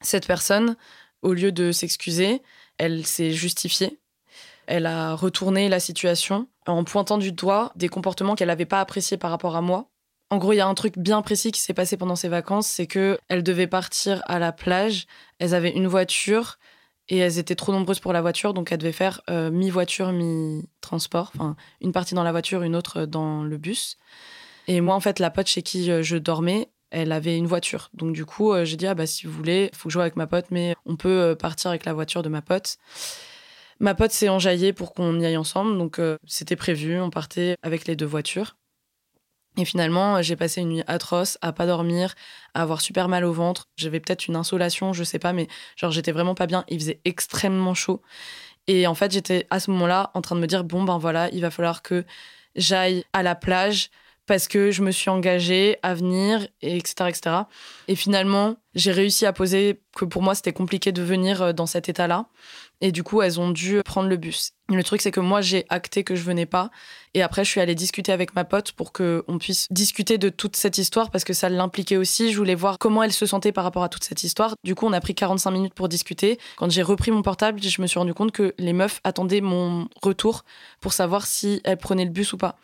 Cette 0.01 0.27
personne, 0.27 0.75
au 1.21 1.33
lieu 1.33 1.51
de 1.51 1.71
s'excuser, 1.71 2.41
elle 2.77 3.05
s'est 3.05 3.31
justifiée. 3.31 3.99
Elle 4.67 4.85
a 4.85 5.13
retourné 5.13 5.67
la 5.67 5.79
situation 5.79 6.47
en 6.65 6.83
pointant 6.85 7.17
du 7.17 7.33
doigt 7.33 7.73
des 7.75 7.89
comportements 7.89 8.35
qu'elle 8.35 8.47
n'avait 8.47 8.65
pas 8.65 8.79
appréciés 8.79 9.17
par 9.17 9.29
rapport 9.29 9.55
à 9.55 9.61
moi 9.61 9.89
en 10.33 10.37
gros, 10.37 10.51
il 10.51 10.57
y 10.57 10.61
a 10.61 10.67
un 10.67 10.73
truc 10.73 10.97
bien 10.97 11.21
précis 11.21 11.51
qui 11.51 11.59
s'est 11.61 11.75
passé 11.75 11.95
pendant 11.95 12.15
ces 12.15 12.27
vacances, 12.27 12.65
c'est 12.65 12.87
que 12.87 13.19
elles 13.27 13.43
devaient 13.43 13.67
partir 13.67 14.23
à 14.25 14.39
la 14.39 14.51
plage. 14.51 15.05
Elles 15.37 15.53
avaient 15.53 15.69
une 15.69 15.85
voiture 15.85 16.57
et 17.07 17.19
elles 17.19 17.37
étaient 17.37 17.53
trop 17.53 17.71
nombreuses 17.71 17.99
pour 17.99 18.13
la 18.13 18.21
voiture, 18.21 18.55
donc 18.55 18.71
elles 18.71 18.79
devaient 18.79 18.91
faire 18.91 19.21
euh, 19.29 19.51
mi-voiture, 19.51 20.11
mi-transport. 20.11 21.31
Enfin, 21.35 21.55
une 21.81 21.91
partie 21.91 22.15
dans 22.15 22.23
la 22.23 22.31
voiture, 22.31 22.63
une 22.63 22.75
autre 22.75 23.05
dans 23.05 23.43
le 23.43 23.57
bus. 23.59 23.97
Et 24.67 24.81
moi, 24.81 24.95
en 24.95 24.99
fait, 24.99 25.19
la 25.19 25.29
pote 25.29 25.45
chez 25.45 25.61
qui 25.61 25.91
euh, 25.91 26.01
je 26.01 26.17
dormais, 26.17 26.69
elle 26.89 27.11
avait 27.11 27.37
une 27.37 27.45
voiture. 27.45 27.91
Donc 27.93 28.13
du 28.13 28.25
coup, 28.25 28.53
euh, 28.53 28.65
j'ai 28.65 28.75
dit 28.75 28.87
ah 28.87 28.95
bah 28.95 29.05
si 29.05 29.27
vous 29.27 29.33
voulez, 29.33 29.69
faut 29.75 29.89
que 29.89 29.91
je 29.91 29.93
joue 29.93 30.01
avec 30.01 30.15
ma 30.15 30.25
pote, 30.25 30.45
mais 30.49 30.75
on 30.87 30.95
peut 30.95 31.35
partir 31.39 31.69
avec 31.69 31.85
la 31.85 31.93
voiture 31.93 32.23
de 32.23 32.29
ma 32.29 32.41
pote. 32.41 32.77
Ma 33.79 33.93
pote 33.93 34.11
s'est 34.11 34.29
enjaillée 34.29 34.73
pour 34.73 34.95
qu'on 34.95 35.19
y 35.19 35.27
aille 35.27 35.37
ensemble, 35.37 35.77
donc 35.77 36.01
c'était 36.25 36.55
prévu. 36.55 36.99
On 36.99 37.11
partait 37.11 37.55
avec 37.61 37.85
les 37.85 37.95
deux 37.95 38.07
voitures. 38.07 38.55
Et 39.57 39.65
finalement, 39.65 40.21
j'ai 40.21 40.35
passé 40.35 40.61
une 40.61 40.69
nuit 40.69 40.83
atroce 40.87 41.37
à 41.41 41.53
pas 41.53 41.67
dormir, 41.67 42.15
à 42.53 42.63
avoir 42.63 42.81
super 42.81 43.07
mal 43.07 43.23
au 43.23 43.33
ventre. 43.33 43.67
J'avais 43.75 43.99
peut-être 43.99 44.27
une 44.27 44.35
insolation, 44.35 44.93
je 44.93 45.03
sais 45.03 45.19
pas, 45.19 45.31
mais 45.31 45.47
genre 45.75 45.91
j'étais 45.91 46.11
vraiment 46.11 46.33
pas 46.33 46.47
bien. 46.47 46.63
Il 46.69 46.79
faisait 46.79 46.99
extrêmement 47.05 47.75
chaud. 47.75 48.01
Et 48.67 48.87
en 48.87 48.95
fait, 48.95 49.11
j'étais 49.11 49.45
à 49.49 49.59
ce 49.59 49.69
moment-là 49.71 50.11
en 50.13 50.21
train 50.21 50.35
de 50.35 50.41
me 50.41 50.47
dire 50.47 50.63
bon 50.63 50.83
ben 50.83 50.97
voilà, 50.97 51.29
il 51.33 51.41
va 51.41 51.51
falloir 51.51 51.81
que 51.81 52.03
j'aille 52.55 53.03
à 53.13 53.21
la 53.23 53.35
plage 53.35 53.89
parce 54.25 54.47
que 54.47 54.71
je 54.71 54.81
me 54.81 54.91
suis 54.91 55.09
engagée 55.09 55.77
à 55.83 55.93
venir, 55.93 56.47
et 56.61 56.77
etc., 56.77 57.09
etc. 57.09 57.35
Et 57.87 57.95
finalement, 57.95 58.55
j'ai 58.75 58.91
réussi 58.91 59.25
à 59.25 59.33
poser 59.33 59.81
que 59.95 60.05
pour 60.05 60.21
moi, 60.21 60.33
c'était 60.33 60.53
compliqué 60.53 60.91
de 60.91 61.01
venir 61.01 61.41
euh, 61.41 61.53
dans 61.53 61.65
cet 61.65 61.89
état-là. 61.89 62.27
Et 62.81 62.91
du 62.91 63.03
coup, 63.03 63.21
elles 63.21 63.39
ont 63.39 63.51
dû 63.51 63.81
prendre 63.83 64.09
le 64.09 64.17
bus. 64.17 64.51
Le 64.69 64.83
truc, 64.83 65.01
c'est 65.01 65.11
que 65.11 65.19
moi, 65.19 65.41
j'ai 65.41 65.65
acté 65.69 66.03
que 66.03 66.15
je 66.15 66.23
venais 66.23 66.45
pas. 66.45 66.69
Et 67.13 67.21
après, 67.21 67.45
je 67.45 67.49
suis 67.49 67.61
allée 67.61 67.75
discuter 67.75 68.11
avec 68.11 68.35
ma 68.35 68.43
pote 68.43 68.71
pour 68.71 68.91
qu'on 68.91 69.37
puisse 69.39 69.67
discuter 69.71 70.17
de 70.17 70.29
toute 70.29 70.55
cette 70.55 70.77
histoire 70.77 71.11
parce 71.11 71.23
que 71.23 71.33
ça 71.33 71.47
l'impliquait 71.49 71.97
aussi. 71.97 72.31
Je 72.31 72.37
voulais 72.37 72.55
voir 72.55 72.79
comment 72.79 73.03
elle 73.03 73.13
se 73.13 73.25
sentait 73.25 73.51
par 73.51 73.63
rapport 73.63 73.83
à 73.83 73.89
toute 73.89 74.03
cette 74.03 74.23
histoire. 74.23 74.55
Du 74.63 74.75
coup, 74.75 74.85
on 74.85 74.93
a 74.93 74.99
pris 75.01 75.15
45 75.15 75.51
minutes 75.51 75.73
pour 75.73 75.87
discuter. 75.87 76.39
Quand 76.57 76.69
j'ai 76.71 76.81
repris 76.81 77.11
mon 77.11 77.21
portable, 77.21 77.61
je 77.61 77.81
me 77.81 77.87
suis 77.87 77.99
rendu 77.99 78.13
compte 78.13 78.31
que 78.31 78.53
les 78.57 78.73
meufs 78.73 78.99
attendaient 79.03 79.41
mon 79.41 79.87
retour 80.01 80.43
pour 80.81 80.93
savoir 80.93 81.25
si 81.25 81.61
elles 81.63 81.77
prenaient 81.77 82.05
le 82.05 82.11
bus 82.11 82.33
ou 82.33 82.37
pas. 82.37 82.57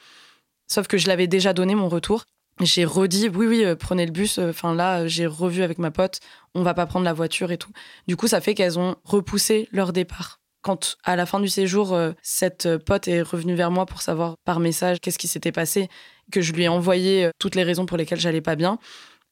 Sauf 0.71 0.87
que 0.87 0.97
je 0.97 1.07
l'avais 1.07 1.27
déjà 1.27 1.53
donné 1.53 1.75
mon 1.75 1.89
retour. 1.89 2.25
J'ai 2.61 2.85
redit 2.85 3.29
oui 3.29 3.47
oui 3.47 3.65
euh, 3.65 3.75
prenez 3.75 4.05
le 4.05 4.11
bus. 4.11 4.37
Enfin 4.37 4.75
là 4.75 5.07
j'ai 5.07 5.25
revu 5.25 5.63
avec 5.63 5.79
ma 5.79 5.91
pote. 5.91 6.19
On 6.53 6.63
va 6.63 6.73
pas 6.73 6.85
prendre 6.85 7.05
la 7.05 7.13
voiture 7.13 7.51
et 7.51 7.57
tout. 7.57 7.71
Du 8.07 8.15
coup 8.15 8.27
ça 8.27 8.41
fait 8.41 8.53
qu'elles 8.53 8.77
ont 8.77 8.95
repoussé 9.03 9.67
leur 9.71 9.93
départ. 9.93 10.39
Quand 10.61 10.97
à 11.03 11.15
la 11.15 11.25
fin 11.25 11.39
du 11.39 11.47
séjour 11.47 11.93
euh, 11.93 12.11
cette 12.21 12.77
pote 12.77 13.07
est 13.07 13.21
revenue 13.21 13.55
vers 13.55 13.71
moi 13.71 13.85
pour 13.85 14.01
savoir 14.01 14.35
par 14.45 14.59
message 14.59 14.99
qu'est-ce 14.99 15.17
qui 15.17 15.29
s'était 15.29 15.53
passé, 15.53 15.87
que 16.31 16.41
je 16.41 16.53
lui 16.53 16.63
ai 16.63 16.67
envoyé 16.67 17.25
euh, 17.25 17.29
toutes 17.39 17.55
les 17.55 17.63
raisons 17.63 17.85
pour 17.85 17.97
lesquelles 17.97 18.19
j'allais 18.19 18.41
pas 18.41 18.55
bien, 18.55 18.77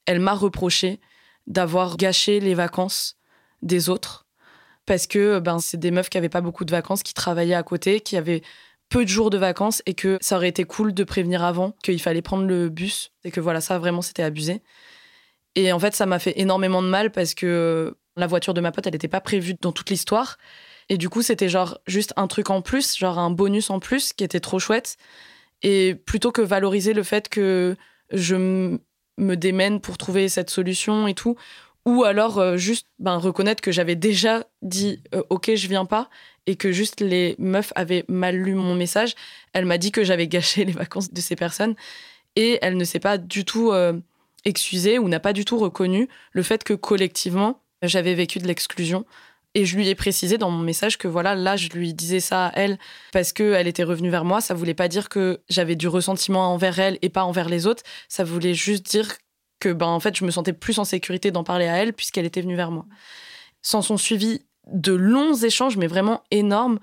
elle 0.05 0.21
m'a 0.21 0.33
reproché 0.33 0.99
d'avoir 1.45 1.97
gâché 1.97 2.39
les 2.39 2.55
vacances 2.55 3.17
des 3.61 3.89
autres 3.89 4.27
parce 4.87 5.05
que 5.05 5.39
ben 5.39 5.59
c'est 5.59 5.77
des 5.77 5.91
meufs 5.91 6.09
qui 6.09 6.17
avaient 6.17 6.29
pas 6.29 6.41
beaucoup 6.41 6.65
de 6.65 6.71
vacances, 6.71 7.03
qui 7.03 7.13
travaillaient 7.13 7.53
à 7.53 7.63
côté, 7.63 7.99
qui 7.99 8.17
avaient 8.17 8.41
peu 8.89 9.03
de 9.03 9.09
jours 9.09 9.29
de 9.29 9.37
vacances 9.37 9.81
et 9.85 9.93
que 9.93 10.17
ça 10.21 10.37
aurait 10.37 10.49
été 10.49 10.63
cool 10.63 10.93
de 10.93 11.03
prévenir 11.03 11.43
avant 11.43 11.73
qu'il 11.83 12.01
fallait 12.01 12.21
prendre 12.21 12.45
le 12.45 12.69
bus 12.69 13.11
et 13.23 13.31
que 13.31 13.39
voilà, 13.39 13.61
ça 13.61 13.79
vraiment 13.79 14.01
c'était 14.01 14.23
abusé. 14.23 14.61
Et 15.55 15.71
en 15.71 15.79
fait, 15.79 15.95
ça 15.95 16.05
m'a 16.05 16.19
fait 16.19 16.39
énormément 16.39 16.81
de 16.81 16.87
mal 16.87 17.11
parce 17.11 17.33
que 17.33 17.95
la 18.15 18.27
voiture 18.27 18.53
de 18.53 18.61
ma 18.61 18.71
pote, 18.71 18.87
elle 18.87 18.93
n'était 18.93 19.07
pas 19.07 19.21
prévue 19.21 19.55
dans 19.59 19.71
toute 19.71 19.89
l'histoire. 19.89 20.37
Et 20.89 20.97
du 20.97 21.09
coup, 21.09 21.21
c'était 21.21 21.49
genre 21.49 21.79
juste 21.87 22.13
un 22.15 22.27
truc 22.27 22.49
en 22.49 22.61
plus, 22.61 22.97
genre 22.97 23.19
un 23.19 23.29
bonus 23.29 23.69
en 23.69 23.79
plus 23.79 24.13
qui 24.13 24.23
était 24.23 24.39
trop 24.39 24.59
chouette. 24.59 24.97
Et 25.63 25.95
plutôt 25.95 26.31
que 26.31 26.41
valoriser 26.41 26.93
le 26.93 27.03
fait 27.03 27.29
que 27.29 27.75
je 28.11 28.35
me 29.17 29.35
démène 29.35 29.81
pour 29.81 29.97
trouver 29.97 30.29
cette 30.29 30.49
solution 30.49 31.07
et 31.07 31.13
tout, 31.13 31.35
ou 31.87 32.03
alors 32.03 32.37
euh, 32.37 32.57
juste 32.57 32.85
ben, 32.99 33.15
reconnaître 33.15 33.61
que 33.61 33.71
j'avais 33.71 33.95
déjà 33.95 34.43
dit 34.61 35.01
euh, 35.15 35.23
ok 35.29 35.55
je 35.55 35.67
viens 35.67 35.85
pas 35.85 36.09
et 36.45 36.57
que 36.57 36.73
juste 36.73 36.99
les 36.99 37.35
meufs 37.39 37.71
avaient 37.75 38.03
mal 38.09 38.35
lu 38.35 38.55
mon 38.55 38.75
message 38.75 39.15
elle 39.53 39.65
m'a 39.65 39.77
dit 39.77 39.91
que 39.91 40.03
j'avais 40.03 40.27
gâché 40.27 40.65
les 40.65 40.73
vacances 40.73 41.11
de 41.11 41.21
ces 41.21 41.37
personnes 41.37 41.75
et 42.35 42.59
elle 42.61 42.75
ne 42.75 42.83
s'est 42.83 42.99
pas 42.99 43.17
du 43.17 43.45
tout 43.45 43.71
euh, 43.71 43.93
excusée 44.43 44.99
ou 44.99 45.07
n'a 45.07 45.21
pas 45.21 45.31
du 45.31 45.45
tout 45.45 45.57
reconnu 45.57 46.09
le 46.33 46.43
fait 46.43 46.65
que 46.65 46.73
collectivement 46.73 47.61
j'avais 47.81 48.15
vécu 48.15 48.39
de 48.39 48.47
l'exclusion 48.47 49.05
et 49.55 49.65
je 49.65 49.77
lui 49.77 49.87
ai 49.87 49.95
précisé 49.95 50.37
dans 50.37 50.51
mon 50.51 50.61
message 50.61 50.99
que 50.99 51.07
voilà, 51.07 51.33
là, 51.33 51.55
je 51.55 51.69
lui 51.69 51.93
disais 51.95 52.19
ça 52.19 52.47
à 52.47 52.51
elle 52.55 52.77
parce 53.11 53.33
qu'elle 53.33 53.67
était 53.67 53.83
revenue 53.83 54.11
vers 54.11 54.23
moi. 54.23 54.39
Ça 54.39 54.53
voulait 54.53 54.75
pas 54.75 54.87
dire 54.87 55.09
que 55.09 55.39
j'avais 55.49 55.75
du 55.75 55.87
ressentiment 55.87 56.53
envers 56.53 56.77
elle 56.77 56.99
et 57.01 57.09
pas 57.09 57.23
envers 57.23 57.49
les 57.49 57.65
autres. 57.65 57.81
Ça 58.07 58.23
voulait 58.23 58.53
juste 58.53 58.85
dire 58.85 59.07
que 59.59 59.73
ben 59.73 59.87
en 59.87 59.99
fait 59.99 60.15
je 60.15 60.25
me 60.25 60.31
sentais 60.31 60.53
plus 60.53 60.79
en 60.79 60.85
sécurité 60.85 61.31
d'en 61.31 61.43
parler 61.43 61.67
à 61.67 61.77
elle 61.77 61.93
puisqu'elle 61.93 62.25
était 62.25 62.41
venue 62.41 62.55
vers 62.55 62.71
moi. 62.71 62.85
S'en 63.61 63.81
sont 63.81 63.97
suivis 63.97 64.41
de 64.71 64.93
longs 64.93 65.35
échanges 65.35 65.77
mais 65.77 65.87
vraiment 65.87 66.23
énormes 66.31 66.79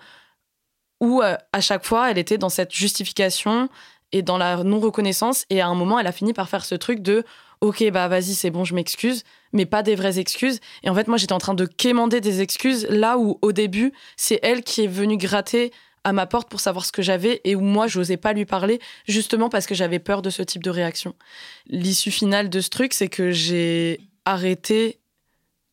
où 1.00 1.22
euh, 1.22 1.36
à 1.52 1.60
chaque 1.60 1.84
fois 1.84 2.10
elle 2.10 2.18
était 2.18 2.38
dans 2.38 2.48
cette 2.48 2.72
justification 2.72 3.68
et 4.12 4.22
dans 4.22 4.38
la 4.38 4.62
non 4.64 4.80
reconnaissance 4.80 5.44
et 5.50 5.60
à 5.60 5.66
un 5.66 5.74
moment 5.74 5.98
elle 5.98 6.06
a 6.06 6.12
fini 6.12 6.32
par 6.32 6.48
faire 6.48 6.64
ce 6.64 6.74
truc 6.74 7.00
de 7.00 7.24
OK 7.60 7.84
bah 7.90 8.08
vas-y 8.08 8.34
c'est 8.34 8.50
bon 8.50 8.64
je 8.64 8.74
m'excuse 8.74 9.24
mais 9.52 9.66
pas 9.66 9.82
des 9.82 9.94
vraies 9.94 10.18
excuses 10.18 10.60
et 10.82 10.90
en 10.90 10.94
fait 10.94 11.08
moi 11.08 11.16
j'étais 11.16 11.32
en 11.32 11.38
train 11.38 11.54
de 11.54 11.66
quémander 11.66 12.20
des 12.20 12.40
excuses 12.40 12.86
là 12.88 13.18
où 13.18 13.38
au 13.42 13.52
début 13.52 13.92
c'est 14.16 14.40
elle 14.42 14.62
qui 14.62 14.84
est 14.84 14.88
venue 14.88 15.16
gratter 15.16 15.72
à 16.04 16.12
ma 16.12 16.26
porte 16.26 16.48
pour 16.48 16.60
savoir 16.60 16.84
ce 16.84 16.92
que 16.92 17.02
j'avais 17.02 17.40
et 17.44 17.56
où 17.56 17.60
moi 17.60 17.86
j'osais 17.86 18.16
pas 18.16 18.32
lui 18.32 18.44
parler 18.44 18.78
justement 19.08 19.48
parce 19.48 19.66
que 19.66 19.74
j'avais 19.74 19.98
peur 19.98 20.22
de 20.22 20.30
ce 20.30 20.42
type 20.42 20.62
de 20.62 20.70
réaction. 20.70 21.14
L'issue 21.66 22.10
finale 22.10 22.50
de 22.50 22.60
ce 22.60 22.68
truc, 22.68 22.92
c'est 22.92 23.08
que 23.08 23.30
j'ai 23.30 24.00
arrêté 24.24 25.00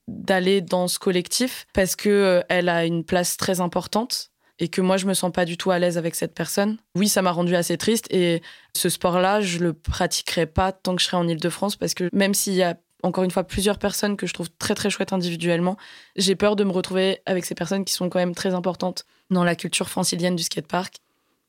d'aller 0.08 0.62
dans 0.62 0.88
ce 0.88 1.00
collectif 1.00 1.68
parce 1.74 1.96
que 1.96 2.10
euh, 2.10 2.42
elle 2.50 2.70
a 2.70 2.86
une 2.86 3.04
place 3.04 3.38
très 3.38 3.62
importante 3.62 4.32
et 4.60 4.68
que 4.68 4.82
moi 4.82 4.98
je 4.98 5.06
me 5.06 5.14
sens 5.14 5.32
pas 5.32 5.46
du 5.46 5.58
tout 5.58 5.72
à 5.72 5.80
l'aise 5.80 5.98
avec 5.98 6.16
cette 6.16 6.34
personne. 6.34 6.78
Oui, 6.96 7.08
ça 7.08 7.22
m'a 7.22 7.32
rendu 7.32 7.56
assez 7.56 7.78
triste 7.78 8.08
et 8.12 8.42
ce 8.76 8.90
sport-là, 8.90 9.42
je 9.42 9.60
le 9.60 9.74
pratiquerai 9.74 10.46
pas 10.46 10.72
tant 10.72 10.96
que 10.96 11.02
je 11.02 11.08
serai 11.08 11.18
en 11.18 11.28
Ile-de-France 11.28 11.76
parce 11.76 11.94
que 11.94 12.10
même 12.14 12.34
s'il 12.34 12.54
y 12.54 12.64
a 12.64 12.78
encore 13.04 13.24
une 13.24 13.32
fois 13.32 13.44
plusieurs 13.44 13.80
personnes 13.80 14.18
que 14.18 14.28
je 14.28 14.34
trouve 14.34 14.50
très 14.60 14.76
très 14.76 14.90
chouettes 14.90 15.14
individuellement, 15.14 15.78
j'ai 16.16 16.36
peur 16.36 16.56
de 16.56 16.64
me 16.64 16.72
retrouver 16.72 17.20
avec 17.26 17.46
ces 17.46 17.56
personnes 17.56 17.86
qui 17.86 17.94
sont 17.94 18.10
quand 18.10 18.20
même 18.20 18.36
très 18.36 18.54
importantes 18.54 19.06
dans 19.32 19.44
la 19.44 19.56
culture 19.56 19.90
francilienne 19.90 20.36
du 20.36 20.44
skatepark. 20.44 20.98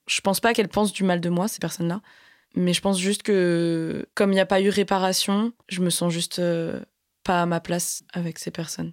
Je 0.06 0.20
pense 0.20 0.40
pas 0.40 0.54
qu'elles 0.54 0.68
pensent 0.68 0.92
du 0.92 1.04
mal 1.04 1.20
de 1.20 1.28
moi, 1.28 1.48
ces 1.48 1.58
personnes-là. 1.58 2.00
Mais 2.54 2.72
je 2.72 2.80
pense 2.80 2.98
juste 2.98 3.22
que, 3.22 4.06
comme 4.14 4.30
il 4.30 4.34
n'y 4.34 4.40
a 4.40 4.46
pas 4.46 4.60
eu 4.60 4.68
réparation, 4.68 5.52
je 5.68 5.80
me 5.80 5.90
sens 5.90 6.12
juste 6.12 6.38
euh, 6.38 6.80
pas 7.24 7.42
à 7.42 7.46
ma 7.46 7.60
place 7.60 8.04
avec 8.12 8.38
ces 8.38 8.50
personnes. 8.50 8.92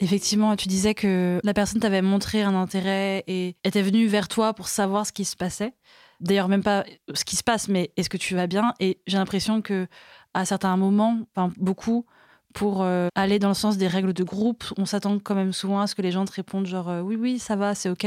Effectivement, 0.00 0.54
tu 0.56 0.68
disais 0.68 0.94
que 0.94 1.40
la 1.42 1.54
personne 1.54 1.80
t'avait 1.80 2.02
montré 2.02 2.42
un 2.42 2.54
intérêt 2.54 3.24
et 3.26 3.56
était 3.64 3.80
venue 3.80 4.06
vers 4.06 4.28
toi 4.28 4.52
pour 4.52 4.68
savoir 4.68 5.06
ce 5.06 5.12
qui 5.12 5.24
se 5.24 5.36
passait. 5.36 5.72
D'ailleurs, 6.20 6.48
même 6.48 6.62
pas 6.62 6.84
ce 7.14 7.24
qui 7.24 7.36
se 7.36 7.42
passe, 7.42 7.68
mais 7.68 7.92
est-ce 7.96 8.08
que 8.08 8.16
tu 8.16 8.34
vas 8.34 8.46
bien? 8.46 8.74
Et 8.80 9.00
j'ai 9.06 9.18
l'impression 9.18 9.62
que 9.62 9.86
à 10.34 10.44
certains 10.44 10.76
moments, 10.76 11.20
enfin 11.34 11.52
beaucoup, 11.56 12.06
pour 12.54 12.82
euh, 12.82 13.08
aller 13.14 13.38
dans 13.38 13.48
le 13.48 13.54
sens 13.54 13.76
des 13.76 13.88
règles 13.88 14.14
de 14.14 14.24
groupe. 14.24 14.64
On 14.78 14.86
s'attend 14.86 15.18
quand 15.18 15.34
même 15.34 15.52
souvent 15.52 15.80
à 15.80 15.86
ce 15.86 15.94
que 15.94 16.00
les 16.00 16.12
gens 16.12 16.24
te 16.24 16.32
répondent 16.32 16.66
genre 16.66 16.88
euh, 16.88 17.00
oui, 17.02 17.16
oui, 17.16 17.38
ça 17.38 17.56
va, 17.56 17.74
c'est 17.74 17.90
OK. 17.90 18.06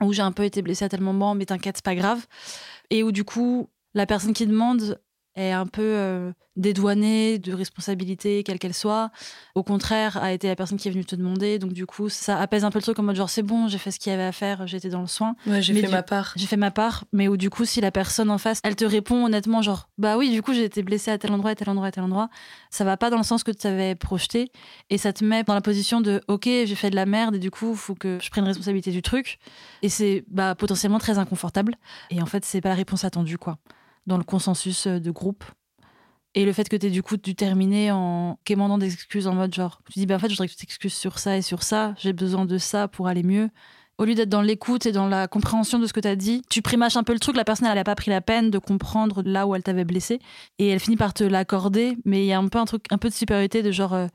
Ou 0.00 0.12
j'ai 0.12 0.22
un 0.22 0.32
peu 0.32 0.44
été 0.44 0.62
blessée 0.62 0.84
à 0.84 0.88
tel 0.88 1.02
moment, 1.02 1.34
mais 1.34 1.44
t'inquiète, 1.44 1.76
c'est 1.76 1.84
pas 1.84 1.94
grave. 1.94 2.26
Et 2.90 3.04
où 3.04 3.12
du 3.12 3.22
coup, 3.22 3.68
la 3.94 4.06
personne 4.06 4.32
qui 4.32 4.46
demande 4.46 4.98
est 5.34 5.52
un 5.52 5.66
peu 5.66 5.82
euh, 5.82 6.32
dédouanée 6.56 7.38
de 7.38 7.52
responsabilité, 7.52 8.42
quelle 8.42 8.58
qu'elle 8.58 8.74
soit. 8.74 9.10
Au 9.54 9.62
contraire, 9.62 10.16
a 10.22 10.32
été 10.32 10.48
la 10.48 10.56
personne 10.56 10.78
qui 10.78 10.88
est 10.88 10.90
venue 10.90 11.04
te 11.04 11.16
demander. 11.16 11.58
Donc, 11.58 11.72
du 11.72 11.86
coup, 11.86 12.08
ça 12.08 12.38
apaise 12.38 12.64
un 12.64 12.70
peu 12.70 12.78
le 12.78 12.82
truc 12.82 12.98
en 12.98 13.02
mode 13.02 13.16
genre, 13.16 13.30
c'est 13.30 13.42
bon, 13.42 13.68
j'ai 13.68 13.78
fait 13.78 13.90
ce 13.90 13.98
qu'il 13.98 14.10
y 14.10 14.14
avait 14.14 14.24
à 14.24 14.32
faire, 14.32 14.66
j'étais 14.66 14.90
dans 14.90 15.00
le 15.00 15.06
soin. 15.06 15.34
Ouais, 15.46 15.62
j'ai 15.62 15.74
fait 15.74 15.88
ma 15.88 16.02
part. 16.02 16.34
J'ai 16.36 16.46
fait 16.46 16.56
ma 16.56 16.70
part. 16.70 17.04
Mais 17.12 17.28
où, 17.28 17.36
du 17.36 17.50
coup, 17.50 17.64
si 17.64 17.80
la 17.80 17.90
personne 17.90 18.30
en 18.30 18.38
face, 18.38 18.60
elle 18.64 18.76
te 18.76 18.84
répond 18.84 19.24
honnêtement, 19.24 19.62
genre, 19.62 19.88
bah 19.98 20.18
oui, 20.18 20.30
du 20.30 20.42
coup, 20.42 20.52
j'ai 20.52 20.64
été 20.64 20.82
blessée 20.82 21.10
à 21.10 21.18
tel 21.18 21.32
endroit, 21.32 21.50
à 21.50 21.54
tel 21.54 21.68
endroit, 21.70 21.86
à 21.86 21.92
tel 21.92 22.04
endroit, 22.04 22.28
ça 22.70 22.84
va 22.84 22.96
pas 22.96 23.10
dans 23.10 23.18
le 23.18 23.22
sens 23.22 23.42
que 23.42 23.50
tu 23.50 23.66
avais 23.66 23.94
projeté. 23.94 24.50
Et 24.90 24.98
ça 24.98 25.12
te 25.12 25.24
met 25.24 25.44
dans 25.44 25.54
la 25.54 25.60
position 25.60 26.00
de, 26.00 26.20
ok, 26.28 26.44
j'ai 26.44 26.74
fait 26.74 26.90
de 26.90 26.96
la 26.96 27.06
merde 27.06 27.36
et 27.36 27.38
du 27.38 27.50
coup, 27.50 27.70
il 27.72 27.78
faut 27.78 27.94
que 27.94 28.18
je 28.20 28.30
prenne 28.30 28.44
responsabilité 28.44 28.90
du 28.90 29.02
truc. 29.02 29.38
Et 29.80 29.88
c'est 29.88 30.24
bah, 30.28 30.54
potentiellement 30.54 30.98
très 30.98 31.18
inconfortable. 31.18 31.76
Et 32.10 32.20
en 32.20 32.26
fait, 32.26 32.44
c'est 32.44 32.60
pas 32.60 32.68
la 32.68 32.74
réponse 32.74 33.04
attendue, 33.04 33.38
quoi 33.38 33.58
dans 34.06 34.18
le 34.18 34.24
consensus 34.24 34.86
euh, 34.86 34.98
de 34.98 35.10
groupe. 35.10 35.44
Et 36.34 36.46
le 36.46 36.52
fait 36.52 36.68
que 36.68 36.76
tu 36.76 36.86
aies 36.86 36.90
du 36.90 37.02
coup 37.02 37.16
dû 37.16 37.34
terminer 37.34 37.90
en 37.90 38.38
quémandant 38.44 38.78
des 38.78 38.92
excuses 38.92 39.26
en 39.26 39.34
mode 39.34 39.54
genre, 39.54 39.80
tu 39.92 39.98
dis, 39.98 40.06
ben 40.06 40.16
en 40.16 40.18
fait, 40.18 40.28
je 40.28 40.34
voudrais 40.34 40.46
que 40.46 40.52
tu 40.52 40.58
t'excuses 40.58 40.94
sur 40.94 41.18
ça 41.18 41.36
et 41.36 41.42
sur 41.42 41.62
ça, 41.62 41.94
j'ai 41.98 42.14
besoin 42.14 42.46
de 42.46 42.56
ça 42.56 42.88
pour 42.88 43.06
aller 43.06 43.22
mieux. 43.22 43.50
Au 43.98 44.06
lieu 44.06 44.14
d'être 44.14 44.30
dans 44.30 44.40
l'écoute 44.40 44.86
et 44.86 44.92
dans 44.92 45.06
la 45.06 45.28
compréhension 45.28 45.78
de 45.78 45.86
ce 45.86 45.92
que 45.92 46.00
tu 46.00 46.08
as 46.08 46.16
dit, 46.16 46.42
tu 46.48 46.62
primaches 46.62 46.96
un 46.96 47.02
peu 47.02 47.12
le 47.12 47.18
truc, 47.18 47.36
la 47.36 47.44
personne, 47.44 47.68
elle 47.68 47.74
n'a 47.74 47.84
pas 47.84 47.94
pris 47.94 48.10
la 48.10 48.22
peine 48.22 48.50
de 48.50 48.58
comprendre 48.58 49.22
là 49.24 49.46
où 49.46 49.54
elle 49.54 49.62
t'avait 49.62 49.84
blessé. 49.84 50.18
Et 50.58 50.68
elle 50.68 50.80
finit 50.80 50.96
par 50.96 51.12
te 51.12 51.22
l'accorder, 51.22 51.98
mais 52.06 52.24
il 52.24 52.26
y 52.26 52.32
a 52.32 52.38
un 52.38 52.48
peu 52.48 52.58
un 52.58 52.64
truc, 52.64 52.86
un 52.90 52.98
peu 52.98 53.10
de 53.10 53.14
supériorité 53.14 53.62
de 53.62 53.70
genre, 53.70 53.92
euh, 53.92 54.06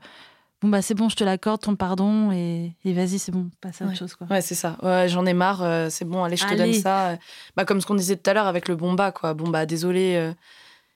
bon 0.62 0.68
bah 0.68 0.82
c'est 0.82 0.94
bon, 0.94 1.08
je 1.08 1.16
te 1.16 1.24
l'accorde, 1.24 1.60
ton 1.60 1.76
pardon, 1.76 2.32
et, 2.32 2.72
vas-y, 2.84 3.18
c'est 3.18 3.32
bon, 3.32 3.50
passe 3.60 3.82
à 3.82 3.86
autre 3.86 3.96
chose. 3.96 4.14
Quoi. 4.14 4.26
Ouais, 4.28 4.40
c'est 4.40 4.54
ça. 4.54 4.76
Ouais, 4.82 5.08
j'en 5.08 5.26
ai 5.26 5.34
marre, 5.34 5.62
euh, 5.62 5.88
c'est 5.90 6.04
bon, 6.04 6.24
allez, 6.24 6.36
je 6.36 6.46
te 6.46 6.54
donne 6.54 6.74
ça. 6.74 7.16
Bah, 7.56 7.64
comme 7.64 7.80
ce 7.80 7.86
qu'on 7.86 7.94
disait 7.94 8.16
tout 8.16 8.30
à 8.30 8.34
l'heure 8.34 8.46
avec 8.46 8.68
le 8.68 8.76
bon 8.76 8.94
bas, 8.94 9.12
quoi. 9.12 9.34
Bon 9.34 9.48
bah 9.48 9.66
désolé. 9.66 10.32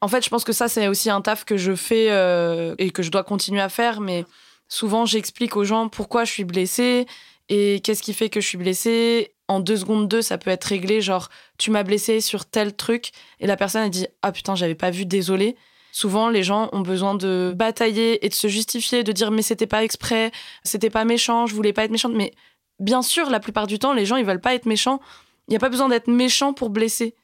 En 0.03 0.09
fait, 0.09 0.25
je 0.25 0.29
pense 0.29 0.43
que 0.43 0.53
ça, 0.53 0.69
c'est 0.69 0.89
aussi 0.89 1.11
un 1.11 1.21
taf 1.21 1.45
que 1.45 1.57
je 1.57 1.77
fais 1.77 2.09
euh, 2.11 2.75
et 2.79 2.91
que 2.91 3.05
je 3.05 3.11
dois 3.13 3.23
continuer 3.23 3.61
à 3.61 3.69
faire. 3.69 4.01
Mais 4.01 4.25
souvent, 4.67 5.07
j'explique 5.07 5.57
aux 5.57 5.63
gens 5.63 5.89
pourquoi 5.89 6.25
je 6.25 6.33
suis 6.33 6.45
blessée 6.45 7.07
et 7.49 7.81
qu'est-ce 7.85 8.03
qui 8.03 8.13
fait 8.13 8.29
que 8.29 8.41
je 8.41 8.49
suis 8.49 8.59
blessée. 8.59 9.33
En 9.47 9.61
deux 9.61 9.77
secondes 9.77 10.09
deux, 10.09 10.21
ça 10.21 10.39
peut 10.39 10.51
être 10.51 10.65
réglé. 10.65 11.01
Genre, 11.01 11.29
tu 11.57 11.71
m'as 11.71 11.85
blessée 11.85 12.21
sur 12.21 12.47
tel 12.47 12.75
truc 12.75 13.13
et 13.39 13.47
la 13.47 13.57
personne 13.57 13.83
a 13.83 13.89
dit 13.89 14.09
ah 14.23 14.33
putain, 14.33 14.57
j'avais 14.57 14.75
pas 14.75 14.91
vu, 14.91 15.07
désolé. 15.07 15.57
Souvent, 15.93 16.31
les 16.31 16.43
gens 16.43 16.71
ont 16.73 16.81
besoin 16.81 17.15
de 17.15 17.53
batailler 17.55 18.25
et 18.25 18.31
de 18.31 18.35
se 18.35 18.49
justifier, 18.49 19.05
de 19.05 19.13
dire 19.13 19.31
mais 19.31 19.43
c'était 19.43 19.67
pas 19.67 19.85
exprès, 19.85 20.33
c'était 20.65 20.91
pas 20.91 21.05
méchant, 21.05 21.47
je 21.47 21.55
voulais 21.55 21.75
pas 21.75 21.85
être 21.85 21.91
méchante. 21.91 22.15
Mais 22.15 22.33
bien 22.81 23.03
sûr, 23.03 23.29
la 23.29 23.41
plupart 23.41 23.67
du 23.67 23.79
temps, 23.79 23.93
les 23.93 24.07
gens 24.07 24.17
ils 24.17 24.25
veulent 24.25 24.41
pas 24.41 24.55
être 24.55 24.67
méchants. 24.67 25.01
Il 25.47 25.51
n'y 25.53 25.57
a 25.57 25.61
pas 25.61 25.69
besoin 25.69 25.91
d'être 25.91 26.09
méchant 26.09 26.55
pour 26.55 26.71
blesser. 26.71 27.15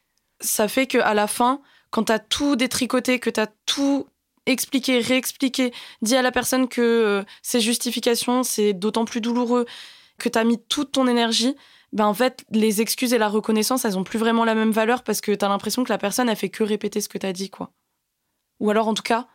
Ça 0.41 0.69
fait 0.69 0.87
qu'à 0.87 1.15
la 1.15 1.27
fin, 1.27 1.63
quand 1.91 2.05
tu 2.05 2.13
as 2.13 2.19
tout 2.19 2.57
détricoté, 2.57 3.19
que 3.19 3.31
tu 3.31 3.41
as 3.41 3.49
tout 3.65 4.07
expliqué, 4.45 4.99
réexpliqué, 4.99 5.73
dit 6.03 6.17
à 6.17 6.23
la 6.23 6.31
personne 6.31 6.69
que 6.69 6.83
euh, 6.83 7.23
ces 7.43 7.61
justifications, 7.61 8.43
c'est 8.43 8.75
d'autant 8.75 9.07
plus 9.07 9.23
douloureux, 9.23 9.65
que 10.19 10.29
tu 10.29 10.39
as 10.39 10.45
mis 10.45 10.59
toute 10.69 10.93
ton 10.93 11.07
énergie, 11.07 11.55
ben 11.93 12.07
en 12.07 12.15
fait, 12.15 12.45
les 12.51 12.83
excuses 12.83 13.15
et 13.15 13.19
la 13.19 13.29
reconnaissance, 13.29 13.87
elles 13.87 13.97
ont 13.97 14.05
plus 14.05 14.19
vraiment 14.19 14.45
la 14.45 14.55
même 14.55 14.73
valeur 14.73 15.03
parce 15.05 15.23
que 15.23 15.33
t'as 15.33 15.49
l'impression 15.49 15.85
que 15.85 15.91
la 15.91 15.99
personne, 15.99 16.29
elle 16.29 16.37
fait 16.37 16.51
que 16.51 16.65
répéter 16.65 17.01
ce 17.01 17.09
que 17.09 17.19
t'as 17.19 17.33
dit, 17.33 17.49
quoi. 17.49 17.71
Ou 18.61 18.71
alors, 18.71 18.89
en 18.89 18.95
tout 18.95 19.03
cas, 19.03 19.27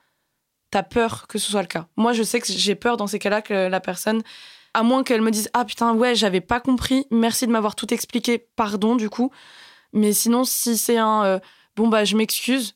t'as 0.72 0.84
peur 0.84 1.28
que 1.28 1.38
ce 1.38 1.52
soit 1.52 1.62
le 1.62 1.68
cas. 1.68 1.88
Moi, 1.98 2.14
je 2.14 2.24
sais 2.24 2.40
que 2.40 2.48
j'ai 2.48 2.76
peur 2.76 2.98
dans 2.98 3.08
ces 3.08 3.20
cas-là 3.20 3.42
que 3.42 3.68
la 3.68 3.80
personne, 3.80 4.22
à 4.74 4.84
moins 4.84 5.04
qu'elle 5.04 5.22
me 5.22 5.32
dise 5.32 5.50
Ah 5.54 5.66
putain, 5.66 5.94
ouais, 5.94 6.16
j'avais 6.16 6.42
pas 6.42 6.60
compris, 6.60 7.08
merci 7.12 7.48
de 7.48 7.52
m'avoir 7.52 7.76
tout 7.76 7.94
expliqué, 7.94 8.40
pardon, 8.56 8.96
du 8.96 9.10
coup. 9.10 9.32
Mais 9.94 10.14
sinon, 10.14 10.44
si 10.44 10.78
c'est 10.78 10.98
un 10.98 11.24
euh, 11.26 11.40
Bon, 11.76 11.88
bah, 11.88 12.06
je 12.06 12.16
m'excuse, 12.16 12.76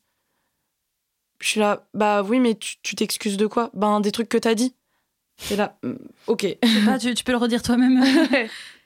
je 1.40 1.48
suis 1.48 1.60
là, 1.60 1.88
bah 1.94 2.24
oui, 2.24 2.40
mais 2.40 2.56
tu 2.56 2.96
t'excuses 2.96 3.38
de 3.38 3.46
quoi? 3.46 3.70
Ben, 3.74 4.00
des 4.00 4.12
trucs 4.12 4.30
que 4.30 4.40
t'as 4.40 4.56
dit. 4.56 4.76
C'est 5.38 5.56
là, 5.56 5.78
mm, 5.84 5.94
ok. 6.26 6.58
Pas, 6.86 6.98
tu, 6.98 7.14
tu 7.14 7.24
peux 7.24 7.32
le 7.32 7.38
redire 7.38 7.62
toi-même. 7.62 8.04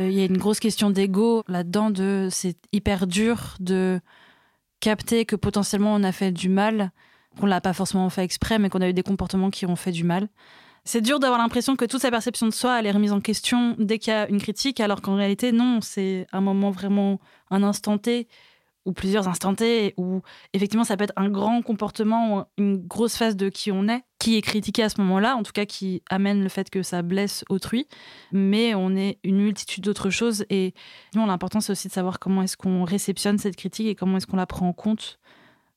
Il 0.00 0.12
y 0.12 0.22
a 0.22 0.24
une 0.24 0.38
grosse 0.38 0.60
question 0.60 0.88
d'ego 0.88 1.44
là-dedans, 1.46 1.90
de 1.90 2.28
c'est 2.30 2.56
hyper 2.72 3.06
dur 3.06 3.56
de 3.60 4.00
capter 4.80 5.26
que 5.26 5.36
potentiellement 5.36 5.94
on 5.94 6.02
a 6.02 6.12
fait 6.12 6.32
du 6.32 6.48
mal, 6.48 6.90
qu'on 7.38 7.46
l'a 7.46 7.60
pas 7.60 7.74
forcément 7.74 8.08
fait 8.08 8.24
exprès, 8.24 8.58
mais 8.58 8.70
qu'on 8.70 8.80
a 8.80 8.88
eu 8.88 8.94
des 8.94 9.02
comportements 9.02 9.50
qui 9.50 9.66
ont 9.66 9.76
fait 9.76 9.92
du 9.92 10.04
mal. 10.04 10.28
C'est 10.84 11.02
dur 11.02 11.20
d'avoir 11.20 11.38
l'impression 11.38 11.76
que 11.76 11.84
toute 11.84 12.00
sa 12.00 12.10
perception 12.10 12.46
de 12.46 12.52
soi 12.52 12.80
elle 12.80 12.86
est 12.86 12.90
remise 12.90 13.12
en 13.12 13.20
question 13.20 13.76
dès 13.78 13.98
qu'il 13.98 14.12
y 14.12 14.16
a 14.16 14.26
une 14.28 14.40
critique, 14.40 14.80
alors 14.80 15.02
qu'en 15.02 15.16
réalité 15.16 15.52
non, 15.52 15.80
c'est 15.82 16.26
un 16.32 16.40
moment 16.40 16.70
vraiment, 16.70 17.20
un 17.50 17.62
instant 17.62 17.98
T 17.98 18.26
ou 18.86 18.92
plusieurs 18.92 19.28
instants 19.28 19.54
T 19.54 19.94
où 19.96 20.22
effectivement 20.52 20.84
ça 20.84 20.96
peut 20.96 21.04
être 21.04 21.12
un 21.16 21.28
grand 21.28 21.62
comportement 21.62 22.38
ou 22.38 22.44
une 22.58 22.76
grosse 22.76 23.16
phase 23.16 23.36
de 23.36 23.48
qui 23.48 23.70
on 23.72 23.88
est 23.88 24.02
qui 24.18 24.36
est 24.36 24.42
critiqué 24.42 24.82
à 24.82 24.88
ce 24.88 25.00
moment-là, 25.00 25.36
en 25.36 25.42
tout 25.42 25.52
cas 25.52 25.64
qui 25.64 26.02
amène 26.10 26.42
le 26.42 26.48
fait 26.48 26.68
que 26.68 26.82
ça 26.82 27.00
blesse 27.02 27.42
autrui, 27.48 27.86
mais 28.32 28.74
on 28.74 28.94
est 28.94 29.18
une 29.24 29.40
multitude 29.40 29.84
d'autres 29.84 30.10
choses 30.10 30.44
et 30.50 30.74
nous 31.14 31.26
l'important 31.26 31.60
c'est 31.60 31.72
aussi 31.72 31.88
de 31.88 31.92
savoir 31.92 32.18
comment 32.18 32.42
est-ce 32.42 32.56
qu'on 32.56 32.84
réceptionne 32.84 33.38
cette 33.38 33.56
critique 33.56 33.86
et 33.86 33.94
comment 33.94 34.18
est-ce 34.18 34.26
qu'on 34.26 34.36
la 34.36 34.46
prend 34.46 34.68
en 34.68 34.72
compte. 34.72 35.18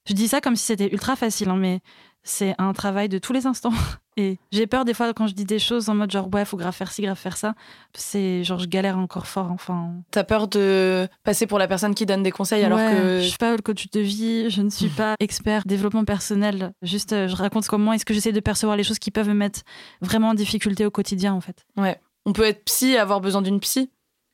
Je 0.05 0.13
dis 0.13 0.27
ça 0.27 0.41
comme 0.41 0.57
si 0.57 0.65
c'était 0.65 0.91
ultra 0.91 1.15
facile, 1.15 1.49
hein, 1.49 1.55
mais 1.55 1.79
c'est 2.23 2.55
un 2.57 2.73
travail 2.73 3.09
de 3.09 3.17
tous 3.17 3.33
les 3.33 3.45
instants. 3.45 3.73
Et 4.15 4.37
j'ai 4.51 4.67
peur 4.67 4.85
des 4.85 4.93
fois 4.93 5.11
quand 5.13 5.25
je 5.25 5.33
dis 5.33 5.43
des 5.43 5.57
choses 5.57 5.89
en 5.89 5.95
mode 5.95 6.11
genre 6.11 6.29
ouais, 6.31 6.45
faut 6.45 6.55
grave 6.55 6.75
faire 6.75 6.91
ci, 6.91 7.01
grave 7.01 7.17
faire 7.17 7.35
ça. 7.35 7.55
C'est 7.95 8.43
genre 8.43 8.59
je 8.59 8.67
galère 8.67 8.97
encore 8.99 9.25
fort. 9.25 9.49
Enfin. 9.51 9.95
T'as 10.11 10.23
peur 10.23 10.47
de 10.47 11.07
passer 11.23 11.47
pour 11.47 11.57
la 11.57 11.67
personne 11.67 11.95
qui 11.95 12.05
donne 12.05 12.21
des 12.21 12.31
conseils 12.31 12.63
alors 12.63 12.77
Ouais, 12.77 12.91
que. 12.93 13.19
je 13.21 13.27
suis 13.27 13.37
pas 13.37 13.55
le 13.55 13.61
coach 13.61 13.89
de 13.89 13.99
vie, 13.99 14.51
je 14.51 14.61
ne 14.61 14.69
suis 14.69 14.89
pas 14.89 15.15
expert 15.19 15.63
développement 15.65 16.05
personnel. 16.05 16.73
Juste, 16.83 17.13
euh, 17.13 17.27
je 17.27 17.35
raconte 17.35 17.67
comment 17.67 17.91
est-ce 17.93 18.05
que 18.05 18.13
j'essaie 18.13 18.31
de 18.31 18.39
percevoir 18.39 18.77
les 18.77 18.83
choses 18.83 18.99
qui 18.99 19.09
peuvent 19.09 19.29
me 19.29 19.33
mettre 19.33 19.61
vraiment 20.01 20.29
en 20.29 20.33
difficulté 20.35 20.85
au 20.85 20.91
quotidien 20.91 21.33
en 21.33 21.41
fait. 21.41 21.65
Ouais. 21.77 21.99
On 22.25 22.33
peut 22.33 22.45
être 22.45 22.63
psy 22.65 22.91
et 22.91 22.97
avoir 22.99 23.19
besoin 23.19 23.41
d'une 23.41 23.59
psy. 23.59 23.89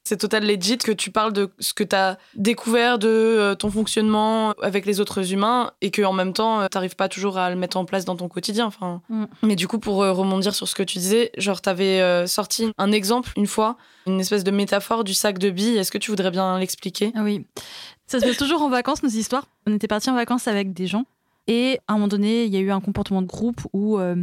C'est 0.09 0.17
total 0.17 0.43
legit 0.43 0.79
que 0.79 0.91
tu 0.91 1.11
parles 1.11 1.33
de 1.33 1.51
ce 1.59 1.71
que 1.71 1.83
tu 1.83 1.95
as 1.95 2.17
découvert 2.33 2.97
de 2.97 3.07
euh, 3.07 3.53
ton 3.53 3.69
fonctionnement 3.69 4.53
avec 4.63 4.87
les 4.87 4.99
autres 4.99 5.33
humains 5.33 5.71
et 5.81 5.91
que 5.91 6.01
en 6.01 6.13
même 6.13 6.33
temps, 6.33 6.67
tu 6.67 6.75
n'arrives 6.75 6.95
pas 6.95 7.09
toujours 7.09 7.37
à 7.37 7.51
le 7.51 7.55
mettre 7.55 7.77
en 7.77 7.85
place 7.85 8.05
dans 8.05 8.15
ton 8.15 8.27
quotidien. 8.27 8.65
Enfin, 8.65 9.03
Mm. 9.09 9.25
Mais 9.43 9.55
du 9.55 9.67
coup, 9.67 9.77
pour 9.77 10.01
euh, 10.01 10.11
rebondir 10.11 10.55
sur 10.55 10.67
ce 10.67 10.73
que 10.73 10.81
tu 10.81 10.97
disais, 10.97 11.31
genre, 11.37 11.61
tu 11.61 11.69
avais 11.69 12.25
sorti 12.25 12.71
un 12.79 12.91
exemple 12.91 13.31
une 13.35 13.45
fois, 13.45 13.77
une 14.07 14.19
espèce 14.19 14.43
de 14.43 14.49
métaphore 14.49 15.03
du 15.03 15.13
sac 15.13 15.37
de 15.37 15.51
billes. 15.51 15.77
Est-ce 15.77 15.91
que 15.91 15.99
tu 15.99 16.09
voudrais 16.09 16.31
bien 16.31 16.57
l'expliquer? 16.57 17.11
Ah 17.15 17.21
oui. 17.23 17.45
Ça 18.07 18.19
se 18.19 18.25
passe 18.25 18.37
toujours 18.37 18.63
en 18.63 18.69
vacances, 18.69 19.03
nos 19.03 19.09
histoires. 19.09 19.45
On 19.67 19.75
était 19.75 19.87
partis 19.87 20.09
en 20.09 20.15
vacances 20.15 20.47
avec 20.47 20.73
des 20.73 20.87
gens. 20.87 21.05
Et 21.45 21.79
à 21.87 21.93
un 21.93 21.95
moment 21.97 22.07
donné, 22.07 22.45
il 22.45 22.53
y 22.53 22.57
a 22.57 22.59
eu 22.59 22.71
un 22.71 22.79
comportement 22.81 23.21
de 23.21 23.27
groupe 23.27 23.61
où 23.73 23.99
euh, 23.99 24.15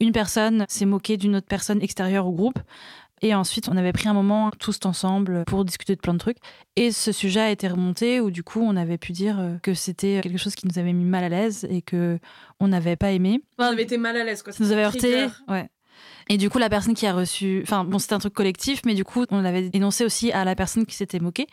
une 0.00 0.12
personne 0.12 0.64
s'est 0.68 0.86
moquée 0.86 1.16
d'une 1.16 1.36
autre 1.36 1.46
personne 1.46 1.82
extérieure 1.82 2.26
au 2.26 2.32
groupe. 2.32 2.58
Et 3.22 3.34
ensuite, 3.34 3.68
on 3.68 3.76
avait 3.76 3.92
pris 3.92 4.08
un 4.08 4.14
moment 4.14 4.50
tous 4.58 4.78
ensemble 4.84 5.44
pour 5.46 5.64
discuter 5.64 5.94
de 5.94 6.00
plein 6.00 6.14
de 6.14 6.18
trucs. 6.18 6.38
Et 6.76 6.90
ce 6.90 7.12
sujet 7.12 7.40
a 7.40 7.50
été 7.50 7.68
remonté 7.68 8.20
où 8.20 8.30
du 8.30 8.42
coup, 8.42 8.60
on 8.62 8.76
avait 8.76 8.98
pu 8.98 9.12
dire 9.12 9.38
euh, 9.38 9.56
que 9.62 9.74
c'était 9.74 10.20
quelque 10.22 10.38
chose 10.38 10.54
qui 10.54 10.66
nous 10.66 10.78
avait 10.78 10.92
mis 10.92 11.04
mal 11.04 11.24
à 11.24 11.28
l'aise 11.28 11.66
et 11.68 11.82
que 11.82 12.18
on 12.60 12.68
n'avait 12.68 12.96
pas 12.96 13.12
aimé. 13.12 13.42
On 13.58 13.64
avait 13.64 13.82
été 13.82 13.98
mal 13.98 14.16
à 14.16 14.24
l'aise, 14.24 14.42
quoi. 14.42 14.52
Ça 14.52 14.64
nous 14.64 14.72
avait 14.72 14.84
heurté. 14.84 15.26
Ouais. 15.48 15.68
Et 16.28 16.38
du 16.38 16.48
coup, 16.48 16.58
la 16.58 16.68
personne 16.68 16.94
qui 16.94 17.06
a 17.06 17.12
reçu. 17.12 17.60
Enfin, 17.62 17.84
bon, 17.84 17.98
c'était 17.98 18.14
un 18.14 18.18
truc 18.18 18.34
collectif, 18.34 18.82
mais 18.86 18.94
du 18.94 19.04
coup, 19.04 19.24
on 19.30 19.40
l'avait 19.40 19.68
énoncé 19.72 20.04
aussi 20.04 20.32
à 20.32 20.44
la 20.44 20.54
personne 20.54 20.86
qui 20.86 20.94
s'était 20.94 21.18
moquée. 21.18 21.46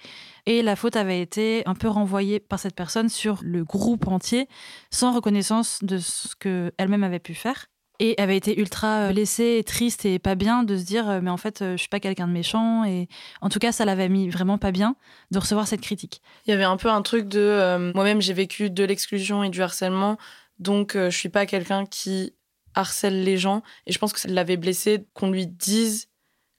Et 0.46 0.62
la 0.62 0.76
faute 0.76 0.96
avait 0.96 1.22
été 1.22 1.64
un 1.66 1.74
peu 1.74 1.88
renvoyée 1.88 2.40
par 2.40 2.60
cette 2.60 2.76
personne 2.76 3.10
sur 3.10 3.40
le 3.42 3.64
groupe 3.64 4.08
entier, 4.08 4.48
sans 4.92 5.14
reconnaissance 5.14 5.80
de 5.82 5.98
ce 5.98 6.36
qu'elle-même 6.36 7.04
avait 7.04 7.20
pu 7.20 7.34
faire. 7.34 7.68
Et 8.00 8.14
avait 8.20 8.38
été 8.38 8.60
ultra 8.60 9.08
euh, 9.08 9.12
blessée, 9.12 9.64
triste 9.66 10.06
et 10.06 10.20
pas 10.20 10.36
bien 10.36 10.64
de 10.64 10.78
se 10.78 10.84
dire, 10.84 11.10
euh, 11.10 11.20
mais 11.22 11.32
en 11.32 11.38
fait, 11.38 11.62
euh, 11.62 11.72
je 11.74 11.78
suis 11.78 11.90
pas 11.90 12.00
quelqu'un 12.00 12.28
de 12.28 12.32
méchant. 12.32 12.84
Et 12.84 13.08
en 13.42 13.50
tout 13.50 13.60
cas, 13.60 13.72
ça 13.72 13.86
l'avait 13.86 14.10
mis 14.10 14.30
vraiment 14.30 14.58
pas 14.58 14.72
bien 14.72 14.96
de 15.32 15.40
recevoir 15.40 15.68
cette 15.68 15.82
critique. 15.82 16.22
Il 16.46 16.52
y 16.52 16.54
avait 16.54 16.64
un 16.64 16.78
peu 16.78 16.90
un 16.90 17.02
truc 17.02 17.28
de. 17.28 17.92
Moi-même, 17.94 18.22
j'ai 18.22 18.34
vécu 18.34 18.70
de 18.70 18.84
l'exclusion 18.84 19.44
et 19.44 19.50
du 19.50 19.62
harcèlement. 19.62 20.18
Donc, 20.60 20.94
je 20.96 21.10
suis 21.10 21.30
pas 21.30 21.46
quelqu'un 21.46 21.86
qui 21.86 22.34
harcèle 22.76 23.24
les 23.24 23.38
gens. 23.38 23.64
Et 23.88 23.92
je 23.92 24.00
pense 24.00 24.14
que 24.14 24.20
ça 24.20 24.28
l'avait 24.28 24.58
blessé 24.58 25.06
qu'on 25.14 25.32
lui 25.32 25.48
dise 25.48 26.08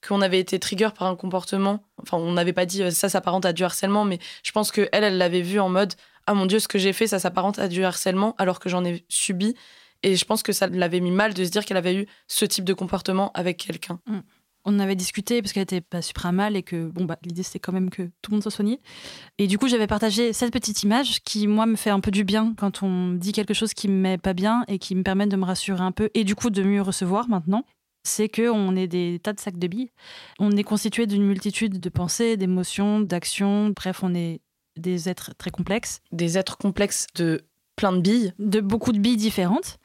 qu'on 0.07 0.20
avait 0.20 0.38
été 0.38 0.59
trigger 0.59 0.90
par 0.96 1.09
un 1.09 1.16
comportement. 1.16 1.85
Enfin, 2.03 2.16
on 2.18 2.33
n'avait 2.33 2.53
pas 2.53 2.66
dit 2.66 2.90
ça 2.92 3.09
s'apparente 3.09 3.44
à 3.44 3.53
du 3.53 3.64
harcèlement, 3.64 4.05
mais 4.05 4.18
je 4.44 4.53
pense 4.53 4.70
que 4.70 4.88
elle, 4.92 5.03
elle 5.03 5.18
l'avait 5.18 5.42
vu 5.42 5.59
en 5.59 5.68
mode 5.68 5.94
ah 6.29 6.35
mon 6.35 6.44
dieu, 6.44 6.59
ce 6.59 6.68
que 6.68 6.79
j'ai 6.79 6.92
fait, 6.92 7.07
ça 7.07 7.18
s'apparente 7.18 7.59
à 7.59 7.68
du 7.68 7.83
harcèlement, 7.85 8.35
alors 8.37 8.61
que 8.61 8.68
j'en 8.68 8.85
ai 8.85 9.03
subi. 9.09 9.57
Et 10.03 10.17
je 10.17 10.25
pense 10.25 10.43
que 10.43 10.53
ça 10.53 10.67
l'avait 10.69 11.01
mis 11.01 11.11
mal 11.11 11.35
de 11.35 11.45
se 11.45 11.51
dire 11.51 11.65
qu'elle 11.65 11.77
avait 11.77 11.95
eu 11.95 12.07
ce 12.27 12.45
type 12.45 12.65
de 12.65 12.75
comportement 12.75 13.31
avec 13.35 13.57
quelqu'un. 13.59 14.01
on 14.65 14.75
en 14.75 14.81
avait 14.81 14.97
discuté 14.97 15.41
parce 15.41 15.53
qu'elle 15.53 15.63
était 15.63 15.81
pas 15.81 16.03
super 16.03 16.33
mal 16.33 16.55
et 16.55 16.63
que 16.63 16.89
bon 16.89 17.05
bah 17.05 17.19
l'idée 17.25 17.43
c'était 17.43 17.59
quand 17.59 17.73
même 17.73 17.91
que 17.91 18.03
tout 18.21 18.31
le 18.31 18.37
monde 18.37 18.43
soit 18.43 18.51
soigné. 18.51 18.81
Et 19.39 19.47
du 19.47 19.59
coup 19.59 19.67
j'avais 19.67 19.87
partagé 19.87 20.33
cette 20.33 20.53
petite 20.53 20.83
image 20.83 21.23
qui 21.23 21.47
moi 21.47 21.65
me 21.67 21.77
fait 21.77 21.91
un 21.91 22.01
peu 22.01 22.11
du 22.11 22.25
bien 22.25 22.55
quand 22.57 22.83
on 22.83 23.13
dit 23.13 23.33
quelque 23.33 23.55
chose 23.55 23.73
qui 23.73 23.89
me 23.89 23.95
met 23.95 24.19
pas 24.19 24.35
bien 24.35 24.65
et 24.69 24.79
qui 24.79 24.95
me 24.95 25.03
permet 25.03 25.27
de 25.27 25.37
me 25.37 25.45
rassurer 25.45 25.81
un 25.81 25.93
peu 25.93 26.11
et 26.15 26.25
du 26.25 26.35
coup 26.35 26.51
de 26.51 26.63
mieux 26.63 26.83
recevoir 26.83 27.29
maintenant. 27.29 27.65
C'est 28.05 28.29
que 28.29 28.49
on 28.49 28.77
est 28.77 28.87
des 28.87 29.21
tas 29.23 29.33
de 29.33 29.41
sacs 29.41 29.59
de 29.59 29.67
billes. 29.67 29.91
On 30.39 30.53
est 30.53 30.65
constitué 30.65 31.07
d'une 31.07 31.25
multitude 31.25 31.81
de 31.81 31.89
pensées 31.89 32.37
d'émotions 32.37 33.01
d'actions. 33.01 33.71
Bref 33.71 34.03
on 34.03 34.15
est 34.15 34.41
des 34.77 35.09
êtres 35.09 35.33
très 35.37 35.51
complexes. 35.51 36.01
Des 36.13 36.39
êtres 36.39 36.57
complexes 36.57 37.07
de 37.15 37.45
plein 37.79 37.93
de 37.93 38.01
billes. 38.01 38.33
de 38.38 38.61
beaucoup 38.61 38.93
de 38.93 38.99
billes 38.99 39.17
différentes 39.17 39.79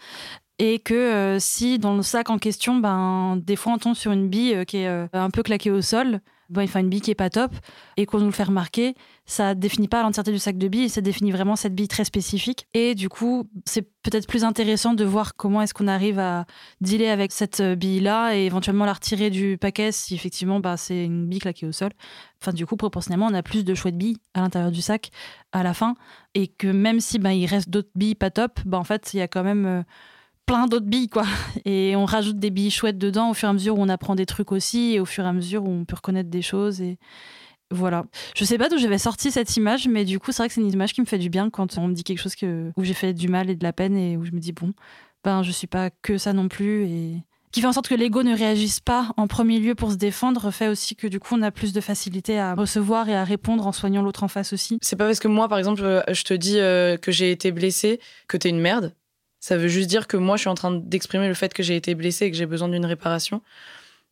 et 0.59 0.79
que 0.79 0.93
euh, 0.93 1.39
si 1.39 1.79
dans 1.79 1.95
le 1.95 2.03
sac 2.03 2.29
en 2.29 2.37
question, 2.37 2.77
ben, 2.77 3.37
des 3.37 3.55
fois 3.55 3.73
on 3.73 3.77
tombe 3.77 3.95
sur 3.95 4.11
une 4.11 4.29
bille 4.29 4.55
euh, 4.55 4.63
qui 4.65 4.77
est 4.77 4.87
euh, 4.87 5.07
un 5.13 5.29
peu 5.29 5.43
claquée 5.43 5.71
au 5.71 5.81
sol, 5.81 6.19
ben, 6.53 6.63
enfin 6.63 6.79
une 6.79 6.89
bille 6.89 7.01
qui 7.01 7.11
est 7.11 7.15
pas 7.15 7.29
top, 7.29 7.51
et 7.97 8.05
qu'on 8.05 8.19
nous 8.19 8.25
le 8.25 8.31
fait 8.31 8.43
remarquer, 8.43 8.95
ça 9.25 9.55
définit 9.55 9.87
pas 9.87 10.03
l'entièreté 10.03 10.31
du 10.31 10.39
sac 10.39 10.57
de 10.57 10.67
billes, 10.67 10.89
ça 10.89 11.01
définit 11.01 11.31
vraiment 11.31 11.55
cette 11.55 11.75
bille 11.75 11.87
très 11.87 12.03
spécifique. 12.03 12.67
Et 12.73 12.95
du 12.95 13.09
coup, 13.09 13.49
c'est 13.65 13.83
peut-être 14.03 14.27
plus 14.27 14.43
intéressant 14.43 14.93
de 14.93 15.05
voir 15.05 15.35
comment 15.35 15.61
est-ce 15.61 15.73
qu'on 15.73 15.87
arrive 15.87 16.19
à 16.19 16.45
dealer 16.81 17.09
avec 17.09 17.31
cette 17.31 17.61
euh, 17.61 17.75
bille-là 17.75 18.35
et 18.35 18.45
éventuellement 18.45 18.85
la 18.85 18.93
retirer 18.93 19.29
du 19.29 19.57
paquet 19.57 19.91
si 19.91 20.13
effectivement 20.15 20.59
bah, 20.59 20.75
c'est 20.77 21.05
une 21.05 21.27
bille 21.27 21.39
claquée 21.39 21.65
au 21.65 21.71
sol. 21.71 21.91
Enfin, 22.41 22.51
du 22.51 22.65
coup, 22.65 22.75
proportionnellement, 22.75 23.27
on 23.27 23.33
a 23.33 23.43
plus 23.43 23.63
de 23.63 23.73
choix 23.73 23.91
de 23.91 23.97
billes 23.97 24.17
à 24.33 24.41
l'intérieur 24.41 24.71
du 24.71 24.81
sac 24.81 25.11
à 25.53 25.63
la 25.63 25.73
fin, 25.73 25.95
et 26.33 26.47
que 26.47 26.67
même 26.67 26.99
si 26.99 27.19
ben, 27.19 27.31
il 27.31 27.45
reste 27.45 27.69
d'autres 27.69 27.91
billes 27.95 28.15
pas 28.15 28.31
top, 28.31 28.59
ben, 28.65 28.77
en 28.77 28.83
fait, 28.83 29.13
il 29.13 29.17
y 29.17 29.21
a 29.21 29.27
quand 29.27 29.43
même 29.43 29.65
euh, 29.65 29.83
plein 30.45 30.67
d'autres 30.67 30.85
billes, 30.85 31.09
quoi. 31.09 31.25
Et 31.65 31.95
on 31.95 32.05
rajoute 32.05 32.37
des 32.37 32.49
billes 32.49 32.71
chouettes 32.71 32.97
dedans 32.97 33.29
au 33.29 33.33
fur 33.33 33.47
et 33.47 33.51
à 33.51 33.53
mesure 33.53 33.77
où 33.77 33.81
on 33.81 33.89
apprend 33.89 34.15
des 34.15 34.25
trucs 34.25 34.51
aussi, 34.51 34.93
et 34.93 34.99
au 34.99 35.05
fur 35.05 35.23
et 35.25 35.27
à 35.27 35.33
mesure 35.33 35.63
où 35.63 35.69
on 35.69 35.85
peut 35.85 35.95
reconnaître 35.95 36.29
des 36.29 36.41
choses. 36.41 36.81
Et 36.81 36.97
voilà. 37.71 38.05
Je 38.35 38.45
sais 38.45 38.57
pas 38.57 38.69
d'où 38.69 38.77
j'avais 38.77 38.97
sorti 38.97 39.31
cette 39.31 39.55
image, 39.57 39.87
mais 39.87 40.05
du 40.05 40.19
coup, 40.19 40.31
c'est 40.31 40.43
vrai 40.43 40.47
que 40.47 40.53
c'est 40.53 40.61
une 40.61 40.71
image 40.71 40.93
qui 40.93 41.01
me 41.01 41.05
fait 41.05 41.17
du 41.17 41.29
bien 41.29 41.49
quand 41.49 41.77
on 41.77 41.87
me 41.87 41.93
dit 41.93 42.03
quelque 42.03 42.21
chose 42.21 42.35
que, 42.35 42.71
où 42.77 42.83
j'ai 42.83 42.93
fait 42.93 43.13
du 43.13 43.27
mal 43.27 43.49
et 43.49 43.55
de 43.55 43.63
la 43.63 43.73
peine, 43.73 43.97
et 43.97 44.17
où 44.17 44.25
je 44.25 44.31
me 44.31 44.39
dis, 44.39 44.51
bon, 44.51 44.73
ben, 45.23 45.43
je 45.43 45.51
suis 45.51 45.67
pas 45.67 45.89
que 45.89 46.17
ça 46.17 46.33
non 46.33 46.47
plus, 46.47 46.85
et 46.85 47.23
qui 47.53 47.61
fait 47.61 47.67
en 47.67 47.71
sorte 47.71 47.87
que 47.87 47.93
l'ego 47.95 48.23
ne 48.23 48.35
réagisse 48.35 48.79
pas 48.79 49.11
en 49.15 49.27
premier 49.27 49.59
lieu 49.59 49.75
pour 49.75 49.91
se 49.91 49.95
défendre, 49.95 50.49
fait 50.49 50.67
aussi 50.67 50.95
que 50.95 51.05
du 51.05 51.19
coup, 51.19 51.35
on 51.35 51.41
a 51.43 51.51
plus 51.51 51.71
de 51.71 51.81
facilité 51.81 52.39
à 52.39 52.55
recevoir 52.55 53.09
et 53.09 53.15
à 53.15 53.23
répondre 53.23 53.67
en 53.67 53.71
soignant 53.71 54.01
l'autre 54.01 54.23
en 54.23 54.27
face 54.27 54.53
aussi. 54.53 54.79
C'est 54.81 54.95
pas 54.95 55.05
parce 55.05 55.19
que 55.19 55.27
moi, 55.27 55.47
par 55.47 55.59
exemple, 55.59 56.03
je 56.11 56.23
te 56.23 56.33
dis 56.33 56.59
euh, 56.59 56.97
que 56.97 57.11
j'ai 57.11 57.31
été 57.31 57.51
blessée 57.51 57.99
que 58.27 58.37
t'es 58.37 58.49
une 58.49 58.59
merde. 58.59 58.95
Ça 59.43 59.57
veut 59.57 59.67
juste 59.67 59.89
dire 59.89 60.07
que 60.07 60.15
moi, 60.15 60.37
je 60.37 60.43
suis 60.43 60.49
en 60.49 60.55
train 60.55 60.71
d'exprimer 60.71 61.27
le 61.27 61.33
fait 61.33 61.53
que 61.53 61.63
j'ai 61.63 61.75
été 61.75 61.95
blessée 61.95 62.27
et 62.27 62.31
que 62.31 62.37
j'ai 62.37 62.45
besoin 62.45 62.69
d'une 62.69 62.85
réparation. 62.85 63.41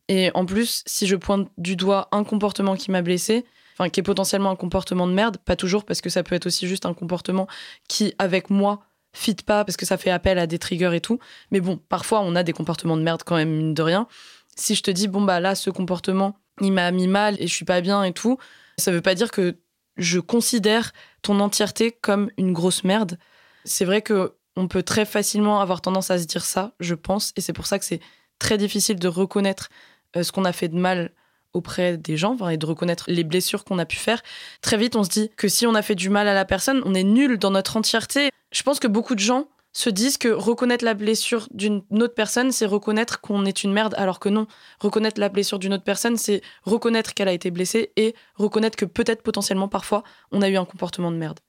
Et 0.08 0.30
en 0.34 0.44
plus, 0.44 0.82
si 0.84 1.06
je 1.06 1.16
pointe 1.16 1.48
du 1.56 1.74
doigt 1.74 2.08
un 2.12 2.22
comportement 2.22 2.76
qui 2.76 2.90
m'a 2.90 3.00
blessée, 3.00 3.46
enfin 3.72 3.88
qui 3.88 4.00
est 4.00 4.02
potentiellement 4.02 4.50
un 4.50 4.56
comportement 4.56 5.06
de 5.06 5.14
merde, 5.14 5.38
pas 5.38 5.56
toujours 5.56 5.86
parce 5.86 6.02
que 6.02 6.10
ça 6.10 6.22
peut 6.22 6.34
être 6.34 6.44
aussi 6.44 6.68
juste 6.68 6.84
un 6.84 6.92
comportement 6.92 7.46
qui, 7.88 8.12
avec 8.18 8.50
moi, 8.50 8.82
fit 9.14 9.34
pas 9.36 9.64
parce 9.64 9.78
que 9.78 9.86
ça 9.86 9.96
fait 9.96 10.10
appel 10.10 10.38
à 10.38 10.46
des 10.46 10.58
triggers 10.58 10.94
et 10.94 11.00
tout. 11.00 11.18
Mais 11.50 11.60
bon, 11.60 11.78
parfois, 11.78 12.20
on 12.20 12.36
a 12.36 12.42
des 12.42 12.52
comportements 12.52 12.98
de 12.98 13.02
merde 13.02 13.22
quand 13.24 13.36
même, 13.36 13.56
mine 13.56 13.72
de 13.72 13.82
rien. 13.82 14.08
Si 14.54 14.74
je 14.74 14.82
te 14.82 14.90
dis, 14.90 15.08
bon, 15.08 15.22
bah 15.22 15.40
là, 15.40 15.54
ce 15.54 15.70
comportement, 15.70 16.36
il 16.60 16.74
m'a 16.74 16.90
mis 16.90 17.08
mal 17.08 17.36
et 17.40 17.46
je 17.46 17.54
suis 17.54 17.64
pas 17.64 17.80
bien 17.80 18.04
et 18.04 18.12
tout, 18.12 18.36
ça 18.76 18.92
veut 18.92 19.00
pas 19.00 19.14
dire 19.14 19.30
que 19.30 19.56
je 19.96 20.20
considère 20.20 20.92
ton 21.22 21.40
entièreté 21.40 21.90
comme 21.90 22.30
une 22.36 22.52
grosse 22.52 22.84
merde. 22.84 23.18
C'est 23.64 23.86
vrai 23.86 24.02
que 24.02 24.34
on 24.56 24.68
peut 24.68 24.82
très 24.82 25.04
facilement 25.04 25.60
avoir 25.60 25.80
tendance 25.80 26.10
à 26.10 26.18
se 26.18 26.24
dire 26.24 26.44
ça, 26.44 26.72
je 26.80 26.94
pense, 26.94 27.32
et 27.36 27.40
c'est 27.40 27.52
pour 27.52 27.66
ça 27.66 27.78
que 27.78 27.84
c'est 27.84 28.00
très 28.38 28.58
difficile 28.58 28.98
de 28.98 29.08
reconnaître 29.08 29.68
euh, 30.16 30.22
ce 30.22 30.32
qu'on 30.32 30.44
a 30.44 30.52
fait 30.52 30.68
de 30.68 30.76
mal 30.76 31.12
auprès 31.52 31.96
des 31.96 32.16
gens 32.16 32.36
et 32.48 32.56
de 32.56 32.66
reconnaître 32.66 33.04
les 33.08 33.24
blessures 33.24 33.64
qu'on 33.64 33.78
a 33.78 33.84
pu 33.84 33.96
faire, 33.96 34.22
très 34.62 34.76
vite 34.76 34.96
on 34.96 35.04
se 35.04 35.10
dit 35.10 35.30
que 35.36 35.48
si 35.48 35.66
on 35.66 35.74
a 35.74 35.82
fait 35.82 35.94
du 35.94 36.08
mal 36.08 36.26
à 36.28 36.34
la 36.34 36.44
personne, 36.44 36.82
on 36.84 36.94
est 36.94 37.02
nul 37.02 37.38
dans 37.38 37.50
notre 37.50 37.76
entièreté. 37.76 38.30
Je 38.52 38.62
pense 38.62 38.80
que 38.80 38.88
beaucoup 38.88 39.14
de 39.14 39.20
gens 39.20 39.48
se 39.72 39.90
disent 39.90 40.18
que 40.18 40.28
reconnaître 40.28 40.84
la 40.84 40.94
blessure 40.94 41.48
d'une 41.52 41.82
autre 41.92 42.14
personne, 42.14 42.52
c'est 42.52 42.66
reconnaître 42.66 43.20
qu'on 43.20 43.44
est 43.46 43.64
une 43.64 43.72
merde, 43.72 43.94
alors 43.96 44.20
que 44.20 44.28
non. 44.28 44.46
Reconnaître 44.80 45.18
la 45.18 45.30
blessure 45.30 45.58
d'une 45.58 45.74
autre 45.74 45.84
personne, 45.84 46.16
c'est 46.16 46.42
reconnaître 46.62 47.14
qu'elle 47.14 47.28
a 47.28 47.32
été 47.32 47.50
blessée 47.50 47.92
et 47.96 48.14
reconnaître 48.34 48.76
que 48.76 48.84
peut-être 48.84 49.22
potentiellement 49.22 49.68
parfois 49.68 50.02
on 50.30 50.42
a 50.42 50.48
eu 50.48 50.56
un 50.56 50.66
comportement 50.66 51.10
de 51.10 51.16
merde. 51.16 51.40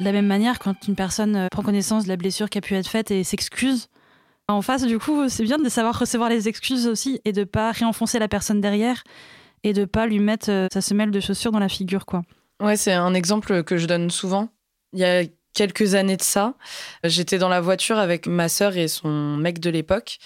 De 0.00 0.04
la 0.04 0.12
même 0.12 0.26
manière, 0.26 0.58
quand 0.58 0.86
une 0.86 0.94
personne 0.94 1.34
euh, 1.36 1.48
prend 1.50 1.62
connaissance 1.62 2.04
de 2.04 2.08
la 2.08 2.16
blessure 2.16 2.48
qui 2.48 2.58
a 2.58 2.60
pu 2.60 2.74
être 2.74 2.88
faite 2.88 3.10
et 3.10 3.24
s'excuse, 3.24 3.88
en 4.46 4.62
face, 4.62 4.84
du 4.84 4.98
coup, 4.98 5.28
c'est 5.28 5.42
bien 5.42 5.58
de 5.58 5.68
savoir 5.68 5.98
recevoir 5.98 6.30
les 6.30 6.48
excuses 6.48 6.86
aussi 6.86 7.20
et 7.24 7.32
de 7.32 7.44
pas 7.44 7.72
réenfoncer 7.72 8.18
la 8.18 8.28
personne 8.28 8.60
derrière 8.60 9.02
et 9.64 9.72
de 9.72 9.84
pas 9.84 10.06
lui 10.06 10.20
mettre 10.20 10.50
euh, 10.50 10.68
sa 10.72 10.80
semelle 10.80 11.10
de 11.10 11.20
chaussure 11.20 11.52
dans 11.52 11.58
la 11.58 11.68
figure, 11.68 12.06
quoi. 12.06 12.22
Ouais, 12.60 12.76
c'est 12.76 12.92
un 12.92 13.12
exemple 13.14 13.62
que 13.64 13.76
je 13.76 13.86
donne 13.86 14.10
souvent. 14.10 14.48
Il 14.92 15.00
y 15.00 15.04
a 15.04 15.24
quelques 15.52 15.94
années 15.94 16.16
de 16.16 16.22
ça, 16.22 16.54
j'étais 17.04 17.38
dans 17.38 17.48
la 17.48 17.60
voiture 17.60 17.98
avec 17.98 18.26
ma 18.26 18.48
sœur 18.48 18.76
et 18.76 18.86
son 18.86 19.36
mec 19.36 19.58
de 19.58 19.70
l'époque. 19.70 20.18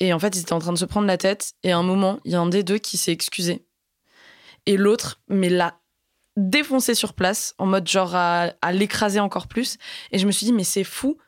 Et 0.00 0.12
en 0.12 0.18
fait, 0.18 0.36
ils 0.36 0.40
étaient 0.40 0.52
en 0.52 0.60
train 0.60 0.72
de 0.72 0.78
se 0.78 0.84
prendre 0.84 1.06
la 1.06 1.18
tête. 1.18 1.54
Et 1.64 1.72
à 1.72 1.78
un 1.78 1.82
moment, 1.82 2.20
il 2.24 2.32
y 2.32 2.34
a 2.36 2.40
un 2.40 2.48
des 2.48 2.62
deux 2.62 2.78
qui 2.78 2.96
s'est 2.96 3.12
excusé. 3.12 3.66
Et 4.66 4.76
l'autre, 4.76 5.20
mais 5.28 5.48
l'a 5.48 5.77
défoncé 6.38 6.94
sur 6.94 7.12
place, 7.12 7.54
en 7.58 7.66
mode 7.66 7.86
genre 7.86 8.14
à, 8.14 8.52
l'écraser 8.72 9.20
encore 9.20 9.48
plus. 9.48 9.76
Et 10.12 10.18
je 10.18 10.26
me 10.26 10.32
suis 10.32 10.46
dit, 10.46 10.52
mais 10.52 10.64
c'est 10.64 10.84
fou, 10.84 11.18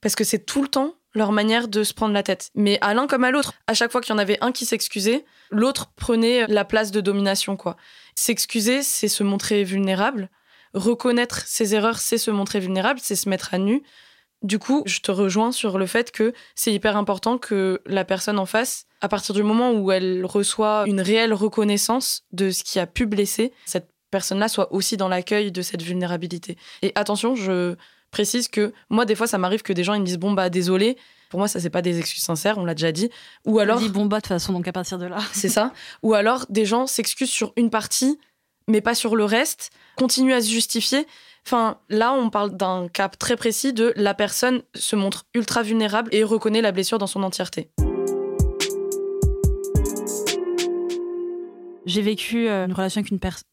parce 0.00 0.14
que 0.14 0.24
c'est 0.24 0.44
tout 0.44 0.62
le 0.62 0.68
temps 0.68 0.94
leur 1.14 1.32
manière 1.32 1.68
de 1.68 1.82
se 1.82 1.94
prendre 1.94 2.14
la 2.14 2.22
tête. 2.22 2.50
Mais 2.54 2.78
à 2.80 2.94
l'un 2.94 3.06
comme 3.06 3.24
à 3.24 3.30
l'autre, 3.30 3.54
à 3.66 3.74
chaque 3.74 3.90
fois 3.90 4.00
qu'il 4.00 4.12
y 4.12 4.14
en 4.14 4.18
avait 4.18 4.38
un 4.40 4.52
qui 4.52 4.66
s'excusait, 4.66 5.24
l'autre 5.50 5.90
prenait 5.96 6.46
la 6.46 6.64
place 6.64 6.90
de 6.90 7.00
domination, 7.00 7.56
quoi. 7.56 7.76
S'excuser, 8.14 8.82
c'est 8.82 9.08
se 9.08 9.22
montrer 9.22 9.64
vulnérable. 9.64 10.28
Reconnaître 10.74 11.42
ses 11.46 11.74
erreurs, 11.74 11.98
c'est 11.98 12.18
se 12.18 12.30
montrer 12.30 12.60
vulnérable, 12.60 13.00
c'est 13.02 13.16
se 13.16 13.28
mettre 13.28 13.54
à 13.54 13.58
nu. 13.58 13.82
Du 14.42 14.58
coup, 14.58 14.82
je 14.86 15.00
te 15.00 15.10
rejoins 15.10 15.50
sur 15.50 15.78
le 15.78 15.86
fait 15.86 16.12
que 16.12 16.32
c'est 16.54 16.72
hyper 16.72 16.96
important 16.96 17.38
que 17.38 17.80
la 17.86 18.04
personne 18.04 18.38
en 18.38 18.46
face, 18.46 18.86
à 19.00 19.08
partir 19.08 19.34
du 19.34 19.42
moment 19.42 19.72
où 19.72 19.90
elle 19.90 20.24
reçoit 20.24 20.84
une 20.86 21.00
réelle 21.00 21.32
reconnaissance 21.32 22.22
de 22.32 22.50
ce 22.50 22.62
qui 22.62 22.78
a 22.78 22.86
pu 22.86 23.06
blesser, 23.06 23.52
cette 23.64 23.88
personne-là 24.10 24.48
soit 24.48 24.72
aussi 24.72 24.96
dans 24.96 25.08
l'accueil 25.08 25.52
de 25.52 25.62
cette 25.62 25.82
vulnérabilité. 25.82 26.56
Et 26.82 26.92
attention, 26.94 27.34
je 27.34 27.76
précise 28.10 28.48
que 28.48 28.72
moi, 28.90 29.04
des 29.04 29.14
fois, 29.14 29.26
ça 29.26 29.38
m'arrive 29.38 29.62
que 29.62 29.72
des 29.72 29.84
gens 29.84 29.94
ils 29.94 30.00
me 30.00 30.06
disent 30.06 30.18
bon 30.18 30.32
bah 30.32 30.50
désolé. 30.50 30.96
Pour 31.30 31.38
moi, 31.38 31.48
ça 31.48 31.60
c'est 31.60 31.70
pas 31.70 31.82
des 31.82 31.98
excuses 31.98 32.22
sincères, 32.22 32.56
on 32.58 32.64
l'a 32.64 32.74
déjà 32.74 32.92
dit. 32.92 33.10
Ou 33.44 33.58
alors, 33.58 33.78
On 33.78 33.80
dit 33.80 33.90
bon 33.90 34.06
bah 34.06 34.16
de 34.16 34.22
toute 34.22 34.28
façon, 34.28 34.52
donc 34.52 34.66
à 34.66 34.72
partir 34.72 34.98
de 34.98 35.06
là. 35.06 35.18
c'est 35.32 35.48
ça. 35.48 35.72
Ou 36.02 36.14
alors 36.14 36.46
des 36.48 36.64
gens 36.64 36.86
s'excusent 36.86 37.30
sur 37.30 37.52
une 37.56 37.70
partie, 37.70 38.18
mais 38.66 38.80
pas 38.80 38.94
sur 38.94 39.14
le 39.14 39.24
reste, 39.24 39.70
continuent 39.96 40.34
à 40.34 40.40
se 40.40 40.48
justifier. 40.48 41.06
Enfin, 41.46 41.78
là, 41.88 42.12
on 42.12 42.28
parle 42.28 42.56
d'un 42.56 42.88
cas 42.88 43.08
très 43.08 43.36
précis 43.36 43.72
de 43.72 43.92
la 43.96 44.12
personne 44.12 44.62
se 44.74 44.96
montre 44.96 45.24
ultra 45.34 45.62
vulnérable 45.62 46.10
et 46.12 46.22
reconnaît 46.22 46.60
la 46.60 46.72
blessure 46.72 46.98
dans 46.98 47.06
son 47.06 47.22
entièreté. 47.22 47.70
J'ai 51.86 52.02
vécu 52.02 52.48
euh, 52.48 52.66
une 52.66 52.74
relation 52.74 52.98
avec 53.00 53.10
une 53.10 53.18
personne. 53.18 53.44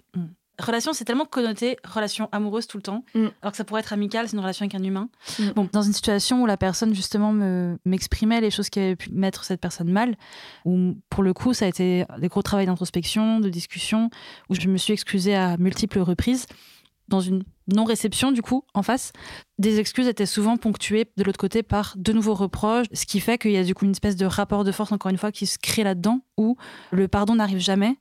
Relation, 0.59 0.93
c'est 0.93 1.05
tellement 1.05 1.25
connoté 1.25 1.77
relation 1.83 2.29
amoureuse 2.31 2.67
tout 2.67 2.77
le 2.77 2.83
temps, 2.83 3.03
Mm. 3.13 3.27
alors 3.41 3.51
que 3.51 3.57
ça 3.57 3.63
pourrait 3.65 3.81
être 3.81 3.93
amical, 3.93 4.27
c'est 4.27 4.33
une 4.35 4.39
relation 4.41 4.63
avec 4.63 4.75
un 4.75 4.83
humain. 4.83 5.09
Mm. 5.39 5.49
Bon, 5.55 5.69
dans 5.71 5.81
une 5.81 5.93
situation 5.93 6.41
où 6.41 6.45
la 6.45 6.57
personne 6.57 6.93
justement 6.93 7.31
me 7.33 7.77
m'exprimait 7.85 8.41
les 8.41 8.51
choses 8.51 8.69
qui 8.69 8.79
avaient 8.79 8.95
pu 8.95 9.09
mettre 9.11 9.43
cette 9.43 9.59
personne 9.61 9.91
mal, 9.91 10.15
où 10.63 10.95
pour 11.09 11.23
le 11.23 11.33
coup 11.33 11.53
ça 11.53 11.65
a 11.65 11.67
été 11.67 12.05
des 12.19 12.27
gros 12.27 12.41
travaux 12.41 12.65
d'introspection, 12.65 13.39
de 13.39 13.49
discussion, 13.49 14.09
où 14.49 14.55
je 14.55 14.67
me 14.67 14.77
suis 14.77 14.93
excusée 14.93 15.35
à 15.35 15.57
multiples 15.57 15.99
reprises 15.99 16.45
dans 17.07 17.21
une 17.21 17.43
non-réception 17.73 18.31
du 18.31 18.41
coup 18.41 18.63
en 18.73 18.81
face. 18.81 19.11
Des 19.59 19.79
excuses 19.79 20.07
étaient 20.07 20.25
souvent 20.25 20.57
ponctuées 20.57 21.05
de 21.17 21.23
l'autre 21.23 21.37
côté 21.37 21.61
par 21.61 21.93
de 21.97 22.11
nouveaux 22.13 22.33
reproches, 22.33 22.87
ce 22.93 23.05
qui 23.05 23.19
fait 23.19 23.37
qu'il 23.37 23.51
y 23.51 23.57
a 23.57 23.63
du 23.63 23.75
coup 23.75 23.85
une 23.85 23.91
espèce 23.91 24.15
de 24.15 24.25
rapport 24.25 24.63
de 24.63 24.71
force 24.71 24.91
encore 24.91 25.11
une 25.11 25.17
fois 25.17 25.31
qui 25.31 25.45
se 25.45 25.57
crée 25.59 25.83
là-dedans 25.83 26.21
où 26.37 26.57
le 26.91 27.07
pardon 27.07 27.35
n'arrive 27.35 27.59
jamais, 27.59 27.97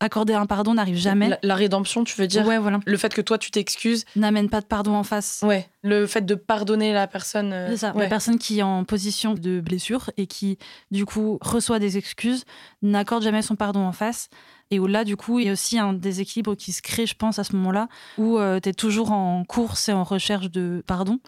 accorder 0.00 0.34
un 0.34 0.46
pardon 0.46 0.74
n'arrive 0.74 0.96
jamais. 0.96 1.28
La, 1.28 1.38
la 1.42 1.54
rédemption, 1.54 2.04
tu 2.04 2.20
veux 2.20 2.26
dire 2.26 2.46
Ouais, 2.46 2.58
voilà. 2.58 2.80
Le 2.86 2.96
fait 2.96 3.12
que 3.14 3.20
toi, 3.20 3.38
tu 3.38 3.50
t'excuses. 3.50 4.04
N'amène 4.16 4.48
pas 4.48 4.60
de 4.60 4.66
pardon 4.66 4.94
en 4.94 5.02
face. 5.02 5.40
Ouais. 5.46 5.68
Le 5.82 6.06
fait 6.06 6.22
de 6.24 6.34
pardonner 6.34 6.92
la 6.92 7.06
personne. 7.06 7.52
euh, 7.52 7.68
C'est 7.70 7.78
ça. 7.78 7.92
ouais. 7.94 8.02
La 8.04 8.08
personne 8.08 8.38
qui 8.38 8.58
est 8.60 8.62
en 8.62 8.84
position 8.84 9.34
de 9.34 9.60
blessure 9.60 10.10
et 10.16 10.26
qui, 10.26 10.58
du 10.90 11.04
coup, 11.04 11.38
reçoit 11.40 11.78
des 11.78 11.96
excuses, 11.98 12.44
n'accorde 12.82 13.22
jamais 13.22 13.42
son 13.42 13.56
pardon 13.56 13.80
en 13.80 13.92
face. 13.92 14.28
Et 14.70 14.78
où 14.78 14.86
là, 14.86 15.04
du 15.04 15.16
coup, 15.16 15.38
il 15.38 15.46
y 15.46 15.48
a 15.48 15.52
aussi 15.52 15.78
un 15.78 15.94
déséquilibre 15.94 16.54
qui 16.54 16.72
se 16.72 16.82
crée, 16.82 17.06
je 17.06 17.14
pense, 17.14 17.38
à 17.38 17.44
ce 17.44 17.56
moment-là, 17.56 17.88
où 18.18 18.38
tu 18.62 18.68
es 18.68 18.72
toujours 18.74 19.12
en 19.12 19.42
course 19.44 19.88
et 19.88 19.92
en 19.94 20.04
recherche 20.04 20.50
de 20.50 20.82
pardon, 20.86 21.20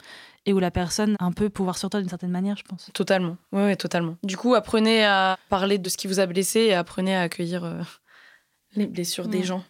et 0.45 0.53
où 0.53 0.59
la 0.59 0.71
personne 0.71 1.17
un 1.21 1.33
peu 1.33 1.49
pouvoir 1.49 1.79
sur 1.79 1.89
toi 1.89 2.01
d'une 2.01 2.09
certaine 2.11 2.31
manière, 2.31 2.57
je 2.59 2.65
pense. 2.65 2.91
Totalement. 2.93 3.39
Ouais, 3.53 3.63
ouais, 3.65 3.77
totalement. 3.77 4.17
Du 4.23 4.37
coup, 4.37 4.55
apprenez 4.55 5.05
à 5.07 5.39
parler 5.49 5.79
de 5.79 5.89
ce 5.89 5.97
qui 5.97 6.07
vous 6.07 6.21
a 6.21 6.27
blessé 6.27 6.61
et 6.61 6.75
apprenez 6.75 7.17
à 7.17 7.23
accueillir 7.23 7.65
euh, 7.65 7.81
les 8.77 8.87
blessures 8.87 9.29
des 9.29 9.43
gens. 9.43 9.65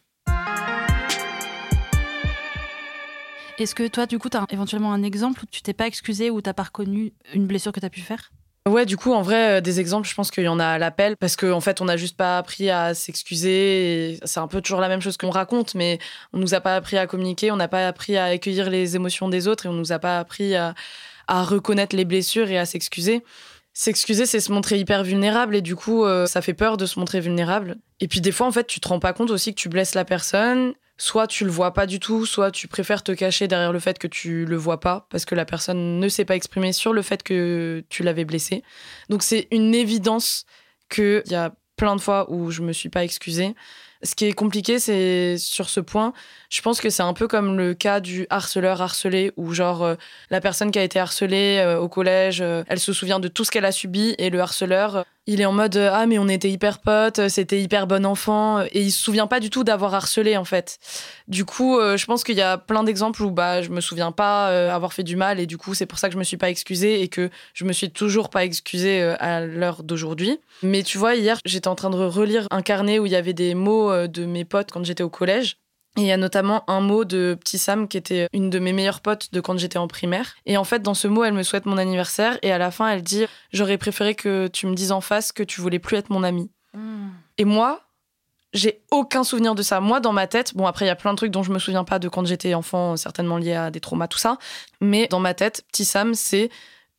Est-ce 3.58 3.74
que 3.74 3.86
toi, 3.86 4.06
du 4.06 4.18
coup, 4.18 4.30
tu 4.30 4.36
as 4.36 4.46
éventuellement 4.50 4.92
un 4.92 5.02
exemple 5.02 5.42
où 5.42 5.46
tu 5.50 5.60
t'es 5.60 5.74
pas 5.74 5.86
excusé 5.86 6.30
ou 6.30 6.40
tu 6.40 6.52
pas 6.52 6.62
reconnu 6.62 7.12
une 7.34 7.46
blessure 7.46 7.72
que 7.72 7.80
tu 7.80 7.86
as 7.86 7.90
pu 7.90 8.00
faire? 8.00 8.32
Ouais, 8.68 8.86
du 8.86 8.96
coup, 8.96 9.12
en 9.12 9.22
vrai, 9.22 9.58
euh, 9.58 9.60
des 9.60 9.80
exemples, 9.80 10.06
je 10.06 10.14
pense 10.14 10.30
qu'il 10.30 10.44
y 10.44 10.48
en 10.48 10.60
a 10.60 10.66
à 10.66 10.78
l'appel 10.78 11.16
parce 11.16 11.34
qu'en 11.34 11.52
en 11.52 11.60
fait, 11.60 11.80
on 11.80 11.86
n'a 11.86 11.96
juste 11.96 12.16
pas 12.16 12.38
appris 12.38 12.70
à 12.70 12.94
s'excuser. 12.94 14.18
C'est 14.24 14.40
un 14.40 14.48
peu 14.48 14.60
toujours 14.60 14.80
la 14.80 14.88
même 14.88 15.00
chose 15.00 15.16
qu'on 15.16 15.30
raconte, 15.30 15.74
mais 15.74 15.98
on 16.32 16.38
nous 16.38 16.54
a 16.54 16.60
pas 16.60 16.76
appris 16.76 16.98
à 16.98 17.06
communiquer, 17.06 17.50
on 17.50 17.56
n'a 17.56 17.68
pas 17.68 17.86
appris 17.88 18.16
à 18.16 18.26
accueillir 18.26 18.68
les 18.68 18.96
émotions 18.96 19.28
des 19.28 19.48
autres 19.48 19.66
et 19.66 19.68
on 19.68 19.72
nous 19.72 19.92
a 19.92 19.98
pas 19.98 20.18
appris 20.18 20.54
à, 20.56 20.74
à 21.26 21.42
reconnaître 21.42 21.96
les 21.96 22.04
blessures 22.04 22.50
et 22.50 22.58
à 22.58 22.66
s'excuser. 22.66 23.24
S'excuser, 23.72 24.26
c'est 24.26 24.40
se 24.40 24.50
montrer 24.50 24.78
hyper 24.78 25.04
vulnérable 25.04 25.54
et 25.54 25.62
du 25.62 25.76
coup, 25.76 26.04
euh, 26.04 26.26
ça 26.26 26.42
fait 26.42 26.54
peur 26.54 26.76
de 26.76 26.86
se 26.86 26.98
montrer 26.98 27.20
vulnérable. 27.20 27.76
Et 28.00 28.08
puis 28.08 28.20
des 28.20 28.32
fois, 28.32 28.46
en 28.46 28.52
fait, 28.52 28.66
tu 28.66 28.80
te 28.80 28.88
rends 28.88 28.98
pas 28.98 29.12
compte 29.12 29.30
aussi 29.30 29.54
que 29.54 29.60
tu 29.60 29.68
blesses 29.68 29.94
la 29.94 30.04
personne. 30.04 30.74
Soit 30.98 31.26
tu 31.28 31.44
le 31.44 31.50
vois 31.50 31.72
pas 31.72 31.86
du 31.86 31.98
tout, 31.98 32.26
soit 32.26 32.50
tu 32.50 32.68
préfères 32.68 33.02
te 33.02 33.12
cacher 33.12 33.48
derrière 33.48 33.72
le 33.72 33.78
fait 33.78 33.98
que 33.98 34.06
tu 34.06 34.44
le 34.44 34.56
vois 34.56 34.80
pas 34.80 35.06
parce 35.08 35.24
que 35.24 35.34
la 35.34 35.46
personne 35.46 35.98
ne 35.98 36.08
s'est 36.08 36.26
pas 36.26 36.36
exprimée 36.36 36.74
sur 36.74 36.92
le 36.92 37.00
fait 37.00 37.22
que 37.22 37.82
tu 37.88 38.02
l'avais 38.02 38.26
blessé. 38.26 38.62
Donc 39.08 39.22
c'est 39.22 39.48
une 39.50 39.74
évidence 39.74 40.44
qu'il 40.90 41.22
y 41.26 41.34
a 41.34 41.54
plein 41.76 41.96
de 41.96 42.00
fois 42.02 42.30
où 42.30 42.50
je 42.50 42.60
me 42.60 42.72
suis 42.72 42.90
pas 42.90 43.02
excusée. 43.04 43.54
Ce 44.02 44.14
qui 44.14 44.24
est 44.24 44.32
compliqué, 44.32 44.78
c'est 44.78 45.36
sur 45.36 45.68
ce 45.68 45.78
point, 45.78 46.14
je 46.48 46.62
pense 46.62 46.80
que 46.80 46.88
c'est 46.88 47.02
un 47.02 47.12
peu 47.12 47.28
comme 47.28 47.58
le 47.58 47.74
cas 47.74 48.00
du 48.00 48.26
harceleur 48.30 48.80
harcelé, 48.80 49.30
où 49.36 49.52
genre 49.52 49.82
euh, 49.82 49.94
la 50.30 50.40
personne 50.40 50.70
qui 50.70 50.78
a 50.78 50.82
été 50.82 50.98
harcelée 50.98 51.58
euh, 51.62 51.78
au 51.78 51.88
collège, 51.88 52.40
euh, 52.40 52.64
elle 52.68 52.80
se 52.80 52.94
souvient 52.94 53.20
de 53.20 53.28
tout 53.28 53.44
ce 53.44 53.50
qu'elle 53.50 53.66
a 53.66 53.72
subi, 53.72 54.14
et 54.16 54.30
le 54.30 54.40
harceleur, 54.40 55.04
il 55.26 55.40
est 55.40 55.44
en 55.44 55.52
mode 55.52 55.76
euh, 55.76 55.90
ah 55.92 56.06
mais 56.06 56.18
on 56.18 56.28
était 56.28 56.50
hyper 56.50 56.78
potes, 56.78 57.18
euh, 57.20 57.28
c'était 57.28 57.60
hyper 57.60 57.86
bon 57.86 58.04
enfant, 58.06 58.62
et 58.62 58.80
il 58.80 58.90
se 58.90 59.00
souvient 59.00 59.26
pas 59.26 59.38
du 59.40 59.50
tout 59.50 59.64
d'avoir 59.64 59.94
harcelé 59.94 60.36
en 60.36 60.44
fait. 60.44 60.78
Du 61.28 61.44
coup, 61.44 61.78
euh, 61.78 61.96
je 61.96 62.06
pense 62.06 62.24
qu'il 62.24 62.36
y 62.36 62.42
a 62.42 62.58
plein 62.58 62.82
d'exemples 62.82 63.22
où 63.22 63.30
bah 63.30 63.62
je 63.62 63.70
me 63.70 63.80
souviens 63.80 64.12
pas 64.12 64.50
euh, 64.50 64.74
avoir 64.74 64.92
fait 64.92 65.02
du 65.04 65.16
mal, 65.16 65.38
et 65.38 65.46
du 65.46 65.58
coup 65.58 65.74
c'est 65.74 65.86
pour 65.86 65.98
ça 65.98 66.08
que 66.08 66.14
je 66.14 66.18
me 66.18 66.24
suis 66.24 66.36
pas 66.36 66.50
excusée 66.50 67.02
et 67.02 67.08
que 67.08 67.30
je 67.54 67.64
me 67.64 67.72
suis 67.72 67.90
toujours 67.90 68.30
pas 68.30 68.44
excusée 68.44 69.02
euh, 69.02 69.14
à 69.20 69.40
l'heure 69.40 69.82
d'aujourd'hui. 69.82 70.40
Mais 70.62 70.82
tu 70.82 70.98
vois, 70.98 71.14
hier 71.14 71.38
j'étais 71.44 71.68
en 71.68 71.74
train 71.76 71.90
de 71.90 71.96
relire 71.96 72.46
un 72.50 72.62
carnet 72.62 72.98
où 72.98 73.06
il 73.06 73.12
y 73.12 73.16
avait 73.16 73.32
des 73.34 73.54
mots 73.54 73.90
euh, 73.90 74.08
de 74.08 74.24
mes 74.24 74.44
potes 74.44 74.70
quand 74.72 74.84
j'étais 74.84 75.02
au 75.04 75.10
collège. 75.10 75.59
Et 75.96 76.02
il 76.02 76.06
y 76.06 76.12
a 76.12 76.16
notamment 76.16 76.62
un 76.70 76.80
mot 76.80 77.04
de 77.04 77.36
Petit 77.40 77.58
Sam 77.58 77.88
qui 77.88 77.96
était 77.96 78.28
une 78.32 78.48
de 78.48 78.58
mes 78.58 78.72
meilleures 78.72 79.00
potes 79.00 79.32
de 79.32 79.40
quand 79.40 79.58
j'étais 79.58 79.78
en 79.78 79.88
primaire. 79.88 80.36
Et 80.46 80.56
en 80.56 80.64
fait, 80.64 80.82
dans 80.82 80.94
ce 80.94 81.08
mot, 81.08 81.24
elle 81.24 81.34
me 81.34 81.42
souhaite 81.42 81.66
mon 81.66 81.78
anniversaire 81.78 82.38
et 82.42 82.52
à 82.52 82.58
la 82.58 82.70
fin, 82.70 82.88
elle 82.88 83.02
dit 83.02 83.26
J'aurais 83.52 83.78
préféré 83.78 84.14
que 84.14 84.46
tu 84.48 84.66
me 84.66 84.74
dises 84.74 84.92
en 84.92 85.00
face 85.00 85.32
que 85.32 85.42
tu 85.42 85.60
voulais 85.60 85.80
plus 85.80 85.96
être 85.96 86.10
mon 86.10 86.22
ami. 86.22 86.50
Et 87.38 87.44
moi, 87.44 87.80
j'ai 88.52 88.82
aucun 88.90 89.24
souvenir 89.24 89.54
de 89.54 89.62
ça. 89.62 89.80
Moi, 89.80 90.00
dans 90.00 90.12
ma 90.12 90.26
tête, 90.26 90.54
bon, 90.56 90.66
après, 90.66 90.84
il 90.84 90.88
y 90.88 90.92
a 90.92 90.96
plein 90.96 91.12
de 91.12 91.16
trucs 91.16 91.30
dont 91.30 91.42
je 91.42 91.52
me 91.52 91.58
souviens 91.58 91.84
pas 91.84 91.98
de 91.98 92.08
quand 92.08 92.26
j'étais 92.26 92.54
enfant, 92.54 92.96
certainement 92.96 93.38
liés 93.38 93.54
à 93.54 93.70
des 93.70 93.80
traumas, 93.80 94.08
tout 94.08 94.18
ça. 94.18 94.38
Mais 94.80 95.06
dans 95.08 95.20
ma 95.20 95.34
tête, 95.34 95.64
Petit 95.72 95.84
Sam, 95.84 96.14
c'est 96.14 96.50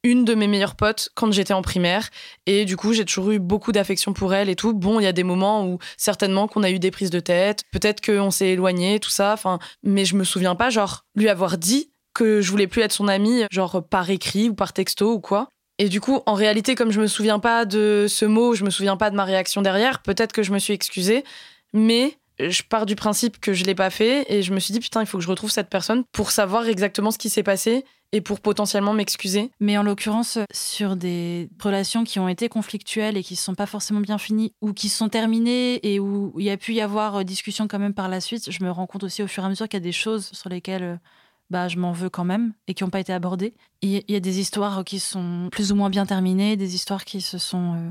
une 0.04 0.26
de 0.26 0.34
mes 0.34 0.48
meilleures 0.48 0.76
potes 0.76 1.10
quand 1.16 1.32
j'étais 1.32 1.54
en 1.54 1.62
primaire. 1.62 2.10
Et 2.46 2.66
du 2.66 2.78
coup, 2.78 2.94
j'ai 2.94 3.06
toujours 3.06 3.32
eu 3.32 3.40
beaucoup 3.40 3.72
d'affection 3.72 4.14
pour 4.14 4.34
elle 4.34 4.50
et 4.50 4.56
tout. 4.56 4.74
Bon, 4.74 5.00
il 5.00 5.04
y 5.04 5.08
a 5.08 5.14
des 5.14 5.24
moments 5.24 5.66
où 5.68 5.80
certainement 5.98 6.48
qu'on 6.48 6.64
a 6.64 6.72
eu 6.72 6.80
des 6.80 6.92
prises 6.92 7.10
de 7.10 7.20
tête, 7.20 7.64
peut-être 7.72 8.04
qu'on 8.04 8.32
s'est 8.32 8.50
éloigné, 8.50 9.00
tout 9.00 9.10
ça. 9.10 9.34
Enfin, 9.34 9.60
mais 9.84 10.06
je 10.06 10.16
me 10.16 10.24
souviens 10.24 10.56
pas, 10.56 10.70
genre, 10.70 11.06
lui 11.16 11.30
avoir 11.30 11.58
dit 11.58 11.92
que 12.14 12.42
je 12.42 12.52
voulais 12.52 12.68
plus 12.68 12.82
être 12.82 12.92
son 12.92 13.08
amie, 13.08 13.44
genre 13.52 13.84
par 13.88 14.10
écrit 14.10 14.50
ou 14.50 14.56
par 14.56 14.74
texto 14.74 15.14
ou 15.14 15.20
quoi. 15.20 15.50
Et 15.78 15.90
du 15.90 16.02
coup, 16.02 16.22
en 16.26 16.34
réalité, 16.34 16.76
comme 16.76 16.92
je 16.92 17.02
me 17.02 17.08
souviens 17.08 17.40
pas 17.40 17.66
de 17.66 18.06
ce 18.08 18.26
mot, 18.26 18.54
je 18.54 18.64
me 18.64 18.70
souviens 18.70 18.98
pas 18.98 19.10
de 19.10 19.16
ma 19.16 19.24
réaction 19.24 19.62
derrière, 19.62 20.02
peut-être 20.02 20.32
que 20.32 20.44
je 20.44 20.52
me 20.52 20.60
suis 20.60 20.74
excusée, 20.74 21.24
mais 21.74 22.18
je 22.40 22.62
pars 22.64 22.86
du 22.86 22.96
principe 22.96 23.40
que 23.40 23.54
je 23.54 23.64
l'ai 23.64 23.76
pas 23.76 23.90
fait 23.90 24.26
et 24.32 24.44
je 24.44 24.54
me 24.54 24.60
suis 24.60 24.74
dit 24.74 24.80
putain, 24.80 25.02
il 25.02 25.08
faut 25.08 25.18
que 25.18 25.24
je 25.24 25.30
retrouve 25.30 25.52
cette 25.52 25.70
personne 25.70 26.04
pour 26.12 26.32
savoir 26.32 26.68
exactement 26.68 27.12
ce 27.12 27.18
qui 27.18 27.30
s'est 27.30 27.44
passé 27.44 27.86
et 28.12 28.21
pour 28.21 28.41
potentiellement 28.41 28.93
m'excuser. 28.93 29.52
Mais 29.60 29.78
en 29.78 29.84
l'occurrence, 29.84 30.38
sur 30.52 30.95
des 30.95 31.50
relations 31.62 32.04
qui 32.04 32.19
ont 32.19 32.28
été 32.28 32.50
conflictuelles 32.50 33.17
et 33.17 33.24
qui 33.24 33.34
ne 33.36 33.39
sont 33.39 33.56
pas 33.56 33.65
forcément 33.65 34.02
bien 34.02 34.17
finies 34.17 34.54
ou 34.62 34.74
qui 34.74 34.89
sont 34.89 35.10
terminées 35.10 35.80
et 35.88 36.00
où 36.00 36.34
il 36.38 36.45
y 36.45 36.50
a 36.50 36.58
pu 36.58 36.74
y 36.74 36.82
avoir 36.82 37.17
euh, 37.17 37.24
discussion 37.24 37.67
quand 37.67 37.80
même 37.80 37.93
par 37.93 38.10
la 38.10 38.21
suite, 38.21 38.52
je 38.52 38.63
me 38.63 38.71
rends 38.71 38.88
compte 38.88 39.04
aussi 39.04 39.24
au 39.24 39.28
fur 39.28 39.43
et 39.43 39.45
à 39.45 39.50
mesure 39.50 39.67
qu'il 39.67 39.80
y 39.80 39.84
a 39.84 39.86
des 39.86 39.91
choses 39.91 40.30
sur 40.34 40.50
lesquelles 40.50 40.84
euh, 40.84 40.95
bah, 41.50 41.67
je 41.67 41.78
m'en 41.78 41.91
veux 41.91 42.10
quand 42.10 42.24
même 42.26 42.54
et 42.67 42.74
qui 42.74 42.84
n'ont 42.84 42.89
pas 42.89 43.00
été 43.00 43.13
abordées. 43.13 43.54
Il 43.82 44.04
y 44.08 44.15
a 44.15 44.19
des 44.19 44.39
histoires 44.39 44.84
qui 44.84 45.00
sont 45.00 45.50
plus 45.52 45.71
ou 45.71 45.76
moins 45.76 45.89
bien 45.89 46.06
terminées, 46.06 46.56
des 46.58 46.76
histoires 46.76 47.06
qui 47.06 47.21
se 47.21 47.38
sont... 47.38 47.74
Euh, 47.76 47.89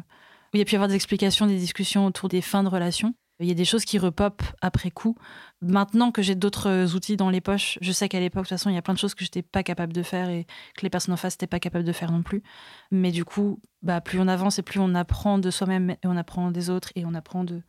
où 0.52 0.56
il 0.56 0.58
y 0.58 0.62
a 0.62 0.64
pu 0.64 0.72
y 0.72 0.76
avoir 0.76 0.88
des 0.88 0.96
explications, 0.96 1.46
des 1.46 1.58
discussions 1.58 2.06
autour 2.06 2.28
des 2.28 2.40
fins 2.40 2.64
de 2.64 2.68
relations. 2.68 3.14
Il 3.40 3.48
y 3.48 3.50
a 3.50 3.54
des 3.54 3.64
choses 3.64 3.86
qui 3.86 3.98
repopent 3.98 4.42
après 4.60 4.90
coup. 4.90 5.16
Maintenant 5.62 6.12
que 6.12 6.20
j'ai 6.20 6.34
d'autres 6.34 6.94
outils 6.94 7.16
dans 7.16 7.30
les 7.30 7.40
poches, 7.40 7.78
je 7.80 7.90
sais 7.90 8.06
qu'à 8.06 8.20
l'époque, 8.20 8.44
de 8.44 8.48
toute 8.48 8.58
façon, 8.58 8.68
il 8.68 8.74
y 8.74 8.78
a 8.78 8.82
plein 8.82 8.92
de 8.92 8.98
choses 8.98 9.14
que 9.14 9.24
je 9.24 9.28
n'étais 9.28 9.40
pas 9.42 9.62
capable 9.62 9.94
de 9.94 10.02
faire 10.02 10.28
et 10.28 10.46
que 10.76 10.82
les 10.82 10.90
personnes 10.90 11.14
en 11.14 11.16
face 11.16 11.34
n'étaient 11.34 11.46
pas 11.46 11.58
capables 11.58 11.84
de 11.84 11.92
faire 11.92 12.12
non 12.12 12.22
plus. 12.22 12.42
Mais 12.90 13.12
du 13.12 13.24
coup, 13.24 13.58
bah, 13.82 14.02
plus 14.02 14.20
on 14.20 14.28
avance 14.28 14.58
et 14.58 14.62
plus 14.62 14.78
on 14.78 14.94
apprend 14.94 15.38
de 15.38 15.50
soi-même 15.50 15.90
et 15.90 15.96
on 16.04 16.18
apprend 16.18 16.50
des 16.50 16.68
autres 16.68 16.92
et 16.96 17.06
on 17.06 17.14
apprend 17.14 17.44
de, 17.44 17.62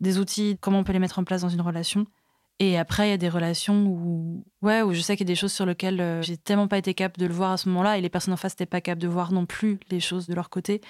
des 0.00 0.18
outils, 0.18 0.58
comment 0.60 0.78
on 0.78 0.84
peut 0.84 0.92
les 0.92 1.00
mettre 1.00 1.18
en 1.18 1.24
place 1.24 1.42
dans 1.42 1.48
une 1.48 1.60
relation. 1.60 2.06
Et 2.58 2.78
après, 2.78 3.08
il 3.08 3.10
y 3.10 3.14
a 3.14 3.18
des 3.18 3.28
relations 3.28 3.84
où, 3.84 4.44
ouais, 4.62 4.80
où 4.80 4.94
je 4.94 5.00
sais 5.00 5.16
qu'il 5.16 5.26
y 5.26 5.30
a 5.30 5.32
des 5.32 5.36
choses 5.36 5.52
sur 5.52 5.66
lesquelles 5.66 6.00
euh, 6.00 6.22
j'ai 6.22 6.38
tellement 6.38 6.68
pas 6.68 6.78
été 6.78 6.94
capable 6.94 7.18
de 7.18 7.26
le 7.26 7.34
voir 7.34 7.50
à 7.50 7.56
ce 7.58 7.68
moment-là 7.68 7.98
et 7.98 8.00
les 8.00 8.08
personnes 8.08 8.32
en 8.32 8.38
face 8.38 8.52
n'étaient 8.52 8.64
pas 8.64 8.80
capables 8.80 9.02
de 9.02 9.08
voir 9.08 9.30
non 9.32 9.44
plus 9.44 9.78
les 9.90 10.00
choses 10.00 10.26
de 10.26 10.34
leur 10.34 10.48
côté 10.48 10.80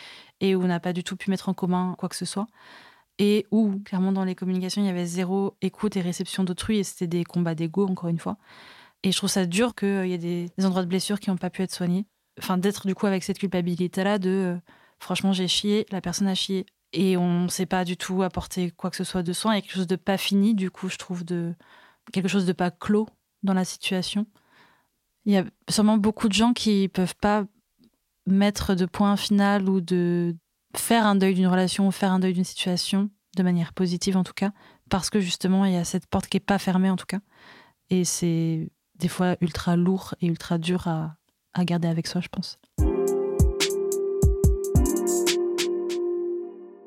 et 0.41 0.55
où 0.55 0.63
on 0.63 0.69
n'a 0.69 0.79
pas 0.79 0.93
du 0.93 1.03
tout 1.03 1.17
pu 1.17 1.29
mettre 1.29 1.49
en 1.49 1.55
commun 1.55 1.97
quoi 1.99 2.09
que 2.09 2.15
ce 2.15 2.25
soit 2.25 2.47
et 3.19 3.47
où, 3.51 3.79
clairement, 3.85 4.13
dans 4.13 4.25
les 4.25 4.35
communications, 4.35 4.83
il 4.83 4.87
y 4.87 4.91
avait 4.91 5.07
zéro 5.07 5.57
écoute 5.63 5.97
et 5.97 6.01
réception 6.01 6.45
d'autrui, 6.45 6.79
et 6.79 6.85
c'était 6.85 7.07
des 7.07 7.25
combats 7.25 7.55
d'ego, 7.55 7.87
encore 7.87 8.09
une 8.09 8.19
fois. 8.19 8.37
Et 9.03 9.13
je 9.13 9.17
trouve 9.17 9.31
ça 9.31 9.47
dur 9.47 9.75
qu'il 9.75 10.07
y 10.07 10.13
ait 10.13 10.19
des, 10.19 10.51
endroits 10.65 10.83
de 10.83 10.89
blessure 10.89 11.21
qui 11.21 11.31
n'ont 11.31 11.37
pas 11.37 11.51
pu 11.51 11.63
être 11.63 11.73
soignés. 11.75 12.07
Enfin, 12.39 12.59
d'être 12.59 12.87
du 12.87 12.95
coup 12.95 13.07
avec 13.07 13.25
cette 13.25 13.39
culpabilité-là 13.39 14.19
de 14.19 14.31
euh, 14.31 14.57
franchement, 14.99 15.33
j'ai 15.33 15.49
chié, 15.49 15.87
la 15.91 16.01
personne 16.01 16.29
a 16.29 16.35
chié, 16.35 16.67
et 16.93 17.17
on 17.17 17.45
ne 17.45 17.49
sait 17.49 17.67
pas 17.67 17.85
du 17.85 17.97
tout 17.97 18.23
apporter 18.23 18.71
quoi 18.71 18.91
que 18.91 18.97
ce 18.97 19.05
soit 19.05 19.23
de 19.23 19.33
soin. 19.33 19.53
Il 19.53 19.57
y 19.57 19.59
a 19.59 19.63
quelque 19.63 19.75
chose 19.75 19.87
de 19.87 19.97
pas 19.97 20.19
fini, 20.19 20.55
du 20.55 20.71
coup, 20.71 20.89
je 20.89 20.97
trouve, 20.97 21.25
de 21.25 21.55
quelque 22.13 22.29
chose 22.29 22.47
de 22.47 22.53
pas 22.53 22.71
clos 22.71 23.09
dans 23.43 23.55
la 23.55 23.65
situation. 23.65 24.27
Il 25.25 25.33
y 25.33 25.39
a 25.39 25.45
sûrement 25.69 25.99
beaucoup 25.99 26.29
de 26.29 26.35
gens 26.35 26.53
qui 26.53 26.89
peuvent 26.89 27.17
pas 27.17 27.45
mettre 28.27 28.75
de 28.75 28.87
point 28.87 29.17
final 29.17 29.69
ou 29.69 29.81
de, 29.81 30.37
faire 30.79 31.07
un 31.07 31.15
deuil 31.15 31.35
d'une 31.35 31.47
relation 31.47 31.87
ou 31.87 31.91
faire 31.91 32.13
un 32.13 32.19
deuil 32.19 32.33
d'une 32.33 32.45
situation, 32.45 33.11
de 33.37 33.43
manière 33.43 33.73
positive 33.73 34.17
en 34.17 34.25
tout 34.25 34.35
cas, 34.35 34.53
parce 34.89 35.11
que 35.11 35.21
justement, 35.21 35.65
il 35.65 35.73
y 35.73 35.77
a 35.77 35.85
cette 35.85 36.07
porte 36.07 36.27
qui 36.27 36.37
n'est 36.37 36.41
pas 36.41 36.59
fermée 36.59 36.91
en 36.91 36.97
tout 36.97 37.07
cas. 37.07 37.21
Et 37.91 38.05
c'est 38.05 38.71
des 38.97 39.09
fois 39.09 39.37
ultra 39.41 39.77
lourd 39.77 40.15
et 40.21 40.27
ultra 40.27 40.59
dur 40.59 40.89
à, 40.89 41.17
à 41.55 41.65
garder 41.65 41.89
avec 41.89 42.07
soi, 42.07 42.21
je 42.21 42.29
pense. 42.29 42.59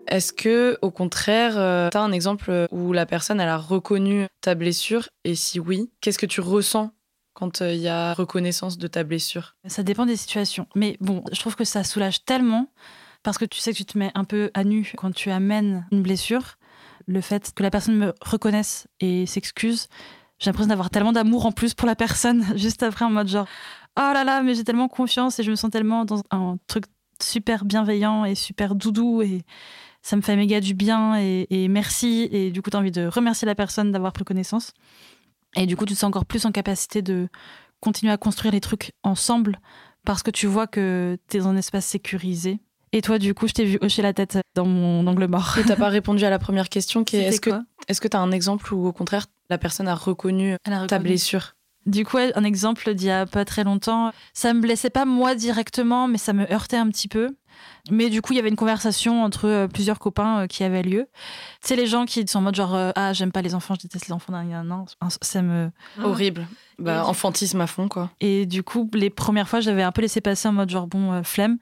Est-ce 0.07 0.33
que, 0.33 0.77
au 0.81 0.89
contraire, 0.89 1.53
euh, 1.55 1.89
tu 1.91 1.97
as 1.97 2.01
un 2.01 2.11
exemple 2.11 2.67
où 2.71 2.93
la 2.93 3.05
personne 3.05 3.39
elle 3.39 3.49
a 3.49 3.57
reconnu 3.57 4.25
ta 4.41 4.55
blessure? 4.55 5.07
Et 5.23 5.35
si 5.35 5.59
oui, 5.59 5.91
qu'est-ce 6.01 6.17
que 6.17 6.25
tu 6.25 6.41
ressens 6.41 6.91
quand 7.33 7.61
euh, 7.61 7.73
il 7.73 7.79
y 7.79 7.87
a 7.87 8.15
reconnaissance 8.15 8.79
de 8.79 8.87
ta 8.87 9.03
blessure? 9.03 9.55
Ça 9.67 9.83
dépend 9.83 10.07
des 10.07 10.15
situations. 10.15 10.67
Mais 10.73 10.97
bon, 10.99 11.23
je 11.31 11.39
trouve 11.39 11.55
que 11.55 11.63
ça 11.63 11.83
soulage 11.83 12.25
tellement 12.25 12.71
parce 13.29 13.37
que 13.37 13.45
tu 13.45 13.59
sais 13.59 13.73
que 13.73 13.77
tu 13.77 13.85
te 13.85 13.95
mets 13.95 14.09
un 14.15 14.23
peu 14.23 14.49
à 14.55 14.63
nu 14.63 14.91
quand 14.97 15.13
tu 15.13 15.29
amènes 15.29 15.85
une 15.91 16.01
blessure. 16.01 16.55
Le 17.05 17.21
fait 17.21 17.53
que 17.53 17.61
la 17.61 17.69
personne 17.69 17.95
me 17.95 18.15
reconnaisse 18.21 18.87
et 19.01 19.27
s'excuse, 19.27 19.87
j'ai 20.39 20.49
l'impression 20.49 20.69
d'avoir 20.69 20.89
tellement 20.89 21.11
d'amour 21.11 21.45
en 21.45 21.51
plus 21.51 21.75
pour 21.75 21.85
la 21.85 21.95
personne, 21.95 22.43
juste 22.57 22.81
après 22.81 23.05
en 23.05 23.11
mode 23.11 23.27
genre, 23.27 23.45
oh 23.99 24.11
là 24.15 24.23
là, 24.23 24.41
mais 24.41 24.55
j'ai 24.55 24.63
tellement 24.63 24.87
confiance 24.87 25.37
et 25.37 25.43
je 25.43 25.51
me 25.51 25.55
sens 25.55 25.69
tellement 25.69 26.05
dans 26.05 26.23
un 26.31 26.57
truc 26.65 26.85
super 27.21 27.65
bienveillant 27.65 28.25
et 28.25 28.33
super 28.33 28.73
doudou 28.73 29.21
et 29.21 29.43
ça 30.01 30.15
me 30.15 30.23
fait 30.23 30.35
méga 30.35 30.59
du 30.59 30.73
bien 30.73 31.15
et, 31.19 31.67
merci. 31.69 32.29
Et 32.31 32.49
du 32.49 32.63
coup, 32.63 32.71
tu 32.71 32.77
as 32.77 32.79
envie 32.79 32.89
de 32.89 33.05
remercier 33.05 33.45
la 33.45 33.53
personne 33.53 33.91
d'avoir 33.91 34.11
pris 34.11 34.23
connaissance. 34.23 34.73
Et 35.55 35.67
du 35.67 35.77
coup, 35.77 35.85
tu 35.85 35.93
te 35.93 35.99
sens 35.99 36.07
encore 36.07 36.25
plus 36.25 36.47
en 36.47 36.51
capacité 36.51 37.03
de 37.03 37.29
continuer 37.79 38.11
à 38.11 38.17
construire 38.17 38.53
les 38.53 38.59
trucs 38.59 38.93
ensemble 39.03 39.59
parce 40.03 40.23
que 40.23 40.31
tu 40.31 40.47
vois 40.47 40.65
que 40.65 41.19
tu 41.27 41.37
es 41.37 41.39
dans 41.41 41.49
un 41.49 41.57
espace 41.57 41.85
sécurisé 41.85 42.59
et 42.91 43.01
toi, 43.01 43.19
du 43.19 43.33
coup, 43.33 43.47
je 43.47 43.53
t'ai 43.53 43.65
vu 43.65 43.77
hocher 43.81 44.01
la 44.01 44.13
tête 44.13 44.37
dans 44.55 44.65
mon 44.65 45.05
angle 45.07 45.27
mort. 45.27 45.57
Et 45.57 45.63
t'as 45.63 45.75
pas 45.75 45.89
répondu 45.89 46.23
à 46.25 46.29
la 46.29 46.39
première 46.39 46.69
question 46.69 47.03
qui 47.03 47.17
est 47.17 47.25
est-ce 47.25 47.41
que 47.41 47.51
est-ce 47.87 48.01
que 48.01 48.07
t'as 48.07 48.19
un 48.19 48.31
exemple 48.31 48.73
où 48.73 48.87
au 48.87 48.93
contraire 48.93 49.25
la 49.49 49.57
personne 49.57 49.87
a 49.87 49.95
reconnu, 49.95 50.55
ta 50.87 50.99
blessure? 50.99 51.55
Du 51.85 52.05
coup, 52.05 52.17
un 52.17 52.43
exemple 52.43 52.93
d'il 52.93 53.07
y 53.07 53.11
a 53.11 53.25
pas 53.25 53.45
très 53.45 53.63
longtemps, 53.63 54.11
ça 54.33 54.53
me 54.53 54.61
blessait 54.61 54.89
pas 54.89 55.05
moi 55.05 55.33
directement, 55.33 56.07
mais 56.07 56.17
ça 56.17 56.33
me 56.33 56.51
heurtait 56.51 56.77
un 56.77 56.89
petit 56.89 57.07
peu. 57.07 57.35
Mais 57.91 58.09
du 58.09 58.21
coup, 58.21 58.33
il 58.33 58.35
y 58.35 58.39
avait 58.39 58.49
une 58.49 58.55
conversation 58.55 59.23
entre 59.23 59.47
euh, 59.47 59.67
plusieurs 59.67 59.99
copains 59.99 60.41
euh, 60.41 60.47
qui 60.47 60.63
avait 60.63 60.83
lieu. 60.83 61.07
Tu 61.61 61.69
sais, 61.69 61.75
les 61.75 61.87
gens 61.87 62.05
qui 62.05 62.27
sont 62.27 62.39
en 62.39 62.41
mode 62.41 62.55
genre 62.55 62.75
euh, 62.75 62.91
Ah, 62.95 63.13
j'aime 63.13 63.31
pas 63.31 63.41
les 63.41 63.55
enfants, 63.55 63.75
je 63.75 63.81
déteste 63.81 64.07
les 64.07 64.13
enfants. 64.13 64.33
Non, 64.43 64.85
ça 65.21 65.41
me. 65.41 65.71
Horrible. 66.01 66.47
Bah, 66.77 67.05
enfantisme 67.05 67.59
à 67.59 67.67
fond, 67.67 67.89
quoi. 67.89 68.09
Et 68.21 68.45
du 68.45 68.63
coup, 68.63 68.89
les 68.93 69.09
premières 69.09 69.49
fois, 69.49 69.59
j'avais 69.59 69.83
un 69.83 69.91
peu 69.91 70.01
laissé 70.01 70.21
passer 70.21 70.47
en 70.47 70.53
mode 70.53 70.69
genre 70.69 70.87
bon, 70.87 71.23
flemme. 71.23 71.57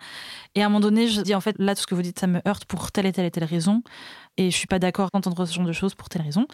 Et 0.53 0.61
à 0.61 0.65
un 0.65 0.69
moment 0.69 0.79
donné, 0.79 1.07
je 1.07 1.21
dis 1.21 1.33
en 1.33 1.41
fait, 1.41 1.55
là, 1.57 1.73
tout 1.73 1.81
ce 1.81 1.87
que 1.87 1.95
vous 1.95 2.03
dites, 2.03 2.19
ça 2.19 2.27
me 2.27 2.39
heurte 2.47 2.65
pour 2.65 2.91
telle 2.91 3.05
et 3.07 3.11
telle 3.11 3.25
et 3.25 3.31
telle 3.31 3.45
raison. 3.45 3.81
Et 4.37 4.51
je 4.51 4.55
suis 4.55 4.67
pas 4.67 4.77
d'accord 4.77 5.09
d'entendre 5.11 5.45
ce 5.45 5.53
genre 5.53 5.65
de 5.65 5.71
choses 5.71 5.95
pour 5.95 6.09
telle 6.09 6.21
raison. 6.21 6.45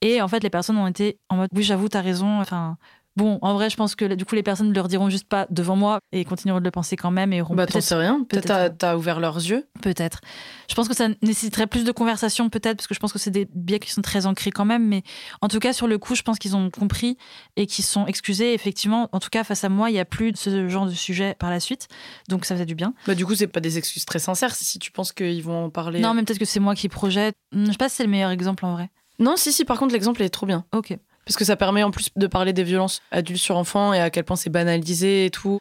Et 0.00 0.22
en 0.22 0.28
fait, 0.28 0.42
les 0.42 0.50
personnes 0.50 0.78
ont 0.78 0.86
été 0.86 1.18
en 1.28 1.36
mode 1.36 1.50
Oui, 1.52 1.64
j'avoue, 1.64 1.88
t'as 1.88 2.00
raison. 2.00 2.40
Enfin, 2.40 2.76
Bon, 3.16 3.38
en 3.40 3.54
vrai, 3.54 3.70
je 3.70 3.76
pense 3.76 3.94
que 3.94 4.14
du 4.14 4.26
coup, 4.26 4.34
les 4.34 4.42
personnes 4.42 4.68
ne 4.68 4.74
leur 4.74 4.88
diront 4.88 5.08
juste 5.08 5.26
pas 5.26 5.46
devant 5.48 5.74
moi 5.74 6.00
et 6.12 6.24
continueront 6.26 6.60
de 6.60 6.64
le 6.64 6.70
penser 6.70 6.96
quand 6.96 7.10
même 7.10 7.32
et 7.32 7.40
auront 7.40 7.54
bah, 7.54 7.66
t'en 7.66 7.80
sais 7.80 7.94
rien. 7.94 8.24
Peut-être 8.28 8.76
t'as 8.76 8.96
ouvert 8.96 9.20
leurs 9.20 9.36
yeux. 9.36 9.66
Peut-être. 9.80 10.20
Je 10.68 10.74
pense 10.74 10.86
que 10.86 10.94
ça 10.94 11.08
nécessiterait 11.22 11.66
plus 11.66 11.84
de 11.84 11.92
conversation, 11.92 12.50
peut-être, 12.50 12.76
parce 12.76 12.86
que 12.86 12.94
je 12.94 13.00
pense 13.00 13.14
que 13.14 13.18
c'est 13.18 13.30
des 13.30 13.48
biais 13.54 13.78
qui 13.78 13.90
sont 13.90 14.02
très 14.02 14.26
ancrés 14.26 14.50
quand 14.50 14.66
même. 14.66 14.86
Mais 14.86 15.02
en 15.40 15.48
tout 15.48 15.60
cas, 15.60 15.72
sur 15.72 15.86
le 15.86 15.96
coup, 15.96 16.14
je 16.14 16.22
pense 16.22 16.38
qu'ils 16.38 16.56
ont 16.56 16.70
compris 16.70 17.16
et 17.56 17.66
qu'ils 17.66 17.84
sont 17.84 18.06
excusés. 18.06 18.52
Effectivement, 18.52 19.08
en 19.12 19.18
tout 19.18 19.30
cas, 19.30 19.44
face 19.44 19.64
à 19.64 19.70
moi, 19.70 19.88
il 19.88 19.94
n'y 19.94 20.00
a 20.00 20.04
plus 20.04 20.32
de 20.32 20.36
ce 20.36 20.68
genre 20.68 20.84
de 20.84 20.92
sujet 20.92 21.34
par 21.38 21.50
la 21.50 21.58
suite. 21.58 21.88
Donc, 22.28 22.44
ça 22.44 22.54
faisait 22.54 22.66
du 22.66 22.74
bien. 22.74 22.92
Bah, 23.06 23.14
du 23.14 23.24
coup, 23.24 23.34
c'est 23.34 23.46
pas 23.46 23.60
des 23.60 23.78
excuses 23.78 24.04
très 24.04 24.18
sincères 24.18 24.54
si 24.54 24.78
tu 24.78 24.90
penses 24.90 25.12
qu'ils 25.12 25.42
vont 25.42 25.64
en 25.64 25.70
parler. 25.70 26.00
Non, 26.00 26.12
mais 26.12 26.22
peut-être 26.22 26.38
que 26.38 26.44
c'est 26.44 26.60
moi 26.60 26.74
qui 26.74 26.90
projette. 26.90 27.34
Je 27.52 27.70
sais 27.70 27.78
pas 27.78 27.88
si 27.88 27.96
c'est 27.96 28.04
le 28.04 28.10
meilleur 28.10 28.30
exemple 28.30 28.66
en 28.66 28.72
vrai. 28.72 28.90
Non, 29.18 29.36
si, 29.36 29.52
si, 29.52 29.64
par 29.64 29.78
contre, 29.78 29.94
l'exemple 29.94 30.22
est 30.22 30.28
trop 30.28 30.44
bien. 30.44 30.66
Ok. 30.74 30.98
Parce 31.26 31.36
que 31.36 31.44
ça 31.44 31.56
permet 31.56 31.82
en 31.82 31.90
plus 31.90 32.10
de 32.14 32.26
parler 32.28 32.52
des 32.52 32.62
violences 32.62 33.02
adultes 33.10 33.40
sur 33.40 33.56
enfants 33.56 33.92
et 33.92 34.00
à 34.00 34.10
quel 34.10 34.22
point 34.22 34.36
c'est 34.36 34.48
banalisé 34.48 35.26
et 35.26 35.30
tout. 35.30 35.58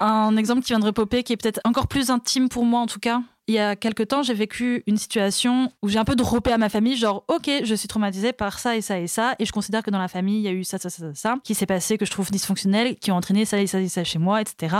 Un 0.00 0.36
exemple 0.38 0.62
qui 0.62 0.68
vient 0.68 0.78
de 0.78 0.86
repopper, 0.86 1.22
qui 1.22 1.34
est 1.34 1.36
peut-être 1.36 1.60
encore 1.64 1.88
plus 1.88 2.10
intime 2.10 2.48
pour 2.48 2.64
moi 2.64 2.80
en 2.80 2.86
tout 2.86 3.00
cas. 3.00 3.20
Il 3.48 3.54
y 3.54 3.58
a 3.58 3.76
quelques 3.76 4.08
temps, 4.08 4.22
j'ai 4.22 4.34
vécu 4.34 4.82
une 4.86 4.96
situation 4.96 5.70
où 5.82 5.88
j'ai 5.88 5.98
un 5.98 6.04
peu 6.04 6.16
droppé 6.16 6.52
à 6.52 6.58
ma 6.58 6.68
famille, 6.68 6.96
genre, 6.96 7.22
ok, 7.28 7.48
je 7.62 7.74
suis 7.74 7.86
traumatisée 7.86 8.32
par 8.32 8.58
ça 8.58 8.76
et 8.76 8.80
ça 8.80 8.98
et 8.98 9.06
ça, 9.06 9.36
et 9.38 9.44
je 9.44 9.52
considère 9.52 9.84
que 9.84 9.90
dans 9.90 10.00
la 10.00 10.08
famille, 10.08 10.38
il 10.38 10.42
y 10.42 10.48
a 10.48 10.52
eu 10.52 10.64
ça, 10.64 10.78
ça, 10.78 10.90
ça, 10.90 11.14
ça 11.14 11.36
qui 11.44 11.54
s'est 11.54 11.66
passé, 11.66 11.96
que 11.96 12.04
je 12.04 12.10
trouve 12.10 12.30
dysfonctionnel, 12.30 12.96
qui 12.96 13.12
ont 13.12 13.16
entraîné 13.16 13.44
ça 13.44 13.60
et 13.60 13.68
ça 13.68 13.80
et 13.80 13.88
ça 13.88 14.02
chez 14.02 14.18
moi, 14.18 14.40
etc. 14.40 14.74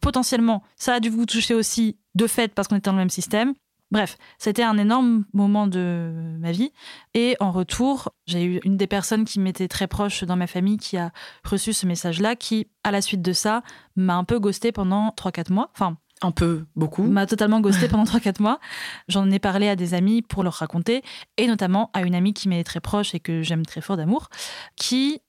Potentiellement, 0.00 0.62
ça 0.76 0.94
a 0.94 1.00
dû 1.00 1.08
vous 1.08 1.26
toucher 1.26 1.54
aussi 1.54 1.96
de 2.14 2.26
fait 2.26 2.54
parce 2.54 2.68
qu'on 2.68 2.76
était 2.76 2.90
dans 2.90 2.92
le 2.92 2.98
même 2.98 3.10
système. 3.10 3.54
Bref, 3.92 4.16
c'était 4.38 4.62
un 4.62 4.78
énorme 4.78 5.26
moment 5.34 5.66
de 5.66 6.10
ma 6.40 6.50
vie. 6.50 6.72
Et 7.12 7.36
en 7.40 7.50
retour, 7.50 8.08
j'ai 8.26 8.42
eu 8.42 8.60
une 8.64 8.78
des 8.78 8.86
personnes 8.86 9.26
qui 9.26 9.38
m'était 9.38 9.68
très 9.68 9.86
proche 9.86 10.24
dans 10.24 10.34
ma 10.34 10.46
famille 10.46 10.78
qui 10.78 10.96
a 10.96 11.12
reçu 11.44 11.74
ce 11.74 11.86
message-là, 11.86 12.34
qui, 12.34 12.68
à 12.84 12.90
la 12.90 13.02
suite 13.02 13.20
de 13.20 13.34
ça, 13.34 13.62
m'a 13.94 14.16
un 14.16 14.24
peu 14.24 14.40
ghosté 14.40 14.72
pendant 14.72 15.10
3-4 15.10 15.52
mois. 15.52 15.70
Enfin, 15.74 15.98
un 16.22 16.30
peu, 16.30 16.64
beaucoup. 16.74 17.02
M'a 17.02 17.26
totalement 17.26 17.60
ghosté 17.60 17.86
pendant 17.86 18.04
3-4 18.04 18.40
mois. 18.40 18.60
J'en 19.08 19.30
ai 19.30 19.38
parlé 19.38 19.68
à 19.68 19.76
des 19.76 19.92
amis 19.92 20.22
pour 20.22 20.42
leur 20.42 20.54
raconter, 20.54 21.02
et 21.36 21.46
notamment 21.46 21.90
à 21.92 22.00
une 22.00 22.14
amie 22.14 22.32
qui 22.32 22.48
m'est 22.48 22.64
très 22.64 22.80
proche 22.80 23.14
et 23.14 23.20
que 23.20 23.42
j'aime 23.42 23.66
très 23.66 23.82
fort 23.82 23.98
d'amour, 23.98 24.30
qui 24.74 25.20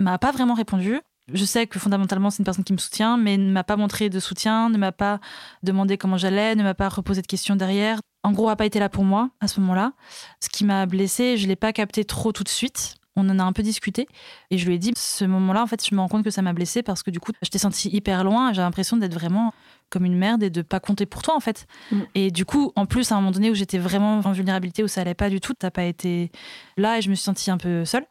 m'a 0.00 0.16
pas 0.16 0.32
vraiment 0.32 0.54
répondu 0.54 0.98
je 1.32 1.44
sais 1.44 1.66
que 1.66 1.78
fondamentalement, 1.78 2.30
c'est 2.30 2.38
une 2.38 2.44
personne 2.44 2.64
qui 2.64 2.72
me 2.72 2.78
soutient, 2.78 3.16
mais 3.16 3.36
ne 3.36 3.50
m'a 3.50 3.64
pas 3.64 3.76
montré 3.76 4.08
de 4.08 4.20
soutien, 4.20 4.68
ne 4.68 4.78
m'a 4.78 4.92
pas 4.92 5.20
demandé 5.62 5.96
comment 5.96 6.16
j'allais, 6.16 6.54
ne 6.54 6.62
m'a 6.62 6.74
pas 6.74 6.88
reposé 6.88 7.22
de 7.22 7.26
questions 7.26 7.56
derrière. 7.56 8.00
En 8.22 8.32
gros, 8.32 8.48
n'a 8.48 8.56
pas 8.56 8.66
été 8.66 8.78
là 8.78 8.88
pour 8.88 9.04
moi 9.04 9.30
à 9.40 9.48
ce 9.48 9.60
moment-là. 9.60 9.92
Ce 10.40 10.48
qui 10.48 10.64
m'a 10.64 10.86
blessée, 10.86 11.36
je 11.36 11.46
l'ai 11.48 11.56
pas 11.56 11.72
capté 11.72 12.04
trop 12.04 12.32
tout 12.32 12.44
de 12.44 12.48
suite. 12.48 12.96
On 13.14 13.28
en 13.28 13.38
a 13.38 13.42
un 13.42 13.52
peu 13.52 13.62
discuté 13.62 14.06
et 14.50 14.56
je 14.56 14.66
lui 14.66 14.76
ai 14.76 14.78
dit, 14.78 14.92
ce 14.96 15.24
moment-là, 15.26 15.62
en 15.62 15.66
fait, 15.66 15.86
je 15.86 15.94
me 15.94 16.00
rends 16.00 16.08
compte 16.08 16.24
que 16.24 16.30
ça 16.30 16.40
m'a 16.40 16.54
blessée 16.54 16.82
parce 16.82 17.02
que 17.02 17.10
du 17.10 17.20
coup, 17.20 17.32
je 17.42 17.48
t'ai 17.50 17.58
senti 17.58 17.90
hyper 17.90 18.24
loin. 18.24 18.52
J'ai 18.54 18.62
l'impression 18.62 18.96
d'être 18.96 19.12
vraiment 19.12 19.52
comme 19.90 20.06
une 20.06 20.16
merde 20.16 20.42
et 20.42 20.48
de 20.48 20.62
pas 20.62 20.80
compter 20.80 21.04
pour 21.04 21.20
toi, 21.20 21.36
en 21.36 21.40
fait. 21.40 21.66
Mm. 21.90 22.00
Et 22.14 22.30
du 22.30 22.46
coup, 22.46 22.72
en 22.74 22.86
plus, 22.86 23.12
à 23.12 23.16
un 23.16 23.18
moment 23.18 23.32
donné 23.32 23.50
où 23.50 23.54
j'étais 23.54 23.78
vraiment 23.78 24.20
en 24.24 24.32
vulnérabilité, 24.32 24.82
où 24.82 24.88
ça 24.88 25.02
allait 25.02 25.14
pas 25.14 25.28
du 25.28 25.40
tout, 25.40 25.52
t'as 25.52 25.70
pas 25.70 25.84
été 25.84 26.32
là 26.78 26.96
et 26.96 27.02
je 27.02 27.10
me 27.10 27.14
suis 27.14 27.24
sentie 27.24 27.50
un 27.50 27.58
peu 27.58 27.84
seule. 27.84 28.06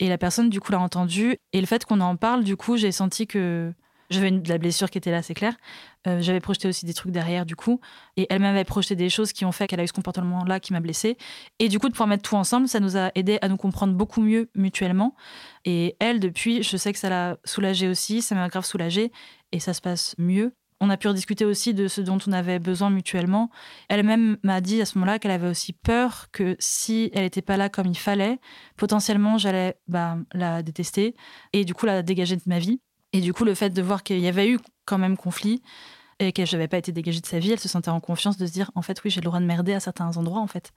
Et 0.00 0.08
la 0.08 0.18
personne, 0.18 0.48
du 0.50 0.60
coup, 0.60 0.72
l'a 0.72 0.80
entendu. 0.80 1.36
Et 1.52 1.60
le 1.60 1.66
fait 1.66 1.84
qu'on 1.84 2.00
en 2.00 2.16
parle, 2.16 2.44
du 2.44 2.56
coup, 2.56 2.76
j'ai 2.76 2.92
senti 2.92 3.26
que 3.26 3.72
J'avais 4.10 4.30
de 4.30 4.48
la 4.48 4.56
blessure 4.56 4.88
qui 4.88 4.96
était 4.96 5.10
là, 5.10 5.20
c'est 5.22 5.34
clair. 5.34 5.54
Euh, 6.06 6.22
J'avais 6.22 6.40
projeté 6.40 6.66
aussi 6.66 6.86
des 6.86 6.94
trucs 6.94 7.12
derrière, 7.12 7.44
du 7.44 7.56
coup. 7.56 7.78
Et 8.16 8.26
elle 8.30 8.40
m'avait 8.40 8.64
projeté 8.64 8.96
des 8.96 9.10
choses 9.10 9.32
qui 9.34 9.44
ont 9.44 9.52
fait 9.52 9.66
qu'elle 9.66 9.80
a 9.80 9.84
eu 9.84 9.88
ce 9.88 9.92
comportement-là 9.92 10.60
qui 10.60 10.72
m'a 10.72 10.80
blessée. 10.80 11.18
Et 11.58 11.68
du 11.68 11.78
coup, 11.78 11.88
de 11.88 11.92
pouvoir 11.92 12.08
mettre 12.08 12.22
tout 12.22 12.36
ensemble, 12.36 12.68
ça 12.68 12.80
nous 12.80 12.96
a 12.96 13.10
aidé 13.14 13.38
à 13.42 13.48
nous 13.48 13.58
comprendre 13.58 13.92
beaucoup 13.94 14.22
mieux 14.22 14.48
mutuellement. 14.54 15.14
Et 15.66 15.94
elle, 16.00 16.20
depuis, 16.20 16.62
je 16.62 16.76
sais 16.78 16.92
que 16.92 16.98
ça 16.98 17.10
l'a 17.10 17.36
soulagée 17.44 17.88
aussi, 17.88 18.22
ça 18.22 18.34
m'a 18.34 18.48
grave 18.48 18.64
soulagée. 18.64 19.12
Et 19.52 19.60
ça 19.60 19.74
se 19.74 19.82
passe 19.82 20.14
mieux. 20.16 20.54
On 20.80 20.90
a 20.90 20.96
pu 20.96 21.08
rediscuter 21.08 21.44
aussi 21.44 21.74
de 21.74 21.88
ce 21.88 22.00
dont 22.00 22.18
on 22.26 22.32
avait 22.32 22.58
besoin 22.58 22.90
mutuellement. 22.90 23.50
Elle-même 23.88 24.38
m'a 24.44 24.60
dit 24.60 24.80
à 24.80 24.86
ce 24.86 24.96
moment-là 24.98 25.18
qu'elle 25.18 25.32
avait 25.32 25.48
aussi 25.48 25.72
peur 25.72 26.28
que 26.30 26.56
si 26.60 27.10
elle 27.14 27.22
n'était 27.22 27.42
pas 27.42 27.56
là 27.56 27.68
comme 27.68 27.86
il 27.86 27.98
fallait, 27.98 28.38
potentiellement 28.76 29.38
j'allais 29.38 29.76
bah, 29.88 30.18
la 30.32 30.62
détester 30.62 31.16
et 31.52 31.64
du 31.64 31.74
coup 31.74 31.86
la 31.86 32.02
dégager 32.02 32.36
de 32.36 32.42
ma 32.46 32.58
vie. 32.58 32.80
Et 33.12 33.20
du 33.20 33.32
coup, 33.32 33.44
le 33.44 33.54
fait 33.54 33.70
de 33.70 33.82
voir 33.82 34.02
qu'il 34.02 34.18
y 34.18 34.28
avait 34.28 34.50
eu 34.50 34.58
quand 34.84 34.98
même 34.98 35.16
conflit 35.16 35.62
et 36.18 36.32
que 36.32 36.44
je 36.44 36.56
n'avais 36.56 36.68
pas 36.68 36.78
été 36.78 36.92
dégagée 36.92 37.20
de 37.20 37.26
sa 37.26 37.38
vie, 37.38 37.52
elle 37.52 37.60
se 37.60 37.68
sentait 37.68 37.90
en 37.90 38.00
confiance 38.00 38.36
de 38.36 38.46
se 38.46 38.52
dire 38.52 38.70
en 38.74 38.82
fait, 38.82 39.02
oui, 39.04 39.10
j'ai 39.10 39.20
le 39.20 39.24
droit 39.24 39.40
de 39.40 39.46
merder 39.46 39.72
à 39.72 39.80
certains 39.80 40.16
endroits 40.16 40.40
en 40.40 40.46
fait. 40.46 40.72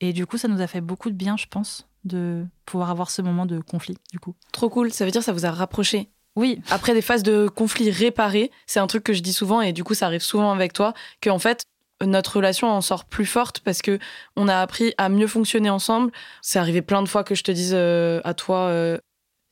Et 0.00 0.12
du 0.12 0.26
coup, 0.26 0.38
ça 0.38 0.46
nous 0.46 0.60
a 0.60 0.66
fait 0.66 0.80
beaucoup 0.80 1.10
de 1.10 1.16
bien, 1.16 1.36
je 1.36 1.46
pense, 1.46 1.88
de 2.04 2.46
pouvoir 2.64 2.90
avoir 2.90 3.10
ce 3.10 3.20
moment 3.20 3.46
de 3.46 3.58
conflit, 3.58 3.96
du 4.12 4.20
coup. 4.20 4.36
Trop 4.52 4.70
cool. 4.70 4.92
Ça 4.92 5.04
veut 5.04 5.10
dire 5.10 5.22
que 5.22 5.24
ça 5.24 5.32
vous 5.32 5.46
a 5.46 5.50
rapproché. 5.50 6.10
Oui, 6.38 6.60
Après 6.70 6.94
des 6.94 7.02
phases 7.02 7.24
de 7.24 7.48
conflit 7.48 7.90
réparés, 7.90 8.52
c'est 8.68 8.78
un 8.78 8.86
truc 8.86 9.02
que 9.02 9.12
je 9.12 9.22
dis 9.22 9.32
souvent 9.32 9.60
et 9.60 9.72
du 9.72 9.82
coup 9.82 9.94
ça 9.94 10.06
arrive 10.06 10.22
souvent 10.22 10.52
avec 10.52 10.72
toi, 10.72 10.94
que 11.20 11.30
en 11.30 11.40
fait 11.40 11.64
notre 12.06 12.36
relation 12.36 12.68
en 12.68 12.80
sort 12.80 13.06
plus 13.06 13.26
forte 13.26 13.58
parce 13.58 13.82
que 13.82 13.98
on 14.36 14.46
a 14.46 14.60
appris 14.60 14.94
à 14.98 15.08
mieux 15.08 15.26
fonctionner 15.26 15.68
ensemble. 15.68 16.12
C'est 16.40 16.60
arrivé 16.60 16.80
plein 16.80 17.02
de 17.02 17.08
fois 17.08 17.24
que 17.24 17.34
je 17.34 17.42
te 17.42 17.50
dise 17.50 17.72
euh, 17.74 18.20
à 18.22 18.34
toi, 18.34 18.68
euh, 18.68 18.98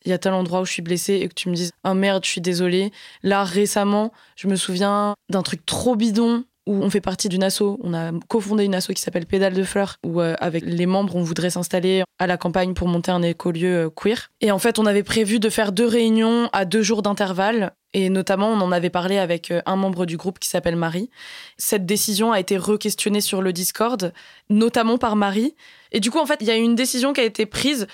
il 0.04 0.10
y 0.10 0.12
a 0.12 0.18
tel 0.18 0.32
endroit 0.32 0.60
où 0.60 0.64
je 0.64 0.70
suis 0.70 0.82
blessée 0.82 1.14
et 1.14 1.28
que 1.28 1.34
tu 1.34 1.48
me 1.48 1.56
dises, 1.56 1.72
oh 1.84 1.92
merde, 1.92 2.24
je 2.24 2.30
suis 2.30 2.40
désolée. 2.40 2.92
Là 3.24 3.42
récemment, 3.42 4.12
je 4.36 4.46
me 4.46 4.54
souviens 4.54 5.16
d'un 5.28 5.42
truc 5.42 5.66
trop 5.66 5.96
bidon 5.96 6.44
où 6.66 6.82
on 6.82 6.90
fait 6.90 7.00
partie 7.00 7.28
d'une 7.28 7.44
asso. 7.44 7.78
On 7.82 7.94
a 7.94 8.10
cofondé 8.28 8.64
une 8.64 8.74
asso 8.74 8.88
qui 8.88 9.00
s'appelle 9.00 9.26
Pédale 9.26 9.54
de 9.54 9.62
Fleurs, 9.62 9.96
où 10.04 10.20
euh, 10.20 10.34
avec 10.40 10.64
les 10.66 10.86
membres, 10.86 11.14
on 11.16 11.22
voudrait 11.22 11.50
s'installer 11.50 12.02
à 12.18 12.26
la 12.26 12.36
campagne 12.36 12.74
pour 12.74 12.88
monter 12.88 13.12
un 13.12 13.22
écolieu 13.22 13.86
euh, 13.86 13.90
queer. 13.90 14.30
Et 14.40 14.50
en 14.50 14.58
fait, 14.58 14.78
on 14.78 14.86
avait 14.86 15.04
prévu 15.04 15.38
de 15.38 15.48
faire 15.48 15.72
deux 15.72 15.86
réunions 15.86 16.50
à 16.52 16.64
deux 16.64 16.82
jours 16.82 17.02
d'intervalle. 17.02 17.72
Et 17.94 18.10
notamment, 18.10 18.48
on 18.48 18.60
en 18.60 18.72
avait 18.72 18.90
parlé 18.90 19.16
avec 19.16 19.50
euh, 19.50 19.62
un 19.64 19.76
membre 19.76 20.06
du 20.06 20.16
groupe 20.16 20.40
qui 20.40 20.48
s'appelle 20.48 20.76
Marie. 20.76 21.08
Cette 21.56 21.86
décision 21.86 22.32
a 22.32 22.40
été 22.40 22.58
re-questionnée 22.58 23.20
sur 23.20 23.42
le 23.42 23.52
Discord, 23.52 24.12
notamment 24.50 24.98
par 24.98 25.14
Marie. 25.14 25.54
Et 25.92 26.00
du 26.00 26.10
coup, 26.10 26.18
en 26.18 26.26
fait, 26.26 26.38
il 26.40 26.48
y 26.48 26.50
a 26.50 26.56
eu 26.56 26.62
une 26.62 26.74
décision 26.74 27.12
qui 27.12 27.20
a 27.20 27.24
été 27.24 27.46
prise 27.46 27.86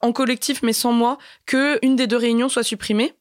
en 0.00 0.12
collectif, 0.12 0.62
mais 0.62 0.72
sans 0.72 0.92
moi, 0.92 1.18
que 1.46 1.78
une 1.82 1.96
des 1.96 2.06
deux 2.06 2.16
réunions 2.16 2.48
soit 2.48 2.62
supprimée. 2.62 3.12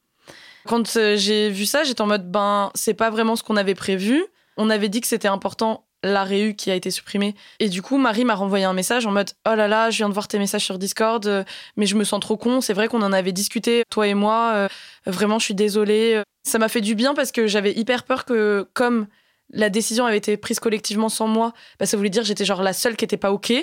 Quand 0.66 0.97
j'ai 1.16 1.49
vu 1.49 1.66
ça, 1.66 1.84
j'étais 1.84 2.01
en 2.01 2.08
mode, 2.08 2.32
ben, 2.32 2.72
c'est 2.74 2.93
pas 2.93 3.10
vraiment 3.10 3.36
ce 3.36 3.43
qu'on 3.43 3.58
avait 3.58 3.76
prévu. 3.76 4.24
On 4.58 4.70
avait 4.70 4.89
dit 4.89 5.01
que 5.01 5.08
c'était 5.08 5.28
important 5.28 5.86
la 6.04 6.24
réu 6.24 6.54
qui 6.54 6.70
a 6.70 6.76
été 6.76 6.91
supprimée. 6.91 7.34
Et 7.60 7.70
du 7.70 7.82
coup, 7.82 7.97
Marie 7.97 8.26
m'a 8.26 8.36
renvoyé 8.36 8.66
un 8.66 8.74
message 8.74 9.06
en 9.06 9.12
mode 9.12 9.32
Oh 9.49 9.56
là 9.56 9.68
là, 9.68 9.89
je 9.89 9.97
viens 9.97 10.10
de 10.10 10.14
voir 10.14 10.28
tes 10.28 10.38
messages 10.38 10.66
sur 10.66 10.78
Discord, 10.78 11.26
euh, 11.26 11.43
mais 11.78 11.86
je 11.86 11.95
me 11.95 12.04
sens 12.04 12.20
trop 12.20 12.36
con. 12.38 12.62
C'est 12.62 12.74
vrai 12.74 12.88
qu'on 12.89 13.01
en 13.01 13.14
avait 13.14 13.32
discuté, 13.32 13.84
toi 13.89 14.08
et 14.08 14.14
moi. 14.14 14.51
euh, 14.54 14.68
vraiment, 15.06 15.39
je 15.39 15.45
suis 15.45 15.56
désolée. 15.56 16.22
Ça 16.45 16.60
m'a 16.60 16.68
fait 16.68 16.82
du 16.82 16.93
bien 16.95 17.14
parce 17.14 17.32
que 17.32 17.47
j'avais 17.47 17.72
hyper 17.74 18.04
peur 18.04 18.26
que, 18.26 18.68
comme 18.74 19.08
la 19.51 19.70
décision 19.70 20.06
avait 20.06 20.18
été 20.18 20.36
prise 20.36 20.60
collectivement 20.60 21.10
sans 21.10 21.28
moi, 21.28 21.54
bah, 21.80 21.86
ça 21.86 21.95
voulait 21.95 22.10
dire 22.10 22.24
que 22.24 22.28
j'étais 22.28 22.45
genre 22.45 22.64
la 22.64 22.74
seule 22.74 22.95
qui 22.95 23.06
était 23.06 23.18
pas 23.18 23.32
OK. 23.32 23.54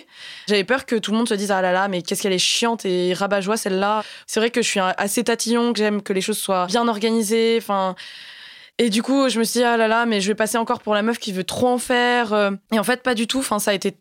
J'avais 0.49 0.64
peur 0.64 0.86
que 0.86 0.97
tout 0.97 1.11
le 1.11 1.18
monde 1.18 1.28
se 1.28 1.34
dise 1.34 1.51
Ah 1.51 1.61
là 1.61 1.72
là, 1.72 1.88
mais 1.88 2.01
qu'est-ce 2.01 2.22
qu'elle 2.22 2.32
est 2.32 2.38
chiante 2.38 2.86
et 2.86 3.12
rabat-joie 3.12 3.57
celle-là. 3.59 4.03
C'est 4.26 4.41
vrai 4.41 4.51
que 4.51 4.62
je 4.62 4.68
suis 4.68 4.80
assez 4.80 5.24
tatillon, 5.24 5.72
que 5.72 5.78
j'aime 5.78 6.01
que 6.03 6.12
les 6.12 6.20
choses 6.22 6.38
soient 6.38 6.66
bien 6.66 6.88
organisées. 6.88 7.59
Enfin. 7.61 7.97
Et 8.83 8.89
du 8.89 9.03
coup, 9.03 9.28
je 9.28 9.39
me 9.39 9.45
suis 9.45 9.61
dit, 9.61 9.64
ah 9.64 9.76
là 9.76 9.89
là, 9.89 10.07
mais 10.07 10.22
je 10.22 10.28
vais 10.28 10.35
passer 10.35 10.57
encore 10.57 10.81
pour 10.81 10.95
la 10.95 11.03
meuf 11.03 11.18
qui 11.18 11.33
veut 11.33 11.45
trop 11.45 11.68
en 11.68 11.76
faire. 11.76 12.33
euh. 12.33 12.51
Et 12.72 12.78
en 12.78 12.83
fait, 12.83 13.03
pas 13.03 13.14
du 13.14 13.26
tout. 13.26 13.41
Enfin, 13.41 13.59
ça 13.59 13.72
a 13.72 13.74
été 13.74 13.99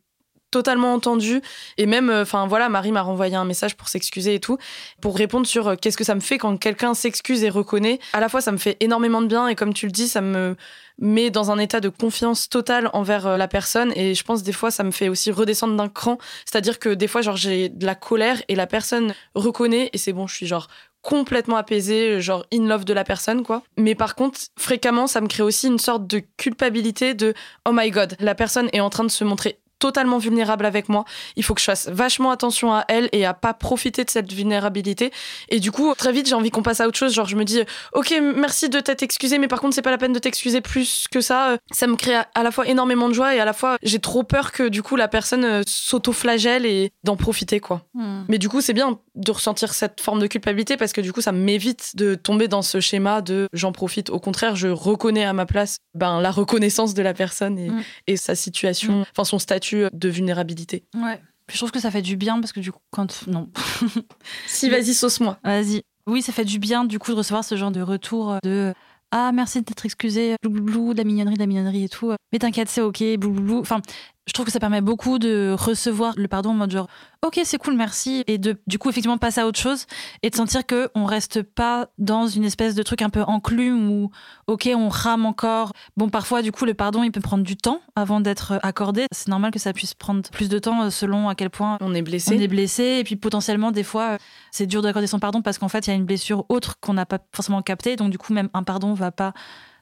totalement 0.51 0.93
entendu. 0.93 1.41
Et 1.77 1.85
même, 1.85 2.09
euh, 2.09 2.21
enfin 2.21 2.47
voilà, 2.47 2.69
Marie 2.69 2.93
m'a 2.93 3.01
renvoyé 3.01 3.35
un 3.35 3.43
message 3.43 3.75
pour 3.75 3.89
s'excuser 3.89 4.35
et 4.35 4.39
tout, 4.39 4.57
pour 5.01 5.17
répondre 5.17 5.45
sur 5.45 5.67
euh, 5.67 5.75
qu'est-ce 5.75 5.97
que 5.97 6.05
ça 6.05 6.15
me 6.15 6.21
fait 6.21 6.37
quand 6.37 6.55
quelqu'un 6.55 6.93
s'excuse 6.93 7.43
et 7.43 7.49
reconnaît. 7.49 7.99
À 8.13 8.21
la 8.21 8.29
fois, 8.29 8.39
ça 8.39 8.53
me 8.53 8.57
fait 8.57 8.77
énormément 8.79 9.21
de 9.21 9.27
bien 9.27 9.49
et 9.49 9.55
comme 9.55 9.73
tu 9.73 9.85
le 9.85 9.91
dis, 9.91 10.07
ça 10.07 10.21
me 10.21 10.55
met 10.97 11.29
dans 11.29 11.51
un 11.51 11.59
état 11.59 11.81
de 11.81 11.89
confiance 11.89 12.47
totale 12.47 12.89
envers 12.93 13.37
la 13.37 13.47
personne. 13.49 13.91
Et 13.97 14.15
je 14.15 14.23
pense 14.23 14.43
des 14.43 14.53
fois, 14.53 14.71
ça 14.71 14.83
me 14.83 14.91
fait 14.91 15.09
aussi 15.09 15.29
redescendre 15.29 15.75
d'un 15.75 15.89
cran. 15.89 16.17
C'est-à-dire 16.45 16.79
que 16.79 16.89
des 16.89 17.07
fois, 17.07 17.21
genre, 17.21 17.37
j'ai 17.37 17.67
de 17.67 17.85
la 17.85 17.95
colère 17.95 18.41
et 18.47 18.55
la 18.55 18.65
personne 18.65 19.13
reconnaît 19.35 19.89
et 19.91 19.97
c'est 19.97 20.13
bon, 20.13 20.25
je 20.25 20.35
suis 20.35 20.47
genre 20.47 20.69
complètement 21.01 21.57
apaisée, 21.57 22.21
genre 22.21 22.45
in 22.53 22.65
love 22.65 22.85
de 22.85 22.93
la 22.93 23.03
personne, 23.03 23.43
quoi. 23.43 23.63
Mais 23.77 23.95
par 23.95 24.15
contre, 24.15 24.39
fréquemment, 24.57 25.07
ça 25.07 25.21
me 25.21 25.27
crée 25.27 25.43
aussi 25.43 25.67
une 25.67 25.79
sorte 25.79 26.07
de 26.07 26.21
culpabilité 26.37 27.13
de 27.13 27.33
oh 27.67 27.71
my 27.73 27.89
god, 27.91 28.15
la 28.19 28.35
personne 28.35 28.69
est 28.73 28.79
en 28.79 28.89
train 28.89 29.03
de 29.03 29.11
se 29.11 29.23
montrer 29.23 29.59
totalement 29.79 30.17
vulnérable 30.17 30.65
avec 30.65 30.89
moi. 30.89 31.05
Il 31.35 31.43
faut 31.43 31.53
que 31.53 31.61
je 31.61 31.65
fasse 31.65 31.87
vachement 31.89 32.31
attention 32.31 32.73
à 32.73 32.85
elle 32.87 33.09
et 33.13 33.25
à 33.25 33.33
pas 33.33 33.53
profiter 33.53 34.03
de 34.03 34.09
cette 34.09 34.31
vulnérabilité. 34.31 35.11
Et 35.47 35.59
du 35.59 35.71
coup, 35.71 35.93
très 35.95 36.11
vite, 36.11 36.27
j'ai 36.27 36.35
envie 36.35 36.51
qu'on 36.51 36.61
passe 36.61 36.81
à 36.81 36.87
autre 36.87 36.97
chose. 36.97 37.13
Genre, 37.13 37.27
je 37.27 37.35
me 37.35 37.45
dis, 37.45 37.61
ok, 37.93 38.13
merci 38.35 38.69
de 38.69 38.79
t'être 38.79 39.03
excusé, 39.03 39.39
mais 39.39 39.47
par 39.47 39.61
contre, 39.61 39.73
c'est 39.75 39.81
pas 39.81 39.91
la 39.91 39.97
peine 39.97 40.13
de 40.13 40.19
t'excuser 40.19 40.61
plus 40.61 41.05
que 41.09 41.21
ça. 41.21 41.57
Ça 41.71 41.87
me 41.87 41.95
crée 41.95 42.15
à 42.15 42.43
la 42.43 42.51
fois 42.51 42.67
énormément 42.67 43.07
de 43.07 43.13
joie 43.13 43.33
et 43.35 43.39
à 43.39 43.45
la 43.45 43.53
fois, 43.53 43.77
j'ai 43.81 43.99
trop 43.99 44.23
peur 44.23 44.51
que 44.51 44.67
du 44.67 44.83
coup, 44.83 44.95
la 44.95 45.07
personne 45.07 45.45
euh, 45.45 45.61
s'auto-flagelle 45.65 46.65
et 46.65 46.91
d'en 47.03 47.15
profiter, 47.15 47.59
quoi. 47.59 47.83
Hmm. 47.93 48.23
Mais 48.27 48.37
du 48.37 48.49
coup, 48.49 48.61
c'est 48.61 48.73
bien 48.73 48.99
de 49.15 49.31
ressentir 49.31 49.73
cette 49.73 50.01
forme 50.01 50.19
de 50.19 50.27
culpabilité 50.27 50.77
parce 50.77 50.91
que 50.93 51.01
du 51.01 51.13
coup, 51.13 51.21
ça 51.21 51.31
m'évite 51.31 51.95
de 51.95 52.15
tomber 52.15 52.47
dans 52.47 52.61
ce 52.61 52.79
schéma 52.79 53.21
de 53.21 53.47
j'en 53.53 53.71
profite. 53.71 54.09
Au 54.09 54.19
contraire, 54.19 54.55
je 54.55 54.67
reconnais 54.67 55.25
à 55.25 55.33
ma 55.33 55.45
place 55.45 55.77
ben, 55.93 56.19
la 56.21 56.31
reconnaissance 56.31 56.93
de 56.93 57.01
la 57.01 57.13
personne 57.13 57.57
et, 57.57 57.69
Mm. 57.69 57.83
et 58.07 58.17
sa 58.17 58.35
situation, 58.35 59.05
enfin 59.11 59.23
son 59.23 59.39
statut 59.39 59.68
de 59.75 60.09
vulnérabilité. 60.09 60.83
Ouais. 60.95 61.19
Puis 61.47 61.55
je 61.55 61.59
trouve 61.61 61.71
que 61.71 61.79
ça 61.79 61.89
fait 61.89 62.01
du 62.01 62.15
bien 62.15 62.39
parce 62.39 62.51
que 62.53 62.59
du 62.59 62.71
coup, 62.71 62.81
quand. 62.91 63.27
Non. 63.27 63.49
Si, 64.47 64.69
vas-y, 64.69 64.93
sauce-moi. 64.93 65.39
Vas-y. 65.43 65.81
Oui, 66.07 66.21
ça 66.21 66.31
fait 66.31 66.45
du 66.45 66.59
bien 66.59 66.85
du 66.85 66.99
coup 66.99 67.11
de 67.11 67.17
recevoir 67.17 67.43
ce 67.43 67.55
genre 67.55 67.71
de 67.71 67.81
retour 67.81 68.37
de 68.43 68.73
Ah, 69.11 69.31
merci 69.31 69.59
de 69.59 69.65
t'être 69.65 69.85
excusé, 69.85 70.35
blou, 70.43 70.93
de 70.93 70.97
la 70.99 71.03
mignonnerie, 71.03 71.35
de 71.35 71.39
la 71.39 71.47
mignonnerie 71.47 71.83
et 71.83 71.89
tout. 71.89 72.13
Mais 72.31 72.39
t'inquiète, 72.39 72.69
c'est 72.69 72.81
ok, 72.81 73.03
blou. 73.17 73.59
Enfin, 73.59 73.81
je 74.29 74.33
trouve 74.33 74.45
que 74.45 74.51
ça 74.51 74.59
permet 74.59 74.79
beaucoup 74.81 75.17
de 75.17 75.55
recevoir 75.57 76.13
le 76.15 76.27
pardon 76.27 76.51
en 76.51 76.53
mode 76.53 76.69
genre 76.69 76.87
Ok, 77.25 77.41
c'est 77.43 77.57
cool, 77.57 77.75
merci. 77.75 78.23
Et 78.27 78.37
de 78.37 78.55
du 78.65 78.77
coup, 78.79 78.89
effectivement, 78.89 79.17
passer 79.17 79.41
à 79.41 79.47
autre 79.47 79.59
chose 79.59 79.87
et 80.23 80.29
de 80.29 80.35
sentir 80.35 80.65
que 80.65 80.89
on 80.95 81.03
reste 81.03 81.41
pas 81.41 81.87
dans 81.97 82.27
une 82.27 82.45
espèce 82.45 82.75
de 82.75 82.83
truc 82.83 83.01
un 83.01 83.09
peu 83.09 83.23
enclume 83.23 83.91
où 83.91 84.11
Ok, 84.47 84.69
on 84.73 84.87
rame 84.87 85.25
encore. 85.25 85.73
Bon, 85.97 86.07
parfois, 86.09 86.41
du 86.41 86.53
coup, 86.53 86.63
le 86.63 86.73
pardon, 86.73 87.03
il 87.03 87.11
peut 87.11 87.19
prendre 87.19 87.43
du 87.43 87.57
temps 87.57 87.81
avant 87.97 88.21
d'être 88.21 88.57
accordé. 88.63 89.05
C'est 89.11 89.27
normal 89.27 89.51
que 89.51 89.59
ça 89.59 89.73
puisse 89.73 89.95
prendre 89.95 90.21
plus 90.29 90.47
de 90.47 90.59
temps 90.59 90.83
euh, 90.83 90.89
selon 90.91 91.27
à 91.27 91.35
quel 91.35 91.49
point 91.49 91.77
On 91.81 91.93
est 91.93 92.01
blessé. 92.01 92.35
on 92.37 92.39
est 92.39 92.47
blessé 92.47 92.99
et 92.99 93.03
puis 93.03 93.17
potentiellement 93.17 93.71
des 93.71 93.83
fois 93.83 94.11
euh, 94.11 94.17
c'est 94.51 94.65
dur 94.65 94.81
d'accorder 94.81 95.07
son 95.07 95.19
pardon 95.19 95.41
parce 95.41 95.57
qu'en 95.57 95.67
fait 95.67 95.87
il 95.87 95.89
y 95.89 95.93
a 95.93 95.95
une 95.95 96.05
blessure 96.05 96.45
autre 96.47 96.75
qu'on 96.79 96.93
n'a 96.93 97.05
pas 97.05 97.19
forcément 97.33 97.61
captée 97.61 97.95
donc 97.95 98.11
du 98.11 98.17
coup 98.17 98.33
même 98.33 98.49
un 98.53 98.63
pardon 98.63 98.93
va 98.93 99.11
pas 99.11 99.33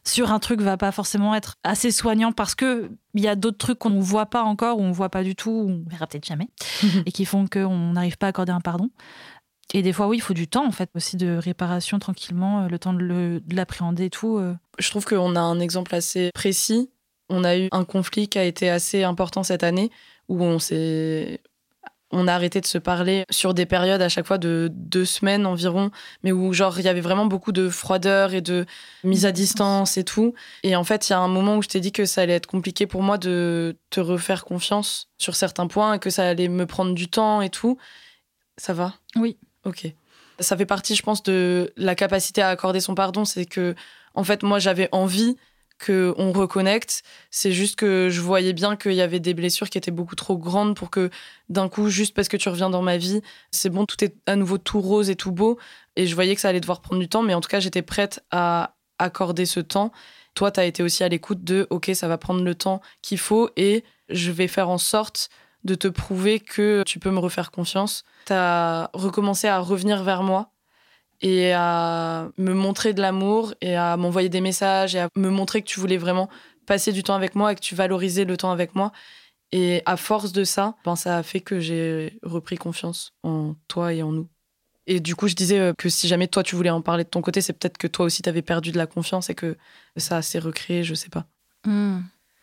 sur 0.07 0.31
un 0.31 0.39
truc 0.39 0.61
va 0.61 0.77
pas 0.77 0.91
forcément 0.91 1.35
être 1.35 1.55
assez 1.63 1.91
soignant 1.91 2.31
parce 2.31 2.55
que 2.55 2.91
il 3.13 3.23
y 3.23 3.27
a 3.27 3.35
d'autres 3.35 3.57
trucs 3.57 3.79
qu'on 3.79 3.89
ne 3.89 4.01
voit 4.01 4.27
pas 4.27 4.43
encore 4.43 4.79
ou 4.79 4.83
on 4.83 4.91
voit 4.91 5.09
pas 5.09 5.23
du 5.23 5.35
tout 5.35 5.51
ou 5.51 5.69
on 5.69 5.89
verra 5.89 6.07
peut-être 6.07 6.25
jamais 6.25 6.49
et 7.05 7.11
qui 7.11 7.25
font 7.25 7.47
qu'on 7.47 7.93
n'arrive 7.93 8.17
pas 8.17 8.27
à 8.27 8.29
accorder 8.29 8.51
un 8.51 8.61
pardon 8.61 8.89
et 9.73 9.81
des 9.81 9.93
fois 9.93 10.07
oui 10.07 10.17
il 10.17 10.21
faut 10.21 10.33
du 10.33 10.47
temps 10.47 10.65
en 10.65 10.71
fait 10.71 10.89
aussi 10.95 11.17
de 11.17 11.37
réparation 11.37 11.99
tranquillement 11.99 12.63
euh, 12.63 12.67
le 12.67 12.79
temps 12.79 12.93
de 12.93 13.41
l'appréhender 13.49 14.05
et 14.05 14.09
tout 14.09 14.37
euh. 14.37 14.55
Je 14.79 14.89
trouve 14.89 15.05
qu'on 15.05 15.35
a 15.35 15.41
un 15.41 15.59
exemple 15.59 15.95
assez 15.95 16.31
précis. 16.33 16.91
On 17.29 17.43
a 17.43 17.57
eu 17.57 17.67
un 17.71 17.83
conflit 17.83 18.27
qui 18.27 18.37
a 18.37 18.43
été 18.43 18.69
assez 18.69 19.03
important 19.03 19.43
cette 19.43 19.63
année 19.63 19.91
où 20.29 20.43
on 20.43 20.59
s'est. 20.59 21.41
On 22.11 22.27
a 22.27 22.33
arrêté 22.33 22.61
de 22.61 22.65
se 22.65 22.77
parler 22.77 23.23
sur 23.29 23.53
des 23.53 23.65
périodes 23.65 24.01
à 24.01 24.07
chaque 24.07 24.25
fois 24.25 24.37
de 24.37 24.69
deux 24.71 25.03
semaines 25.03 25.45
environ, 25.45 25.91
mais 26.23 26.31
où 26.31 26.53
genre 26.53 26.79
il 26.79 26.85
y 26.85 26.87
avait 26.87 27.01
vraiment 27.01 27.25
beaucoup 27.25 27.51
de 27.51 27.67
froideur 27.69 28.33
et 28.33 28.41
de 28.41 28.65
mise 29.03 29.25
à 29.25 29.33
distance 29.33 29.97
et 29.97 30.05
tout. 30.05 30.33
Et 30.63 30.77
en 30.77 30.85
fait, 30.85 31.09
il 31.09 31.11
y 31.11 31.15
a 31.15 31.19
un 31.19 31.27
moment 31.27 31.57
où 31.57 31.61
je 31.61 31.67
t'ai 31.67 31.81
dit 31.81 31.91
que 31.91 32.05
ça 32.05 32.21
allait 32.21 32.33
être 32.33 32.47
compliqué 32.47 32.87
pour 32.87 33.03
moi 33.03 33.17
de 33.17 33.75
te 33.89 33.99
refaire 33.99 34.45
confiance 34.45 35.09
sur 35.17 35.35
certains 35.35 35.67
points 35.67 35.95
et 35.95 35.99
que 35.99 36.09
ça 36.09 36.27
allait 36.27 36.47
me 36.47 36.65
prendre 36.65 36.93
du 36.93 37.09
temps 37.09 37.41
et 37.41 37.49
tout. 37.49 37.77
Ça 38.57 38.73
va? 38.73 38.93
Oui. 39.17 39.37
Ok. 39.65 39.93
Ça 40.39 40.55
fait 40.55 40.65
partie, 40.65 40.95
je 40.95 41.03
pense, 41.03 41.23
de 41.23 41.73
la 41.75 41.95
capacité 41.95 42.41
à 42.41 42.49
accorder 42.49 42.79
son 42.79 42.95
pardon. 42.95 43.25
C'est 43.25 43.45
que, 43.45 43.75
en 44.13 44.23
fait, 44.23 44.43
moi, 44.43 44.59
j'avais 44.59 44.87
envie 44.93 45.35
qu'on 45.83 46.31
reconnecte. 46.31 47.03
C'est 47.31 47.51
juste 47.51 47.75
que 47.75 48.09
je 48.09 48.21
voyais 48.21 48.53
bien 48.53 48.75
qu'il 48.75 48.93
y 48.93 49.01
avait 49.01 49.19
des 49.19 49.33
blessures 49.33 49.69
qui 49.69 49.77
étaient 49.77 49.91
beaucoup 49.91 50.15
trop 50.15 50.37
grandes 50.37 50.75
pour 50.75 50.89
que, 50.89 51.09
d'un 51.49 51.69
coup, 51.69 51.89
juste 51.89 52.13
parce 52.13 52.27
que 52.27 52.37
tu 52.37 52.49
reviens 52.49 52.69
dans 52.69 52.81
ma 52.81 52.97
vie, 52.97 53.21
c'est 53.51 53.69
bon, 53.69 53.85
tout 53.85 54.03
est 54.03 54.15
à 54.25 54.35
nouveau 54.35 54.57
tout 54.57 54.81
rose 54.81 55.09
et 55.09 55.15
tout 55.15 55.31
beau. 55.31 55.57
Et 55.95 56.07
je 56.07 56.15
voyais 56.15 56.35
que 56.35 56.41
ça 56.41 56.49
allait 56.49 56.59
devoir 56.59 56.81
prendre 56.81 57.01
du 57.01 57.09
temps, 57.09 57.23
mais 57.23 57.33
en 57.33 57.41
tout 57.41 57.49
cas, 57.49 57.59
j'étais 57.59 57.81
prête 57.81 58.23
à 58.31 58.75
accorder 58.99 59.45
ce 59.45 59.59
temps. 59.59 59.91
Toi, 60.33 60.51
tu 60.51 60.59
as 60.59 60.65
été 60.65 60.83
aussi 60.83 61.03
à 61.03 61.09
l'écoute 61.09 61.43
de, 61.43 61.67
OK, 61.69 61.91
ça 61.93 62.07
va 62.07 62.17
prendre 62.17 62.43
le 62.43 62.55
temps 62.55 62.81
qu'il 63.01 63.17
faut 63.17 63.49
et 63.55 63.83
je 64.09 64.31
vais 64.31 64.47
faire 64.47 64.69
en 64.69 64.77
sorte 64.77 65.29
de 65.63 65.75
te 65.75 65.87
prouver 65.87 66.39
que 66.39 66.83
tu 66.85 66.99
peux 66.99 67.11
me 67.11 67.19
refaire 67.19 67.51
confiance. 67.51 68.03
Tu 68.25 68.33
as 68.33 68.89
recommencé 68.93 69.47
à 69.47 69.59
revenir 69.59 70.03
vers 70.03 70.23
moi. 70.23 70.51
Et 71.21 71.51
à 71.53 72.29
me 72.37 72.53
montrer 72.53 72.93
de 72.93 73.01
l'amour 73.01 73.53
et 73.61 73.75
à 73.75 73.97
m'envoyer 73.97 74.29
des 74.29 74.41
messages 74.41 74.95
et 74.95 74.99
à 74.99 75.09
me 75.15 75.29
montrer 75.29 75.61
que 75.61 75.67
tu 75.67 75.79
voulais 75.79 75.97
vraiment 75.97 76.29
passer 76.65 76.91
du 76.91 77.03
temps 77.03 77.15
avec 77.15 77.35
moi 77.35 77.51
et 77.51 77.55
que 77.55 77.61
tu 77.61 77.75
valorisais 77.75 78.25
le 78.25 78.37
temps 78.37 78.51
avec 78.51 78.75
moi. 78.75 78.91
Et 79.51 79.81
à 79.85 79.97
force 79.97 80.31
de 80.31 80.43
ça, 80.43 80.75
ben, 80.83 80.95
ça 80.95 81.17
a 81.17 81.23
fait 81.23 81.39
que 81.39 81.59
j'ai 81.59 82.19
repris 82.21 82.57
confiance 82.57 83.13
en 83.23 83.55
toi 83.67 83.93
et 83.93 84.03
en 84.03 84.11
nous. 84.11 84.27
Et 84.87 84.99
du 84.99 85.15
coup, 85.15 85.27
je 85.27 85.35
disais 85.35 85.59
euh, 85.59 85.73
que 85.77 85.89
si 85.89 86.07
jamais 86.07 86.27
toi, 86.27 86.43
tu 86.43 86.55
voulais 86.55 86.69
en 86.69 86.81
parler 86.81 87.03
de 87.03 87.09
ton 87.09 87.21
côté, 87.21 87.41
c'est 87.41 87.53
peut-être 87.53 87.77
que 87.77 87.87
toi 87.87 88.05
aussi, 88.05 88.21
tu 88.21 88.29
avais 88.29 88.41
perdu 88.41 88.71
de 88.71 88.77
la 88.77 88.87
confiance 88.87 89.29
et 89.29 89.35
que 89.35 89.57
ça 89.97 90.21
s'est 90.21 90.39
recréé, 90.39 90.83
je 90.83 90.93
sais 90.93 91.09
pas. 91.09 91.25
Hmm. 91.65 91.99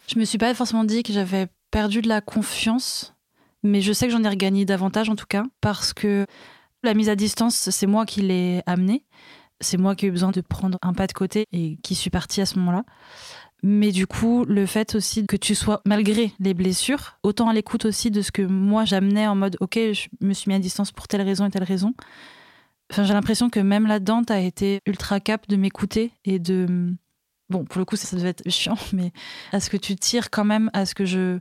Je 0.06 0.18
me 0.18 0.24
suis 0.24 0.38
pas 0.38 0.52
forcément 0.54 0.84
dit 0.84 1.02
que 1.02 1.12
j'avais 1.12 1.48
perdu 1.70 2.02
de 2.02 2.08
la 2.08 2.20
confiance, 2.20 3.14
mais 3.62 3.80
je 3.80 3.92
sais 3.92 4.06
que 4.06 4.12
j'en 4.12 4.22
ai 4.22 4.28
regagné 4.28 4.66
davantage 4.66 5.08
en 5.08 5.16
tout 5.16 5.26
cas, 5.26 5.44
parce 5.62 5.94
que 5.94 6.26
la 6.84 6.94
mise 6.94 7.08
à 7.08 7.16
distance, 7.16 7.70
c'est 7.70 7.86
moi 7.86 8.06
qui 8.06 8.22
l'ai 8.22 8.62
amenée. 8.66 9.04
C'est 9.60 9.76
moi 9.76 9.94
qui 9.94 10.06
ai 10.06 10.08
eu 10.08 10.12
besoin 10.12 10.30
de 10.30 10.40
prendre 10.40 10.78
un 10.82 10.92
pas 10.92 11.06
de 11.06 11.12
côté 11.12 11.46
et 11.52 11.78
qui 11.82 11.94
suis 11.94 12.10
partie 12.10 12.40
à 12.40 12.46
ce 12.46 12.58
moment-là. 12.58 12.84
Mais 13.62 13.92
du 13.92 14.06
coup, 14.06 14.44
le 14.44 14.66
fait 14.66 14.94
aussi 14.94 15.26
que 15.26 15.36
tu 15.36 15.54
sois, 15.54 15.80
malgré 15.86 16.32
les 16.38 16.52
blessures, 16.52 17.18
autant 17.22 17.48
à 17.48 17.54
l'écoute 17.54 17.86
aussi 17.86 18.10
de 18.10 18.20
ce 18.20 18.30
que 18.30 18.42
moi 18.42 18.84
j'amenais 18.84 19.26
en 19.26 19.34
mode, 19.34 19.56
ok, 19.60 19.76
je 19.76 20.08
me 20.20 20.34
suis 20.34 20.50
mis 20.50 20.54
à 20.54 20.58
distance 20.58 20.92
pour 20.92 21.08
telle 21.08 21.22
raison 21.22 21.46
et 21.46 21.50
telle 21.50 21.64
raison. 21.64 21.94
Enfin, 22.92 23.04
j'ai 23.04 23.14
l'impression 23.14 23.48
que 23.48 23.60
même 23.60 23.86
là-dedans, 23.86 24.22
tu 24.22 24.34
as 24.34 24.40
été 24.40 24.80
ultra 24.86 25.18
cap 25.18 25.48
de 25.48 25.56
m'écouter 25.56 26.12
et 26.26 26.38
de. 26.38 26.92
Bon, 27.48 27.64
pour 27.64 27.78
le 27.78 27.86
coup, 27.86 27.96
ça, 27.96 28.06
ça 28.06 28.16
devait 28.16 28.28
être 28.30 28.50
chiant, 28.50 28.76
mais 28.92 29.12
à 29.52 29.60
ce 29.60 29.70
que 29.70 29.78
tu 29.78 29.96
tires 29.96 30.30
quand 30.30 30.44
même, 30.44 30.68
à 30.74 30.84
ce 30.84 30.94
que 30.94 31.06
je 31.06 31.38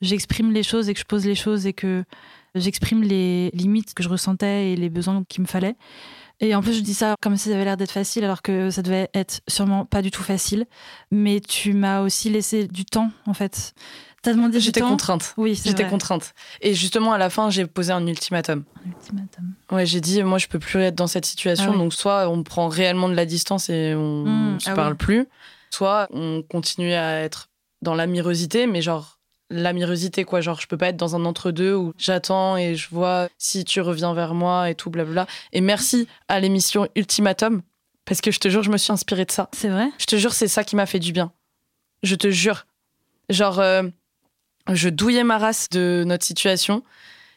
j'exprime 0.00 0.52
les 0.52 0.62
choses 0.62 0.88
et 0.88 0.94
que 0.94 1.00
je 1.00 1.04
pose 1.04 1.26
les 1.26 1.34
choses 1.34 1.66
et 1.66 1.72
que 1.72 2.04
j'exprime 2.56 3.02
les 3.02 3.50
limites 3.54 3.94
que 3.94 4.02
je 4.02 4.08
ressentais 4.08 4.72
et 4.72 4.76
les 4.76 4.88
besoins 4.90 5.22
qu'il 5.28 5.42
me 5.42 5.46
fallait. 5.46 5.76
Et 6.40 6.54
en 6.54 6.60
plus, 6.60 6.74
je 6.74 6.80
dis 6.80 6.92
ça 6.92 7.14
comme 7.22 7.36
si 7.38 7.48
ça 7.48 7.54
avait 7.54 7.64
l'air 7.64 7.76
d'être 7.78 7.92
facile, 7.92 8.22
alors 8.24 8.42
que 8.42 8.68
ça 8.70 8.82
devait 8.82 9.08
être 9.14 9.40
sûrement 9.48 9.86
pas 9.86 10.02
du 10.02 10.10
tout 10.10 10.22
facile. 10.22 10.66
Mais 11.10 11.40
tu 11.40 11.72
m'as 11.72 12.02
aussi 12.02 12.28
laissé 12.28 12.66
du 12.68 12.84
temps, 12.84 13.10
en 13.26 13.32
fait. 13.32 13.72
T'as 14.22 14.32
demandé 14.34 14.60
J'étais 14.60 14.80
du 14.80 14.84
temps. 14.84 14.90
contrainte. 14.90 15.32
Oui, 15.38 15.58
J'étais 15.64 15.86
contrainte. 15.88 16.34
Et 16.60 16.74
justement, 16.74 17.12
à 17.12 17.18
la 17.18 17.30
fin, 17.30 17.48
j'ai 17.48 17.64
posé 17.66 17.92
un 17.92 18.06
ultimatum. 18.06 18.64
Un 18.84 18.88
ultimatum. 18.90 19.54
Ouais, 19.70 19.86
j'ai 19.86 20.00
dit, 20.02 20.22
moi, 20.24 20.36
je 20.38 20.48
peux 20.48 20.58
plus 20.58 20.80
être 20.80 20.94
dans 20.96 21.06
cette 21.06 21.24
situation. 21.24 21.68
Ah 21.68 21.72
oui. 21.72 21.78
Donc, 21.78 21.94
soit 21.94 22.28
on 22.28 22.42
prend 22.42 22.68
réellement 22.68 23.08
de 23.08 23.14
la 23.14 23.24
distance 23.24 23.70
et 23.70 23.94
on 23.94 24.24
Mmh, 24.24 24.60
se 24.60 24.70
ah 24.70 24.74
parle 24.74 24.92
oui. 24.92 24.98
plus, 24.98 25.26
soit 25.70 26.06
on 26.10 26.42
continue 26.42 26.92
à 26.92 27.20
être 27.20 27.48
dans 27.82 27.94
l'amirosité, 27.94 28.66
mais 28.66 28.82
genre 28.82 29.15
l'amirosité, 29.50 30.24
quoi. 30.24 30.40
Genre, 30.40 30.60
je 30.60 30.66
peux 30.66 30.76
pas 30.76 30.88
être 30.88 30.96
dans 30.96 31.16
un 31.16 31.24
entre-deux 31.24 31.74
où 31.74 31.92
j'attends 31.98 32.56
et 32.56 32.74
je 32.74 32.88
vois 32.90 33.28
si 33.38 33.64
tu 33.64 33.80
reviens 33.80 34.14
vers 34.14 34.34
moi 34.34 34.70
et 34.70 34.74
tout, 34.74 34.90
blabla. 34.90 35.26
Et 35.52 35.60
merci 35.60 36.08
à 36.28 36.40
l'émission 36.40 36.88
Ultimatum, 36.96 37.62
parce 38.04 38.20
que 38.20 38.30
je 38.30 38.38
te 38.38 38.48
jure, 38.48 38.62
je 38.62 38.70
me 38.70 38.78
suis 38.78 38.92
inspirée 38.92 39.24
de 39.24 39.32
ça. 39.32 39.48
C'est 39.52 39.68
vrai? 39.68 39.88
Je 39.98 40.06
te 40.06 40.16
jure, 40.16 40.32
c'est 40.32 40.48
ça 40.48 40.64
qui 40.64 40.76
m'a 40.76 40.86
fait 40.86 40.98
du 40.98 41.12
bien. 41.12 41.32
Je 42.02 42.14
te 42.14 42.30
jure. 42.30 42.66
Genre, 43.28 43.58
euh, 43.58 43.82
je 44.72 44.88
douillais 44.88 45.24
ma 45.24 45.38
race 45.38 45.68
de 45.70 46.04
notre 46.06 46.24
situation. 46.24 46.82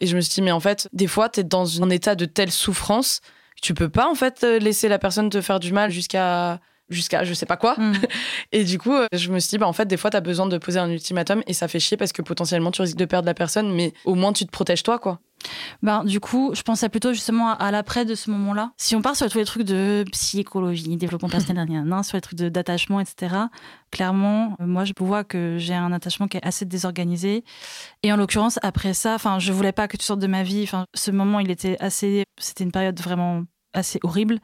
Et 0.02 0.08
je 0.08 0.16
me 0.16 0.22
suis 0.22 0.36
dit, 0.36 0.42
mais 0.42 0.52
en 0.52 0.60
fait, 0.60 0.88
des 0.94 1.08
fois, 1.08 1.30
t'es 1.30 1.44
dans 1.44 1.84
un 1.84 1.90
état 1.90 2.16
de 2.16 2.26
telle 2.26 2.52
souffrance 2.52 3.22
que 3.56 3.62
tu 3.62 3.74
peux 3.74 3.90
pas, 3.90 4.08
en 4.10 4.16
fait, 4.16 4.44
euh, 4.44 4.60
laisser 4.60 4.88
la 4.88 5.00
personne 5.00 5.30
te 5.30 5.42
faire 5.42 5.60
du 5.60 5.74
mal 5.74 5.92
jusqu'à 5.92 6.60
jusqu'à 6.90 7.24
je 7.24 7.34
sais 7.34 7.46
pas 7.46 7.58
quoi. 7.58 7.76
Hmm. 7.78 7.94
Et 8.52 8.64
du 8.64 8.78
coup, 8.78 8.94
euh, 8.94 9.08
je 9.14 9.32
me 9.32 9.40
suis 9.40 9.50
dit, 9.50 9.58
bah, 9.58 9.68
en 9.68 9.74
fait, 9.74 9.86
des 9.86 9.98
fois, 9.98 10.10
t'as 10.10 10.22
besoin 10.22 10.48
de 10.48 10.58
poser 10.58 10.80
un 10.80 10.90
ultimatum 10.90 11.44
et 11.48 11.54
ça 11.54 11.68
fait 11.68 11.80
chier 11.80 11.98
parce 11.98 12.12
que 12.12 12.22
potentiellement, 12.22 12.72
tu 12.72 12.82
risques 12.82 12.98
de 12.98 13.06
perdre 13.06 13.26
la 13.26 13.34
personne, 13.34 13.74
mais 13.74 13.94
au 14.06 14.16
moins, 14.16 14.34
tu 14.34 14.46
te 14.46 14.52
protèges 14.52 14.84
toi, 14.84 15.00
quoi. 15.00 15.20
Ben, 15.84 16.04
du 16.04 16.20
coup, 16.20 16.52
je 16.54 16.62
pensais 16.64 16.90
plutôt 16.90 17.14
justement 17.14 17.50
à, 17.50 17.54
à 17.54 17.72
l'après 17.72 18.06
de 18.06 18.16
ce 18.16 18.30
moment-là. 18.32 18.72
Si 18.78 18.96
on 18.96 19.02
part 19.02 19.16
sur 19.16 19.30
tous 19.30 19.38
les 19.38 19.46
trucs 19.46 19.64
de 19.64 20.04
psychologie, 20.12 20.98
développement 20.98 21.30
personnel, 21.30 21.68
rien, 21.70 22.04
sur 22.04 22.18
les 22.18 22.22
trucs 22.22 22.38
de- 22.38 22.50
d'attachement, 22.50 23.00
etc., 23.00 23.36
clairement, 23.92 24.56
euh, 24.60 24.66
moi, 24.66 24.84
je 24.86 24.94
vois 25.00 25.24
que 25.24 25.58
j'ai 25.58 25.74
un 25.74 25.92
attachement 25.92 26.28
qui 26.28 26.38
est 26.38 26.46
assez 26.46 26.66
désorganisé. 26.66 27.44
Et 28.04 28.12
en 28.12 28.18
l'occurrence, 28.18 28.60
après 28.64 28.94
ça, 28.94 29.16
enfin, 29.16 29.40
je 29.40 29.52
voulais 29.54 29.72
pas 29.72 29.88
que 29.88 29.98
tu 29.98 30.04
sortes 30.04 30.20
de 30.20 30.28
ma 30.28 30.44
vie. 30.44 30.64
Enfin, 30.64 30.86
ce 30.94 31.12
moment, 31.12 31.40
il 31.40 31.52
était 31.52 31.78
assez. 31.80 32.24
C'était 32.40 32.64
une 32.64 32.72
période 32.72 33.00
vraiment 33.00 33.44
assez 33.74 34.00
horrible, 34.04 34.40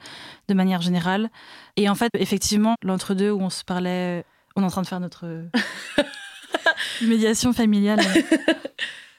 de 0.48 0.54
manière 0.54 0.82
générale. 0.82 1.30
Et 1.78 1.90
en 1.90 1.96
fait, 1.96 2.10
effectivement, 2.14 2.76
l'entre-deux 2.84 3.32
où 3.32 3.42
on 3.42 3.50
se 3.50 3.64
parlait. 3.64 4.26
On 4.56 4.62
est 4.62 4.66
en 4.66 4.70
train 4.70 4.82
de 4.82 4.88
faire 4.88 5.00
notre 5.00 5.26
médiation 7.02 7.52
familiale. 7.52 8.00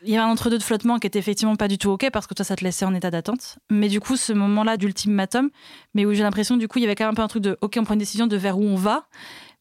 Il 0.02 0.10
y 0.10 0.16
avait 0.16 0.24
un 0.24 0.30
entre-deux 0.30 0.58
de 0.58 0.62
flottement 0.62 0.98
qui 0.98 1.06
était 1.06 1.18
effectivement 1.18 1.56
pas 1.56 1.68
du 1.68 1.78
tout 1.78 1.90
OK 1.90 2.08
parce 2.12 2.26
que 2.26 2.34
toi, 2.34 2.44
ça 2.44 2.56
te 2.56 2.64
laissait 2.64 2.84
en 2.84 2.94
état 2.94 3.10
d'attente. 3.10 3.58
Mais 3.70 3.88
du 3.88 4.00
coup, 4.00 4.16
ce 4.16 4.32
moment-là 4.32 4.76
d'ultimatum, 4.76 5.50
mais 5.94 6.06
où 6.06 6.14
j'ai 6.14 6.22
l'impression, 6.22 6.56
du 6.56 6.68
coup, 6.68 6.78
il 6.78 6.82
y 6.82 6.84
avait 6.84 6.94
quand 6.94 7.04
même 7.04 7.12
un 7.12 7.14
peu 7.14 7.22
un 7.22 7.28
truc 7.28 7.42
de 7.42 7.58
OK, 7.60 7.76
on 7.78 7.84
prend 7.84 7.94
une 7.94 8.00
décision 8.00 8.26
de 8.26 8.36
vers 8.36 8.58
où 8.58 8.62
on 8.62 8.76
va. 8.76 9.08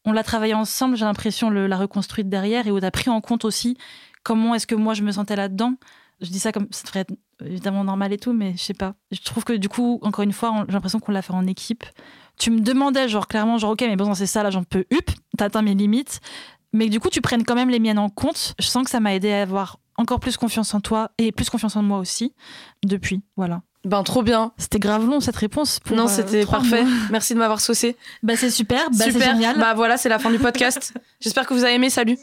On 0.04 0.12
l'a 0.12 0.22
travaillé 0.22 0.54
ensemble, 0.54 0.96
j'ai 0.96 1.04
l'impression, 1.04 1.50
la 1.50 1.76
reconstruite 1.76 2.28
derrière 2.28 2.66
et 2.66 2.70
où 2.70 2.78
tu 2.78 2.86
as 2.86 2.90
pris 2.90 3.10
en 3.10 3.20
compte 3.20 3.44
aussi 3.44 3.76
comment 4.22 4.54
est-ce 4.54 4.66
que 4.66 4.74
moi 4.74 4.92
je 4.94 5.02
me 5.02 5.12
sentais 5.12 5.36
là-dedans. 5.36 5.74
Je 6.20 6.30
dis 6.30 6.38
ça 6.38 6.52
comme 6.52 6.66
ça 6.70 6.82
devrait 6.84 7.00
être 7.00 7.14
évidemment 7.44 7.84
normal 7.84 8.12
et 8.12 8.18
tout, 8.18 8.32
mais 8.32 8.52
je 8.56 8.62
sais 8.62 8.74
pas. 8.74 8.94
Je 9.12 9.20
trouve 9.20 9.44
que 9.44 9.52
du 9.52 9.68
coup, 9.68 9.98
encore 10.02 10.24
une 10.24 10.32
fois, 10.32 10.64
j'ai 10.66 10.72
l'impression 10.72 10.98
qu'on 10.98 11.12
l'a 11.12 11.22
fait 11.22 11.34
en 11.34 11.46
équipe. 11.46 11.84
Tu 12.38 12.50
me 12.50 12.60
demandais, 12.60 13.08
genre, 13.08 13.28
clairement, 13.28 13.58
genre, 13.58 13.72
OK, 13.72 13.80
mais 13.82 13.96
bon, 13.96 14.14
c'est 14.14 14.26
ça, 14.26 14.42
là, 14.42 14.50
j'en 14.50 14.64
peux, 14.64 14.84
hup, 14.90 15.10
t'as 15.36 15.46
atteint 15.46 15.62
mes 15.62 15.74
limites. 15.74 16.20
Mais 16.72 16.88
du 16.88 17.00
coup, 17.00 17.08
tu 17.10 17.20
prennes 17.20 17.44
quand 17.44 17.54
même 17.54 17.70
les 17.70 17.78
miennes 17.78 17.98
en 17.98 18.08
compte. 18.10 18.54
Je 18.58 18.66
sens 18.66 18.84
que 18.84 18.90
ça 18.90 19.00
m'a 19.00 19.14
aidé 19.14 19.32
à 19.32 19.42
avoir 19.42 19.78
encore 19.96 20.20
plus 20.20 20.36
confiance 20.36 20.74
en 20.74 20.80
toi 20.80 21.10
et 21.18 21.32
plus 21.32 21.48
confiance 21.48 21.76
en 21.76 21.82
moi 21.82 21.98
aussi 21.98 22.34
depuis. 22.84 23.22
Voilà. 23.36 23.62
Ben, 23.84 24.02
trop 24.02 24.22
bien. 24.22 24.52
C'était 24.58 24.78
grave 24.80 25.06
long 25.06 25.20
cette 25.20 25.36
réponse. 25.36 25.80
pour, 25.80 25.96
non, 25.96 26.04
euh, 26.04 26.08
c'était 26.08 26.44
parfait. 26.44 26.84
Merci 27.10 27.34
de 27.34 27.38
m'avoir 27.38 27.60
saucé. 27.60 27.96
Bah 28.22 28.34
c'est 28.36 28.50
super, 28.50 28.90
bah, 28.90 28.96
c'est 29.04 29.12
Super. 29.12 29.32
génial. 29.32 29.58
Bah 29.58 29.74
voilà, 29.74 29.96
c'est 29.96 30.08
la 30.08 30.18
fin 30.18 30.30
du 30.30 30.38
podcast. 30.38 30.92
J'espère 31.20 31.46
que 31.46 31.54
vous 31.54 31.62
avez 31.64 31.74
aimé. 31.74 31.88
Salut. 31.88 32.18